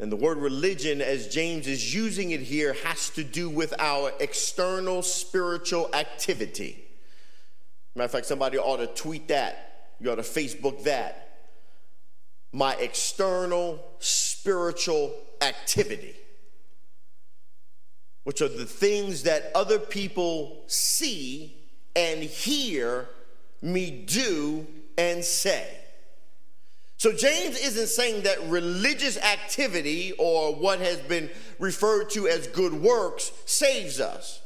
And 0.00 0.10
the 0.10 0.16
word 0.16 0.38
religion, 0.38 1.00
as 1.00 1.28
James 1.28 1.66
is 1.66 1.94
using 1.94 2.30
it 2.30 2.40
here, 2.40 2.74
has 2.84 3.10
to 3.10 3.24
do 3.24 3.48
with 3.48 3.72
our 3.78 4.12
external 4.18 5.02
spiritual 5.02 5.88
activity. 5.94 6.84
Matter 7.94 8.06
of 8.06 8.10
fact, 8.10 8.26
somebody 8.26 8.58
ought 8.58 8.78
to 8.78 8.88
tweet 8.88 9.28
that. 9.28 9.90
You 10.00 10.10
ought 10.10 10.16
to 10.16 10.22
Facebook 10.22 10.84
that 10.84 11.25
my 12.56 12.74
external 12.76 13.78
spiritual 13.98 15.14
activity, 15.42 16.16
which 18.24 18.40
are 18.40 18.48
the 18.48 18.64
things 18.64 19.24
that 19.24 19.50
other 19.54 19.78
people 19.78 20.64
see 20.66 21.54
and 21.94 22.22
hear 22.22 23.06
me 23.60 23.90
do 23.90 24.66
and 24.96 25.22
say. 25.22 25.68
So, 26.96 27.12
James 27.12 27.58
isn't 27.58 27.88
saying 27.88 28.22
that 28.22 28.42
religious 28.48 29.18
activity 29.18 30.14
or 30.18 30.54
what 30.54 30.80
has 30.80 30.96
been 31.00 31.28
referred 31.58 32.08
to 32.12 32.26
as 32.26 32.46
good 32.46 32.72
works 32.72 33.32
saves 33.44 34.00
us. 34.00 34.40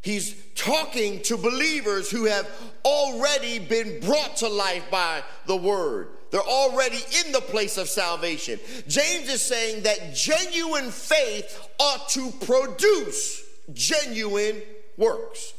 He's 0.00 0.34
talking 0.54 1.22
to 1.22 1.36
believers 1.36 2.10
who 2.10 2.24
have 2.26 2.48
already 2.84 3.58
been 3.58 4.00
brought 4.00 4.36
to 4.38 4.48
life 4.48 4.84
by 4.90 5.22
the 5.46 5.56
word. 5.56 6.08
They're 6.30 6.40
already 6.40 6.98
in 7.24 7.32
the 7.32 7.40
place 7.40 7.78
of 7.78 7.88
salvation. 7.88 8.60
James 8.86 9.28
is 9.28 9.42
saying 9.42 9.82
that 9.82 10.14
genuine 10.14 10.90
faith 10.90 11.68
ought 11.80 12.08
to 12.10 12.30
produce 12.42 13.42
genuine 13.72 14.62
works. 14.96 15.54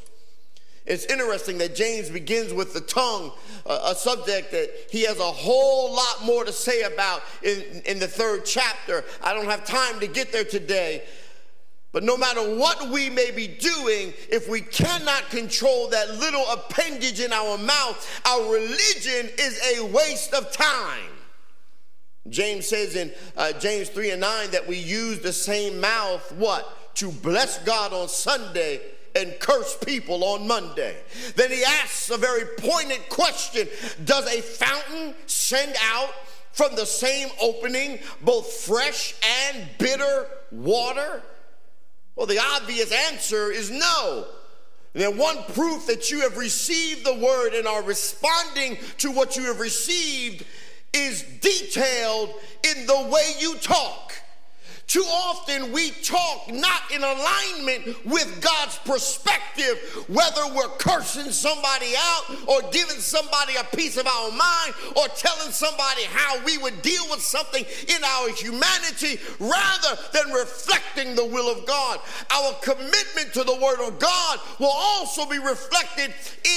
It's 0.86 1.06
interesting 1.06 1.60
that 1.60 1.76
James 1.76 2.10
begins 2.10 2.52
with 2.52 2.74
the 2.74 2.82
tongue, 2.82 3.32
a 3.66 3.94
subject 3.94 4.52
that 4.52 4.72
he 4.90 5.04
has 5.04 5.20
a 5.20 5.24
whole 5.24 5.94
lot 5.94 6.26
more 6.26 6.44
to 6.46 6.52
say 6.52 6.82
about 6.82 7.22
in, 7.44 7.64
in 7.86 8.00
the 8.00 8.08
third 8.08 8.46
chapter. 8.46 9.04
I 9.22 9.34
don't 9.36 9.46
have 9.46 9.66
time 9.66 10.00
to 10.00 10.08
get 10.08 10.32
there 10.32 10.44
today. 10.44 11.04
But 11.92 12.04
no 12.04 12.18
matter 12.18 12.56
what 12.56 12.90
we 12.90 13.10
may 13.10 13.32
be 13.32 13.48
doing, 13.48 14.14
if 14.30 14.48
we 14.48 14.62
cannot 14.62 15.30
control 15.32 15.88
that 15.90 16.20
little 16.20 16.46
appendage 16.52 17.20
in 17.20 17.34
our 17.34 17.58
mouth, 17.58 18.22
our 18.26 18.54
religion 18.54 19.30
is 19.40 19.78
a 19.78 19.86
waste 19.88 20.34
of 20.34 20.52
time. 20.52 21.10
James 22.30 22.68
says 22.68 22.96
in 22.96 23.12
uh, 23.38 23.54
James 23.54 23.90
3 23.90 24.12
and 24.12 24.22
9 24.22 24.52
that 24.52 24.68
we 24.68 24.78
use 24.78 25.20
the 25.20 25.34
same 25.34 25.80
mouth, 25.82 26.32
what? 26.34 26.96
To 26.98 27.12
bless 27.12 27.64
God 27.64 27.92
on 27.92 28.08
Sunday 28.08 28.82
and 29.16 29.34
curse 29.40 29.76
people 29.78 30.24
on 30.24 30.48
Monday. 30.48 30.98
Then 31.36 31.50
he 31.50 31.64
asks 31.64 32.12
a 32.12 32.18
very 32.18 32.46
pointed 32.58 33.10
question 33.10 33.68
Does 34.06 34.28
a 34.28 34.42
fountain 34.42 35.16
send 35.26 35.76
out 35.92 36.14
from 36.52 36.76
the 36.76 36.86
same 36.86 37.30
opening 37.42 38.00
both 38.22 38.52
fresh 38.52 39.16
and 39.24 39.68
bitter 39.80 40.28
water? 40.52 41.24
Well, 42.20 42.28
the 42.28 42.38
obvious 42.38 42.92
answer 42.92 43.50
is 43.50 43.72
no. 43.72 44.26
And 44.94 45.02
then 45.02 45.18
one 45.18 45.42
proof 45.54 45.88
that 45.88 46.12
you 46.12 46.20
have 46.20 46.36
received 46.36 47.06
the 47.06 47.14
word 47.14 47.54
and 47.54 47.66
are 47.66 47.82
responding 47.82 48.78
to 48.98 49.10
what 49.10 49.38
you 49.38 49.44
have 49.44 49.62
received 49.62 50.46
is 50.94 51.24
detailed 51.40 52.34
in 52.62 52.86
the 52.88 53.08
way 53.10 53.36
you 53.40 53.56
talk. 53.56 54.12
Too 54.90 55.04
often 55.04 55.72
we 55.72 55.92
talk 55.92 56.52
not 56.52 56.82
in 56.92 57.04
alignment 57.04 58.04
with 58.08 58.42
God's 58.42 58.76
perspective, 58.80 59.78
whether 60.08 60.42
we're 60.56 60.76
cursing 60.80 61.32
somebody 61.32 61.94
out 61.96 62.24
or 62.48 62.68
giving 62.72 62.98
somebody 62.98 63.54
a 63.56 63.64
piece 63.76 63.98
of 63.98 64.08
our 64.08 64.32
mind 64.32 64.74
or 64.96 65.08
telling 65.10 65.52
somebody 65.52 66.06
how 66.06 66.44
we 66.44 66.58
would 66.58 66.82
deal 66.82 67.04
with 67.12 67.22
something 67.22 67.64
in 67.88 68.04
our 68.04 68.30
humanity 68.30 69.20
rather 69.40 70.02
than 70.12 70.34
reflecting 70.34 71.16
the 71.16 71.26
will 71.26 71.56
of 71.56 71.68
God. 71.68 72.00
Our 72.32 72.54
commitment 72.64 73.32
to 73.34 73.44
the 73.44 73.60
Word 73.62 73.88
of 73.88 74.00
God 74.00 74.40
will 74.58 74.74
also 74.74 75.30
be 75.30 75.38
reflected 75.38 76.16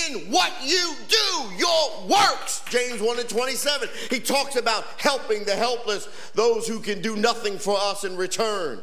in 0.09 0.31
what 0.33 0.51
you 0.65 0.95
do, 1.07 1.55
your 1.59 2.09
works. 2.09 2.63
James 2.71 3.03
1 3.03 3.19
and 3.19 3.29
27. 3.29 3.91
He 4.09 4.21
talks 4.21 4.57
about 4.57 4.85
helping 4.97 5.45
the 5.45 5.55
helpless, 5.55 6.09
those 6.35 6.67
who 6.67 6.81
can 6.81 7.03
do 7.03 7.15
nothing 7.15 7.59
for 7.59 7.77
us 7.79 8.05
in 8.05 8.22
return. 8.23 8.81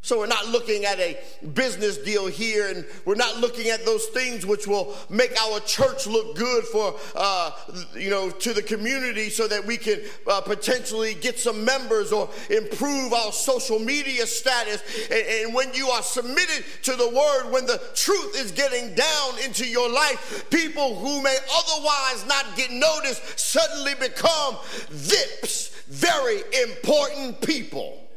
So 0.00 0.20
we're 0.20 0.26
not 0.28 0.46
looking 0.46 0.84
at 0.84 0.98
a 1.00 1.18
business 1.54 1.98
deal 1.98 2.28
here, 2.28 2.68
and 2.68 2.86
we're 3.04 3.16
not 3.16 3.38
looking 3.40 3.68
at 3.68 3.84
those 3.84 4.06
things 4.06 4.46
which 4.46 4.66
will 4.66 4.96
make 5.10 5.34
our 5.42 5.58
church 5.60 6.06
look 6.06 6.36
good 6.36 6.64
for, 6.64 6.94
uh, 7.16 7.50
you 7.94 8.08
know, 8.08 8.30
to 8.30 8.54
the 8.54 8.62
community, 8.62 9.28
so 9.28 9.48
that 9.48 9.66
we 9.66 9.76
can 9.76 10.00
uh, 10.30 10.40
potentially 10.40 11.14
get 11.14 11.38
some 11.38 11.64
members 11.64 12.12
or 12.12 12.30
improve 12.48 13.12
our 13.12 13.32
social 13.32 13.80
media 13.80 14.24
status. 14.24 14.82
And, 15.10 15.46
and 15.46 15.54
when 15.54 15.74
you 15.74 15.88
are 15.88 16.02
submitted 16.02 16.64
to 16.84 16.92
the 16.92 17.08
word, 17.08 17.52
when 17.52 17.66
the 17.66 17.82
truth 17.94 18.40
is 18.40 18.52
getting 18.52 18.94
down 18.94 19.30
into 19.44 19.66
your 19.66 19.90
life, 19.90 20.48
people 20.48 20.94
who 20.94 21.22
may 21.22 21.36
otherwise 21.52 22.24
not 22.26 22.46
get 22.56 22.70
noticed 22.70 23.38
suddenly 23.38 23.94
become 24.00 24.54
VIPs, 24.90 25.74
very 25.88 26.40
important 26.62 27.40
people. 27.40 28.07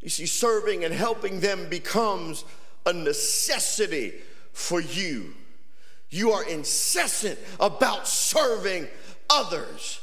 You 0.00 0.08
see, 0.08 0.26
serving 0.26 0.84
and 0.84 0.94
helping 0.94 1.40
them 1.40 1.68
becomes 1.68 2.44
a 2.86 2.92
necessity 2.92 4.14
for 4.52 4.80
you. 4.80 5.34
You 6.10 6.32
are 6.32 6.44
incessant 6.44 7.38
about 7.60 8.08
serving 8.08 8.88
others. 9.28 10.00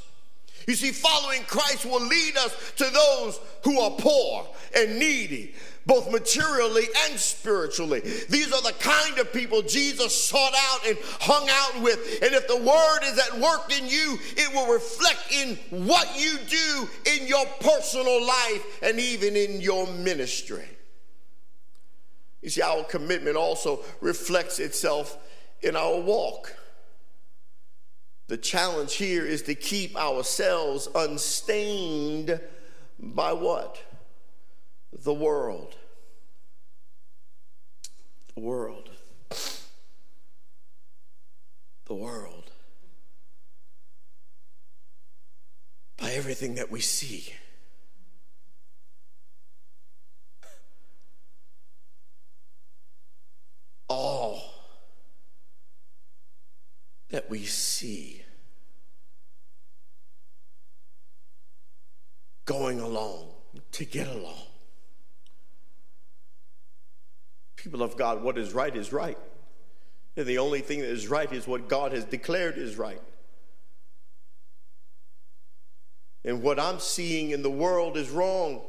You 0.68 0.76
see, 0.76 0.92
following 0.92 1.44
Christ 1.44 1.86
will 1.86 2.06
lead 2.06 2.38
us 2.38 2.74
to 2.78 2.84
those 2.90 3.40
who 3.64 3.80
are 3.80 3.92
poor 3.92 4.48
and 4.76 5.00
needy, 5.00 5.56
both 5.88 6.12
materially 6.12 6.84
and 7.08 7.18
spiritually. 7.18 8.02
These 8.02 8.52
are 8.52 8.62
the 8.62 8.76
kind 8.80 9.18
of 9.18 9.32
people 9.34 9.62
Jesus 9.62 10.14
sought 10.14 10.54
out 10.56 10.86
and 10.86 10.98
hung 11.22 11.48
out 11.50 11.82
with. 11.82 12.20
And 12.22 12.34
if 12.36 12.48
the 12.48 12.58
word 12.58 13.00
is 13.04 13.18
at 13.18 13.40
work 13.40 13.76
in 13.76 13.88
you, 13.88 14.20
it 14.36 14.54
will 14.54 14.72
reflect 14.72 15.32
in 15.32 15.58
what 15.86 16.20
you 16.20 16.38
do 16.48 16.90
in 17.16 17.26
your 17.26 17.46
personal 17.62 18.26
life 18.26 18.80
and 18.84 19.00
even 19.00 19.36
in 19.36 19.62
your 19.62 19.88
ministry. 19.88 20.66
You 22.42 22.50
see, 22.50 22.62
our 22.62 22.84
commitment 22.84 23.38
also 23.38 23.84
reflects 24.02 24.60
itself 24.60 25.18
in 25.62 25.76
our 25.76 26.00
walk. 26.00 26.54
The 28.28 28.38
challenge 28.38 28.96
here 28.96 29.26
is 29.26 29.44
to 29.44 29.56
keep 29.56 29.96
ourselves 29.96 30.90
unstained 30.94 32.40
by 33.00 33.32
what? 33.32 33.82
The 34.92 35.14
world. 35.14 35.76
The 38.36 38.42
world. 38.42 38.90
The 41.86 41.94
world. 41.94 42.52
By 45.98 46.12
everything 46.12 46.56
that 46.56 46.72
we 46.72 46.82
see. 46.82 47.34
All 53.90 54.42
that 57.10 57.30
we 57.30 57.46
see 57.46 58.22
going 62.46 62.80
along 62.80 63.30
to 63.72 63.86
get 63.86 64.08
along. 64.08 64.48
People 67.68 67.84
of 67.84 67.98
God, 67.98 68.24
what 68.24 68.38
is 68.38 68.54
right 68.54 68.74
is 68.74 68.94
right. 68.94 69.18
And 70.16 70.26
the 70.26 70.38
only 70.38 70.62
thing 70.62 70.80
that 70.80 70.90
is 70.90 71.10
right 71.10 71.30
is 71.34 71.46
what 71.46 71.68
God 71.68 71.92
has 71.92 72.06
declared 72.06 72.58
is 72.58 72.78
right. 72.78 73.02
And 76.24 76.42
what 76.42 76.62
I'm 76.62 76.80
seeing 76.80 77.32
in 77.32 77.42
the 77.42 77.52
world 77.52 77.98
is 77.98 78.10
wrong. 78.10 78.62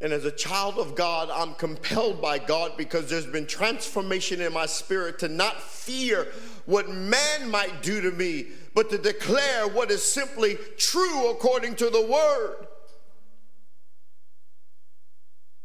And 0.00 0.12
as 0.12 0.24
a 0.24 0.30
child 0.30 0.78
of 0.78 0.94
God, 0.94 1.30
I'm 1.32 1.54
compelled 1.54 2.22
by 2.22 2.38
God 2.38 2.76
because 2.76 3.10
there's 3.10 3.26
been 3.26 3.48
transformation 3.48 4.40
in 4.40 4.52
my 4.52 4.66
spirit 4.66 5.18
to 5.18 5.28
not 5.28 5.60
fear 5.60 6.28
what 6.64 6.88
man 6.88 7.50
might 7.50 7.82
do 7.82 8.00
to 8.02 8.12
me, 8.12 8.46
but 8.72 8.88
to 8.90 8.98
declare 8.98 9.66
what 9.66 9.90
is 9.90 10.04
simply 10.04 10.58
true 10.76 11.28
according 11.32 11.74
to 11.74 11.90
the 11.90 12.06
word 12.06 12.67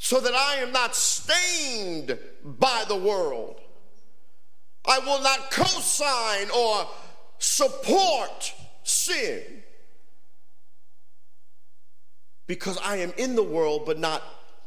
so 0.03 0.19
that 0.19 0.35
I 0.35 0.55
am 0.55 0.73
not 0.73 0.97
stained 0.97 2.19
by 2.43 2.83
the 2.89 2.95
world. 2.97 3.61
I 4.85 4.99
will 4.99 5.21
not 5.21 5.49
co-sign 5.49 6.49
or 6.49 6.89
support 7.37 8.53
sin 8.83 9.41
because 12.47 12.77
I 12.83 12.97
am 12.97 13.13
in 13.17 13.35
the 13.35 13.43
world 13.43 13.83
but 13.85 13.97
not 13.97 14.21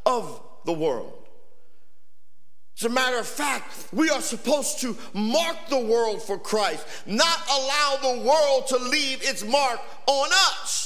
of 0.07 0.41
the 0.65 0.73
world. 0.73 1.29
As 2.79 2.85
a 2.85 2.89
matter 2.89 3.19
of 3.19 3.27
fact, 3.27 3.89
we 3.93 4.09
are 4.09 4.23
supposed 4.23 4.81
to 4.81 4.97
mark 5.13 5.69
the 5.69 5.81
world 5.81 6.23
for 6.23 6.39
Christ, 6.39 6.87
not 7.05 7.47
allow 7.47 7.99
the 8.01 8.21
world 8.23 8.69
to 8.69 8.79
leave 8.79 9.23
its 9.23 9.45
mark 9.45 9.81
on 10.07 10.31
us. 10.33 10.86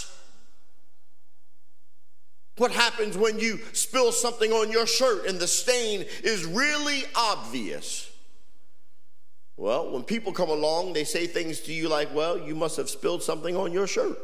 What 2.61 2.73
happens 2.73 3.17
when 3.17 3.39
you 3.39 3.59
spill 3.73 4.13
something 4.13 4.53
on 4.53 4.71
your 4.71 4.87
shirt 4.87 5.27
and 5.27 5.41
the 5.41 5.47
stain 5.47 6.05
is 6.23 6.45
really 6.45 7.05
obvious? 7.17 8.13
Well, 9.57 9.91
when 9.91 10.03
people 10.03 10.35
come 10.35 10.51
along, 10.51 10.93
they 10.93 11.05
say 11.05 11.27
things 11.27 11.61
to 11.61 11.73
you 11.73 11.89
like, 11.89 12.15
well, 12.15 12.39
you 12.39 12.55
must 12.55 12.77
have 12.77 12.91
spilled 12.91 13.23
something 13.23 13.57
on 13.57 13.73
your 13.73 13.87
shirt. 13.87 14.19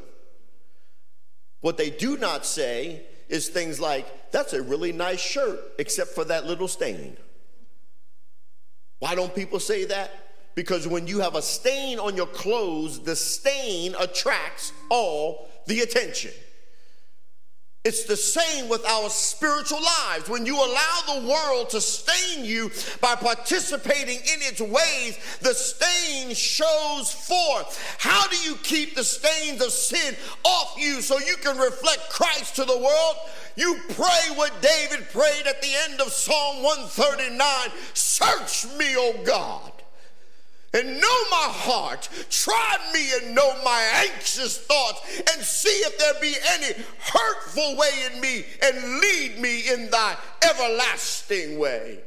What 1.62 1.78
they 1.78 1.88
do 1.88 2.18
not 2.18 2.44
say 2.44 3.06
is 3.30 3.48
things 3.48 3.80
like, 3.80 4.30
that's 4.32 4.52
a 4.52 4.60
really 4.60 4.92
nice 4.92 5.18
shirt, 5.18 5.58
except 5.78 6.10
for 6.10 6.26
that 6.26 6.44
little 6.44 6.68
stain. 6.68 7.16
Why 8.98 9.14
don't 9.14 9.34
people 9.34 9.60
say 9.60 9.86
that? 9.86 10.10
Because 10.54 10.86
when 10.86 11.06
you 11.06 11.20
have 11.20 11.36
a 11.36 11.42
stain 11.42 11.98
on 11.98 12.16
your 12.16 12.26
clothes, 12.26 13.02
the 13.02 13.16
stain 13.16 13.94
attracts 13.98 14.74
all 14.90 15.48
the 15.66 15.80
attention. 15.80 16.32
It's 17.86 18.02
the 18.02 18.16
same 18.16 18.68
with 18.68 18.84
our 18.84 19.08
spiritual 19.08 19.78
lives. 19.80 20.28
When 20.28 20.44
you 20.44 20.56
allow 20.56 21.02
the 21.06 21.28
world 21.28 21.70
to 21.70 21.80
stain 21.80 22.44
you 22.44 22.72
by 23.00 23.14
participating 23.14 24.16
in 24.16 24.42
its 24.42 24.60
ways, 24.60 25.16
the 25.40 25.54
stain 25.54 26.34
shows 26.34 27.12
forth. 27.12 27.96
How 28.00 28.26
do 28.26 28.36
you 28.38 28.56
keep 28.64 28.96
the 28.96 29.04
stains 29.04 29.62
of 29.62 29.70
sin 29.70 30.16
off 30.42 30.74
you 30.76 31.00
so 31.00 31.20
you 31.20 31.36
can 31.36 31.56
reflect 31.56 32.10
Christ 32.10 32.56
to 32.56 32.64
the 32.64 32.76
world? 32.76 33.16
You 33.54 33.78
pray 33.90 34.34
what 34.34 34.60
David 34.60 35.08
prayed 35.10 35.46
at 35.46 35.62
the 35.62 35.72
end 35.88 36.00
of 36.00 36.12
Psalm 36.12 36.64
139 36.64 37.70
Search 37.94 38.66
me, 38.76 38.96
O 38.96 39.22
God 39.24 39.70
and 40.74 41.00
know 41.00 41.20
my 41.30 41.48
heart. 41.50 42.08
Try 42.30 42.76
me 42.92 43.06
and 43.20 43.34
know 43.34 43.52
my 43.64 44.08
anxious 44.10 44.58
thoughts, 44.58 45.22
and 45.32 45.44
see 45.44 45.68
if 45.68 45.98
there 45.98 46.14
be 46.20 46.34
any 46.52 46.74
hurtful 46.98 47.76
way 47.76 47.90
in 48.12 48.20
me, 48.20 48.44
and 48.62 49.00
lead 49.00 49.38
me 49.40 49.72
in 49.72 49.90
thy 49.90 50.16
everlasting 50.42 51.58
way. 51.58 52.00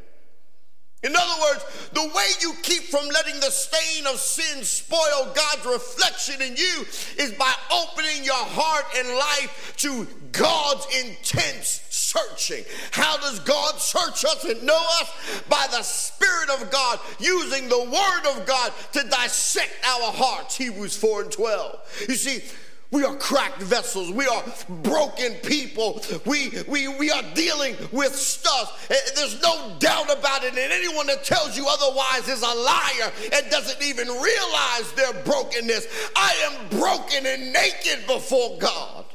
In 1.01 1.15
other 1.15 1.41
words, 1.41 1.89
the 1.93 2.11
way 2.13 2.27
you 2.41 2.53
keep 2.61 2.83
from 2.83 3.07
letting 3.07 3.39
the 3.39 3.51
stain 3.51 4.05
of 4.05 4.19
sin 4.19 4.63
spoil 4.65 5.31
God's 5.33 5.65
reflection 5.65 6.41
in 6.41 6.57
you 6.57 6.85
is 7.17 7.31
by 7.39 7.53
opening 7.71 8.25
your 8.25 8.35
heart 8.35 8.85
and 8.97 9.07
life 9.07 9.73
to 9.77 10.05
God's 10.33 10.85
intense 11.05 11.81
searching. 12.09 12.63
How 12.91 13.17
does 13.17 13.39
God 13.39 13.75
search 13.79 14.25
us 14.25 14.43
and 14.45 14.63
know 14.63 14.81
us? 15.01 15.41
By 15.49 15.67
the 15.71 15.83
Spirit 15.83 16.49
of 16.49 16.71
God, 16.71 16.99
using 17.19 17.69
the 17.69 17.79
Word 17.79 18.37
of 18.37 18.45
God 18.45 18.71
to 18.93 19.03
dissect 19.09 19.73
our 19.85 20.11
hearts. 20.11 20.57
Hebrews 20.57 20.97
4 20.97 21.23
and 21.23 21.31
12. 21.31 22.05
You 22.09 22.15
see, 22.15 22.43
we 22.91 23.03
are 23.03 23.15
cracked 23.17 23.61
vessels. 23.61 24.11
We 24.11 24.25
are 24.25 24.43
broken 24.81 25.33
people. 25.43 26.01
We, 26.25 26.51
we, 26.67 26.87
we 26.87 27.11
are 27.11 27.21
dealing 27.35 27.75
with 27.91 28.15
stuff. 28.15 28.87
Eh, 28.89 28.95
there's 29.15 29.39
no 29.43 29.75
doubt 29.77 30.11
about 30.11 30.43
it. 30.43 30.57
And 30.57 30.73
anyone 30.73 31.05
that 31.07 31.23
tells 31.23 31.55
you 31.55 31.67
otherwise 31.69 32.27
is 32.27 32.41
a 32.41 32.47
liar 32.47 33.11
and 33.33 33.51
doesn't 33.51 33.83
even 33.83 34.07
realize 34.07 34.91
their 34.95 35.13
brokenness. 35.23 35.87
I 36.15 36.33
am 36.49 36.79
broken 36.79 37.27
and 37.27 37.53
naked 37.53 38.07
before 38.07 38.57
God. 38.57 39.05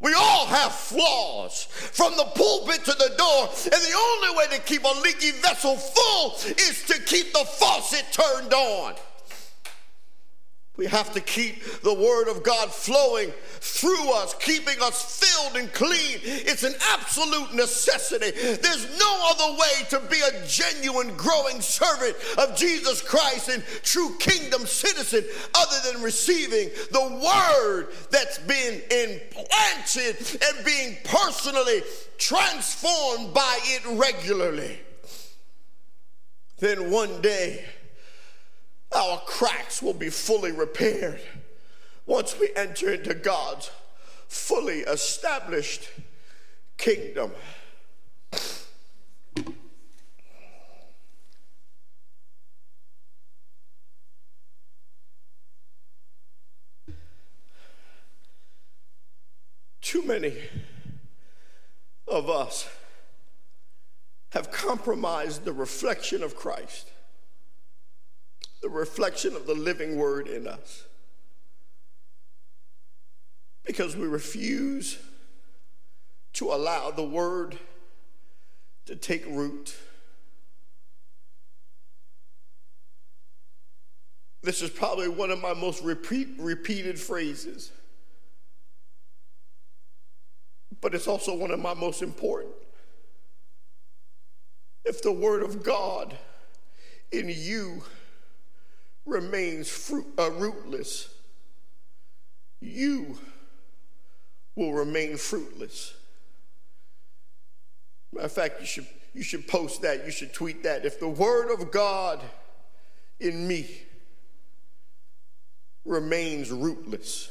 We 0.00 0.14
all 0.14 0.46
have 0.46 0.72
flaws 0.72 1.64
from 1.64 2.16
the 2.16 2.24
pulpit 2.24 2.84
to 2.86 2.92
the 2.92 3.14
door. 3.18 3.48
And 3.64 3.82
the 3.82 3.98
only 3.98 4.36
way 4.36 4.56
to 4.56 4.62
keep 4.62 4.82
a 4.84 5.00
leaky 5.00 5.32
vessel 5.32 5.76
full 5.76 6.32
is 6.52 6.84
to 6.86 6.98
keep 7.02 7.32
the 7.32 7.44
faucet 7.44 8.06
turned 8.10 8.54
on. 8.54 8.94
We 10.76 10.86
have 10.86 11.12
to 11.12 11.20
keep 11.20 11.62
the 11.82 11.92
Word 11.92 12.28
of 12.28 12.42
God 12.42 12.70
flowing 12.70 13.32
through 13.60 14.14
us, 14.14 14.34
keeping 14.34 14.80
us 14.80 15.20
filled 15.20 15.56
and 15.56 15.70
clean. 15.74 16.20
It's 16.22 16.62
an 16.62 16.74
absolute 16.92 17.54
necessity. 17.54 18.30
There's 18.30 18.98
no 18.98 19.28
other 19.30 19.58
way 19.58 19.84
to 19.90 20.00
be 20.08 20.16
a 20.20 20.46
genuine, 20.46 21.14
growing 21.16 21.60
servant 21.60 22.16
of 22.38 22.56
Jesus 22.56 23.02
Christ 23.02 23.50
and 23.50 23.62
true 23.82 24.16
kingdom 24.18 24.64
citizen 24.64 25.24
other 25.54 25.92
than 25.92 26.02
receiving 26.02 26.70
the 26.92 27.20
Word 27.20 27.88
that's 28.10 28.38
been 28.38 28.80
implanted 28.90 30.40
and 30.42 30.64
being 30.64 30.96
personally 31.04 31.82
transformed 32.16 33.34
by 33.34 33.58
it 33.64 33.82
regularly. 33.98 34.78
Then 36.58 36.90
one 36.90 37.20
day, 37.20 37.64
our 38.92 39.18
cracks 39.20 39.82
will 39.82 39.94
be 39.94 40.10
fully 40.10 40.52
repaired 40.52 41.20
once 42.06 42.38
we 42.38 42.50
enter 42.56 42.92
into 42.92 43.14
God's 43.14 43.70
fully 44.28 44.80
established 44.80 45.88
kingdom. 46.76 47.32
Too 59.80 60.02
many 60.02 60.36
of 62.06 62.30
us 62.30 62.68
have 64.30 64.52
compromised 64.52 65.44
the 65.44 65.52
reflection 65.52 66.22
of 66.22 66.36
Christ 66.36 66.90
the 68.62 68.68
reflection 68.68 69.34
of 69.34 69.46
the 69.46 69.54
living 69.54 69.96
word 69.96 70.26
in 70.28 70.46
us. 70.46 70.84
Because 73.64 73.96
we 73.96 74.06
refuse 74.06 74.98
to 76.34 76.50
allow 76.50 76.90
the 76.90 77.04
word 77.04 77.58
to 78.86 78.96
take 78.96 79.24
root. 79.26 79.76
This 84.42 84.62
is 84.62 84.70
probably 84.70 85.08
one 85.08 85.30
of 85.30 85.40
my 85.40 85.52
most 85.52 85.82
repeat, 85.82 86.28
repeated 86.38 86.98
phrases, 86.98 87.72
but 90.80 90.94
it's 90.94 91.06
also 91.06 91.34
one 91.34 91.50
of 91.50 91.60
my 91.60 91.74
most 91.74 92.00
important. 92.00 92.54
If 94.84 95.02
the 95.02 95.12
word 95.12 95.42
of 95.42 95.62
God 95.62 96.16
in 97.12 97.28
you 97.28 97.82
remains 99.10 99.68
fruit, 99.68 100.06
uh, 100.18 100.30
rootless, 100.30 101.12
you 102.60 103.18
will 104.54 104.72
remain 104.72 105.16
fruitless. 105.16 105.94
Matter 108.12 108.26
of 108.26 108.32
fact, 108.32 108.60
you 108.60 108.66
should, 108.66 108.86
you 109.14 109.22
should 109.22 109.46
post 109.46 109.82
that, 109.82 110.04
you 110.04 110.10
should 110.10 110.32
tweet 110.32 110.62
that. 110.62 110.84
If 110.84 111.00
the 111.00 111.08
word 111.08 111.52
of 111.52 111.70
God 111.70 112.20
in 113.18 113.46
me 113.46 113.68
remains 115.84 116.50
rootless, 116.50 117.30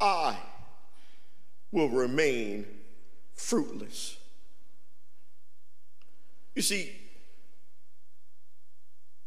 I 0.00 0.36
will 1.72 1.88
remain 1.88 2.66
fruitless. 3.34 4.16
You 6.54 6.62
see, 6.62 6.92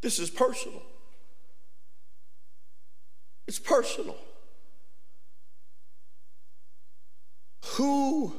this 0.02 0.20
is 0.20 0.30
personal. 0.30 0.82
It's 3.48 3.60
personal. 3.60 4.18
Who 7.76 8.34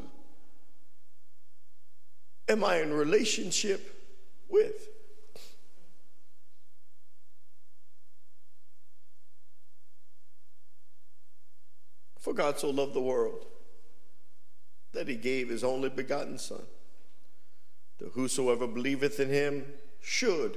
am 2.49 2.65
I 2.65 2.77
in 2.81 2.93
relationship 2.93 3.95
with? 4.49 4.89
For 12.19 12.35
God 12.35 12.59
so 12.59 12.71
loved 12.71 12.95
the 12.95 13.01
world 13.01 13.47
that 14.93 15.09
he 15.09 15.17
gave 15.17 15.49
his 15.49 15.65
only 15.65 15.89
begotten 15.89 16.39
Son, 16.39 16.63
that 17.99 18.13
whosoever 18.13 18.67
believeth 18.67 19.21
in 19.21 19.29
him 19.29 19.65
should 20.01 20.57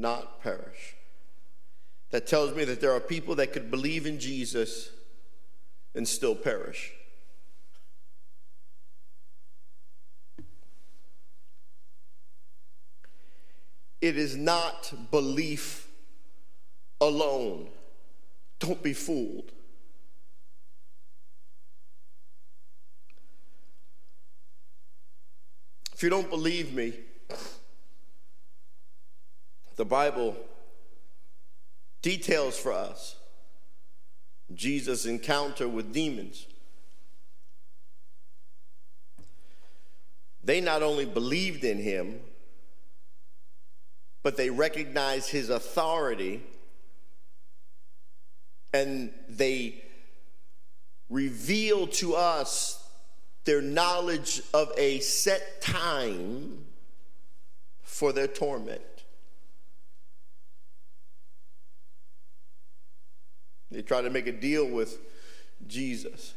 not 0.00 0.42
perish. 0.42 0.96
That 2.10 2.26
tells 2.26 2.54
me 2.54 2.64
that 2.64 2.80
there 2.80 2.92
are 2.92 3.00
people 3.00 3.36
that 3.36 3.52
could 3.52 3.70
believe 3.70 4.06
in 4.06 4.18
Jesus 4.18 4.90
and 5.94 6.06
still 6.08 6.34
perish. 6.34 6.92
It 14.00 14.16
is 14.16 14.36
not 14.36 14.92
belief 15.10 15.88
alone. 17.00 17.68
Don't 18.58 18.82
be 18.82 18.94
fooled. 18.94 19.52
If 25.92 26.02
you 26.02 26.08
don't 26.08 26.30
believe 26.30 26.72
me, 26.72 26.94
the 29.80 29.84
Bible 29.86 30.36
details 32.02 32.54
for 32.58 32.70
us 32.70 33.16
Jesus' 34.54 35.06
encounter 35.06 35.66
with 35.66 35.90
demons. 35.90 36.46
They 40.44 40.60
not 40.60 40.82
only 40.82 41.06
believed 41.06 41.64
in 41.64 41.78
him, 41.78 42.20
but 44.22 44.36
they 44.36 44.50
recognized 44.50 45.30
his 45.30 45.48
authority 45.48 46.42
and 48.74 49.10
they 49.30 49.82
revealed 51.08 51.92
to 51.92 52.16
us 52.16 52.86
their 53.46 53.62
knowledge 53.62 54.42
of 54.52 54.72
a 54.76 55.00
set 55.00 55.62
time 55.62 56.66
for 57.82 58.12
their 58.12 58.28
torment. 58.28 58.82
They 63.70 63.82
tried 63.82 64.02
to 64.02 64.10
make 64.10 64.26
a 64.26 64.32
deal 64.32 64.66
with 64.66 64.98
Jesus. 65.66 66.34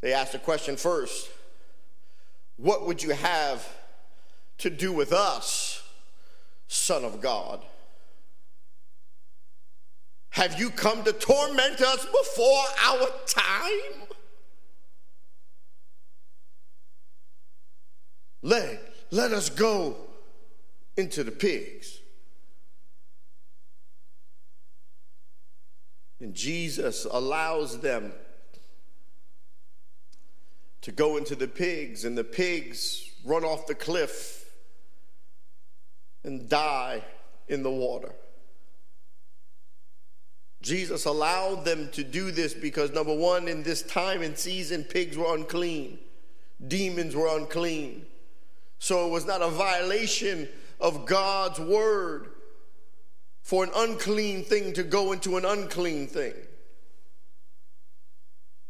They 0.00 0.12
asked 0.12 0.32
the 0.32 0.38
question 0.38 0.76
first 0.76 1.30
What 2.56 2.86
would 2.86 3.02
you 3.02 3.10
have 3.10 3.66
to 4.58 4.70
do 4.70 4.92
with 4.92 5.12
us, 5.12 5.82
Son 6.68 7.04
of 7.04 7.20
God? 7.20 7.64
Have 10.30 10.58
you 10.58 10.70
come 10.70 11.04
to 11.04 11.12
torment 11.12 11.80
us 11.80 12.04
before 12.04 12.64
our 12.84 13.06
time? 13.26 14.08
Let, 18.42 18.80
let 19.10 19.32
us 19.32 19.48
go 19.48 19.96
into 20.96 21.24
the 21.24 21.30
pigs. 21.30 22.00
And 26.24 26.34
Jesus 26.34 27.04
allows 27.04 27.80
them 27.80 28.10
to 30.80 30.90
go 30.90 31.18
into 31.18 31.36
the 31.36 31.46
pigs, 31.46 32.06
and 32.06 32.16
the 32.16 32.24
pigs 32.24 33.10
run 33.26 33.44
off 33.44 33.66
the 33.66 33.74
cliff 33.74 34.50
and 36.24 36.48
die 36.48 37.04
in 37.46 37.62
the 37.62 37.70
water. 37.70 38.14
Jesus 40.62 41.04
allowed 41.04 41.66
them 41.66 41.90
to 41.92 42.02
do 42.02 42.30
this 42.30 42.54
because, 42.54 42.90
number 42.90 43.14
one, 43.14 43.46
in 43.46 43.62
this 43.62 43.82
time 43.82 44.22
and 44.22 44.38
season, 44.38 44.82
pigs 44.82 45.18
were 45.18 45.34
unclean, 45.34 45.98
demons 46.66 47.14
were 47.14 47.36
unclean. 47.36 48.06
So 48.78 49.06
it 49.06 49.10
was 49.10 49.26
not 49.26 49.42
a 49.42 49.50
violation 49.50 50.48
of 50.80 51.04
God's 51.04 51.60
word 51.60 52.28
for 53.44 53.62
an 53.62 53.70
unclean 53.76 54.42
thing 54.42 54.72
to 54.72 54.82
go 54.82 55.12
into 55.12 55.36
an 55.36 55.44
unclean 55.44 56.08
thing. 56.08 56.32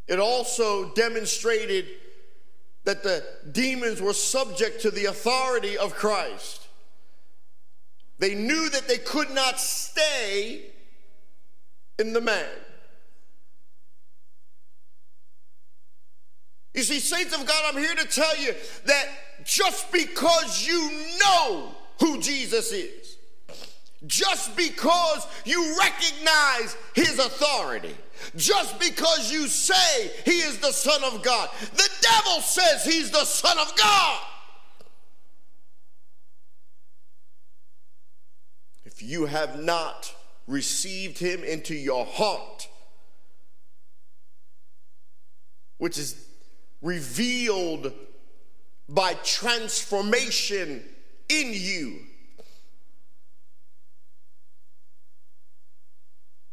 It 0.08 0.18
also 0.18 0.92
demonstrated 0.94 1.86
that 2.82 3.04
the 3.04 3.24
demons 3.50 4.02
were 4.02 4.12
subject 4.12 4.82
to 4.82 4.90
the 4.90 5.06
authority 5.06 5.78
of 5.78 5.94
Christ. 5.94 6.66
They 8.18 8.34
knew 8.34 8.68
that 8.68 8.88
they 8.88 8.98
could 8.98 9.30
not 9.30 9.60
stay 9.60 10.66
in 11.98 12.12
the 12.12 12.20
man. 12.20 12.44
You 16.74 16.82
see, 16.82 16.98
saints 16.98 17.32
of 17.32 17.46
God, 17.46 17.64
I'm 17.68 17.80
here 17.80 17.94
to 17.94 18.08
tell 18.08 18.36
you 18.38 18.54
that 18.86 19.06
just 19.44 19.92
because 19.92 20.66
you 20.66 20.90
know 21.20 21.76
who 22.00 22.20
Jesus 22.20 22.72
is, 22.72 23.03
just 24.06 24.56
because 24.56 25.26
you 25.44 25.76
recognize 25.78 26.76
his 26.94 27.18
authority, 27.18 27.94
just 28.36 28.78
because 28.78 29.32
you 29.32 29.46
say 29.46 30.10
he 30.24 30.38
is 30.38 30.58
the 30.58 30.72
Son 30.72 31.02
of 31.04 31.22
God, 31.22 31.48
the 31.72 31.90
devil 32.00 32.40
says 32.40 32.84
he's 32.84 33.10
the 33.10 33.24
Son 33.24 33.58
of 33.58 33.76
God. 33.76 34.20
If 38.84 39.02
you 39.02 39.26
have 39.26 39.60
not 39.60 40.14
received 40.46 41.18
him 41.18 41.42
into 41.42 41.74
your 41.74 42.04
heart, 42.04 42.68
which 45.78 45.98
is 45.98 46.26
revealed 46.80 47.92
by 48.88 49.14
transformation 49.24 50.82
in 51.28 51.50
you, 51.52 52.00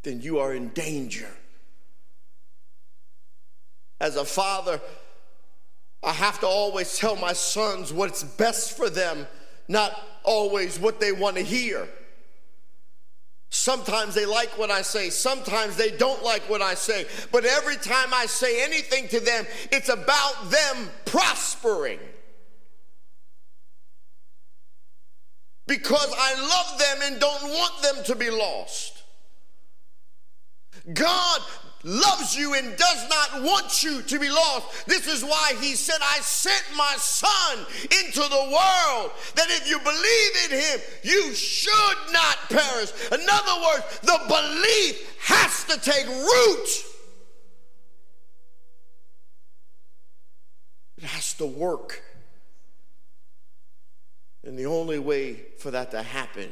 then 0.03 0.21
you 0.21 0.39
are 0.39 0.53
in 0.53 0.69
danger. 0.69 1.29
As 3.99 4.15
a 4.15 4.25
father, 4.25 4.81
I 6.03 6.11
have 6.11 6.39
to 6.39 6.47
always 6.47 6.97
tell 6.97 7.15
my 7.15 7.33
sons 7.33 7.93
what's 7.93 8.23
best 8.23 8.75
for 8.75 8.89
them, 8.89 9.27
not 9.67 9.95
always 10.23 10.79
what 10.79 10.99
they 10.99 11.11
want 11.11 11.37
to 11.37 11.43
hear. 11.43 11.87
Sometimes 13.51 14.15
they 14.15 14.25
like 14.25 14.57
what 14.57 14.71
I 14.71 14.81
say, 14.81 15.09
sometimes 15.09 15.75
they 15.75 15.91
don't 15.91 16.23
like 16.23 16.49
what 16.49 16.61
I 16.61 16.73
say. 16.73 17.05
But 17.31 17.45
every 17.45 17.75
time 17.75 18.13
I 18.13 18.25
say 18.25 18.63
anything 18.63 19.09
to 19.09 19.19
them, 19.19 19.45
it's 19.71 19.89
about 19.89 20.49
them 20.49 20.89
prospering. 21.05 21.99
Because 25.67 26.13
I 26.17 26.33
love 26.41 26.79
them 26.79 27.11
and 27.11 27.21
don't 27.21 27.43
want 27.43 27.83
them 27.83 28.03
to 28.05 28.15
be 28.15 28.31
lost. 28.31 29.00
God 30.93 31.41
loves 31.84 32.36
you 32.36 32.53
and 32.53 32.75
does 32.77 33.09
not 33.09 33.43
want 33.43 33.84
you 33.84 34.01
to 34.03 34.19
be 34.19 34.29
lost. 34.29 34.86
This 34.86 35.07
is 35.07 35.23
why 35.23 35.53
he 35.59 35.73
said, 35.75 35.97
I 36.01 36.19
sent 36.19 36.63
my 36.77 36.93
son 36.97 37.59
into 37.84 38.21
the 38.21 38.43
world 38.51 39.11
that 39.36 39.47
if 39.49 39.69
you 39.69 39.79
believe 39.79 40.32
in 40.45 40.59
him, 40.59 40.79
you 41.03 41.34
should 41.34 42.13
not 42.13 42.38
perish. 42.49 42.91
In 43.11 43.25
other 43.32 43.61
words, 43.63 43.99
the 44.01 44.19
belief 44.27 45.17
has 45.25 45.63
to 45.65 45.79
take 45.79 46.07
root. 46.07 46.67
It 50.97 51.03
has 51.03 51.34
to 51.36 51.45
work. 51.45 52.03
And 54.43 54.57
the 54.57 54.65
only 54.65 54.99
way 54.99 55.34
for 55.57 55.71
that 55.71 55.91
to 55.91 56.01
happen 56.01 56.49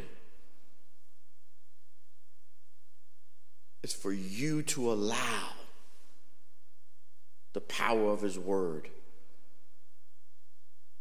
is 3.83 3.93
for 3.93 4.11
you 4.11 4.61
to 4.63 4.91
allow 4.91 5.49
the 7.53 7.61
power 7.61 8.11
of 8.11 8.21
His 8.21 8.37
Word 8.37 8.89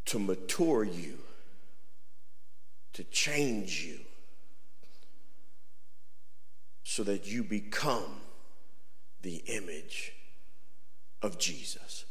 to 0.07 0.19
mature 0.19 0.85
you, 0.85 1.19
to 2.95 3.05
change 3.05 3.85
you, 3.85 3.99
so 6.83 7.03
that 7.03 7.27
you 7.27 7.45
become 7.45 8.23
the 9.21 9.43
image 9.47 10.15
of 11.21 11.39
Jesus. 11.39 12.07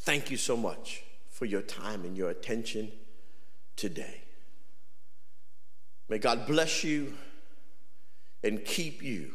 Thank 0.00 0.30
you 0.30 0.36
so 0.36 0.56
much 0.56 1.02
for 1.30 1.46
your 1.46 1.62
time 1.62 2.04
and 2.04 2.16
your 2.16 2.28
attention 2.28 2.92
today. 3.76 4.20
May 6.10 6.18
God 6.18 6.46
bless 6.46 6.84
you 6.84 7.14
and 8.42 8.64
keep 8.64 9.02
you 9.02 9.32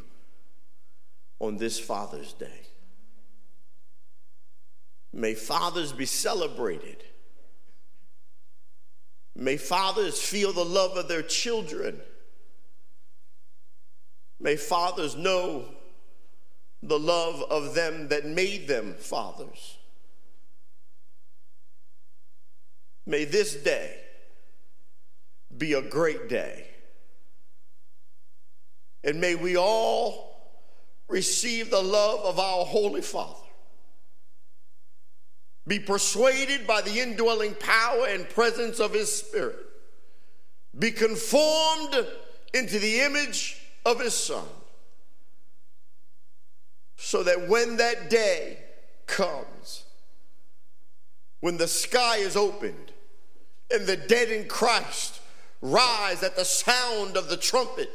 on 1.38 1.56
this 1.56 1.78
Father's 1.78 2.32
Day. 2.32 2.60
May 5.12 5.34
fathers 5.34 5.92
be 5.92 6.06
celebrated. 6.06 7.02
May 9.34 9.56
fathers 9.56 10.20
feel 10.20 10.52
the 10.52 10.64
love 10.64 10.96
of 10.96 11.08
their 11.08 11.22
children. 11.22 12.00
May 14.40 14.56
fathers 14.56 15.16
know 15.16 15.64
the 16.82 16.98
love 16.98 17.42
of 17.50 17.74
them 17.74 18.08
that 18.08 18.26
made 18.26 18.68
them 18.68 18.94
fathers. 18.94 19.76
May 23.06 23.24
this 23.24 23.54
day 23.54 23.98
be 25.56 25.72
a 25.72 25.82
great 25.82 26.28
day 26.28 26.66
and 29.04 29.20
may 29.20 29.34
we 29.34 29.56
all 29.56 30.26
receive 31.08 31.70
the 31.70 31.82
love 31.82 32.20
of 32.20 32.38
our 32.38 32.64
Holy 32.64 33.02
Father. 33.02 33.46
Be 35.66 35.78
persuaded 35.78 36.66
by 36.66 36.80
the 36.80 37.00
indwelling 37.00 37.54
power 37.54 38.06
and 38.06 38.28
presence 38.28 38.78
of 38.78 38.92
His 38.92 39.12
Spirit. 39.12 39.58
Be 40.78 40.90
conformed 40.90 42.06
into 42.54 42.78
the 42.78 43.00
image 43.00 43.60
of 43.84 44.00
His 44.00 44.14
Son. 44.14 44.44
So 46.96 47.22
that 47.24 47.48
when 47.48 47.76
that 47.76 48.10
day 48.10 48.58
comes, 49.06 49.84
when 51.40 51.56
the 51.56 51.68
sky 51.68 52.16
is 52.18 52.36
opened 52.36 52.92
and 53.70 53.86
the 53.86 53.96
dead 53.96 54.30
in 54.30 54.48
Christ 54.48 55.20
rise 55.60 56.22
at 56.22 56.36
the 56.36 56.44
sound 56.44 57.16
of 57.16 57.28
the 57.28 57.36
trumpet, 57.36 57.90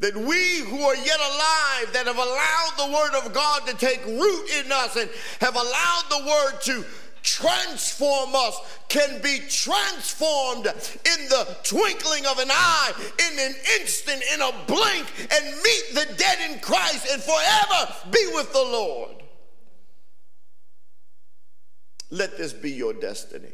that 0.00 0.16
we 0.16 0.58
who 0.60 0.80
are 0.80 0.96
yet 0.96 1.18
alive, 1.18 1.92
that 1.92 2.06
have 2.06 2.16
allowed 2.16 2.72
the 2.76 2.92
Word 2.92 3.26
of 3.26 3.32
God 3.32 3.66
to 3.66 3.74
take 3.74 4.04
root 4.06 4.48
in 4.64 4.70
us 4.70 4.96
and 4.96 5.10
have 5.40 5.56
allowed 5.56 6.04
the 6.08 6.24
Word 6.26 6.60
to 6.62 6.84
transform 7.22 8.30
us, 8.34 8.56
can 8.88 9.20
be 9.20 9.40
transformed 9.48 10.66
in 10.66 11.28
the 11.28 11.56
twinkling 11.64 12.24
of 12.26 12.38
an 12.38 12.48
eye, 12.50 12.92
in 13.18 13.38
an 13.38 13.54
instant, 13.80 14.22
in 14.34 14.40
a 14.40 14.52
blink, 14.66 15.06
and 15.32 15.56
meet 15.62 15.84
the 15.94 16.14
dead 16.16 16.50
in 16.50 16.60
Christ 16.60 17.08
and 17.12 17.22
forever 17.22 17.94
be 18.10 18.30
with 18.34 18.52
the 18.52 18.58
Lord. 18.58 19.16
Let 22.10 22.38
this 22.38 22.52
be 22.52 22.70
your 22.70 22.94
destiny. 22.94 23.52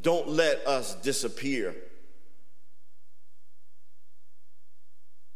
Don't 0.00 0.28
let 0.28 0.66
us 0.66 0.94
disappear 0.94 1.74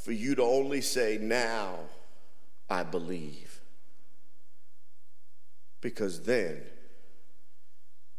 for 0.05 0.13
you 0.13 0.35
to 0.35 0.43
only 0.43 0.83
say, 0.83 1.19
Now 1.19 1.77
I 2.69 2.83
believe. 2.83 3.63
Because 5.81 6.25
then 6.25 6.61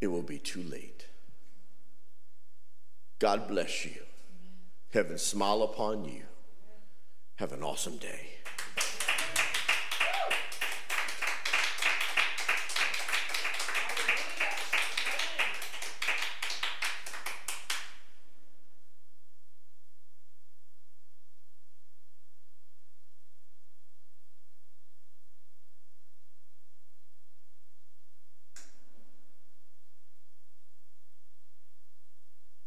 it 0.01 0.07
will 0.07 0.23
be 0.23 0.39
too 0.39 0.63
late. 0.63 1.05
God 3.19 3.47
bless 3.47 3.85
you. 3.85 4.01
Heaven 4.93 5.19
smile 5.19 5.61
upon 5.61 6.05
you. 6.05 6.23
Have 7.35 7.51
an 7.51 7.61
awesome 7.61 7.97
day. 7.97 8.29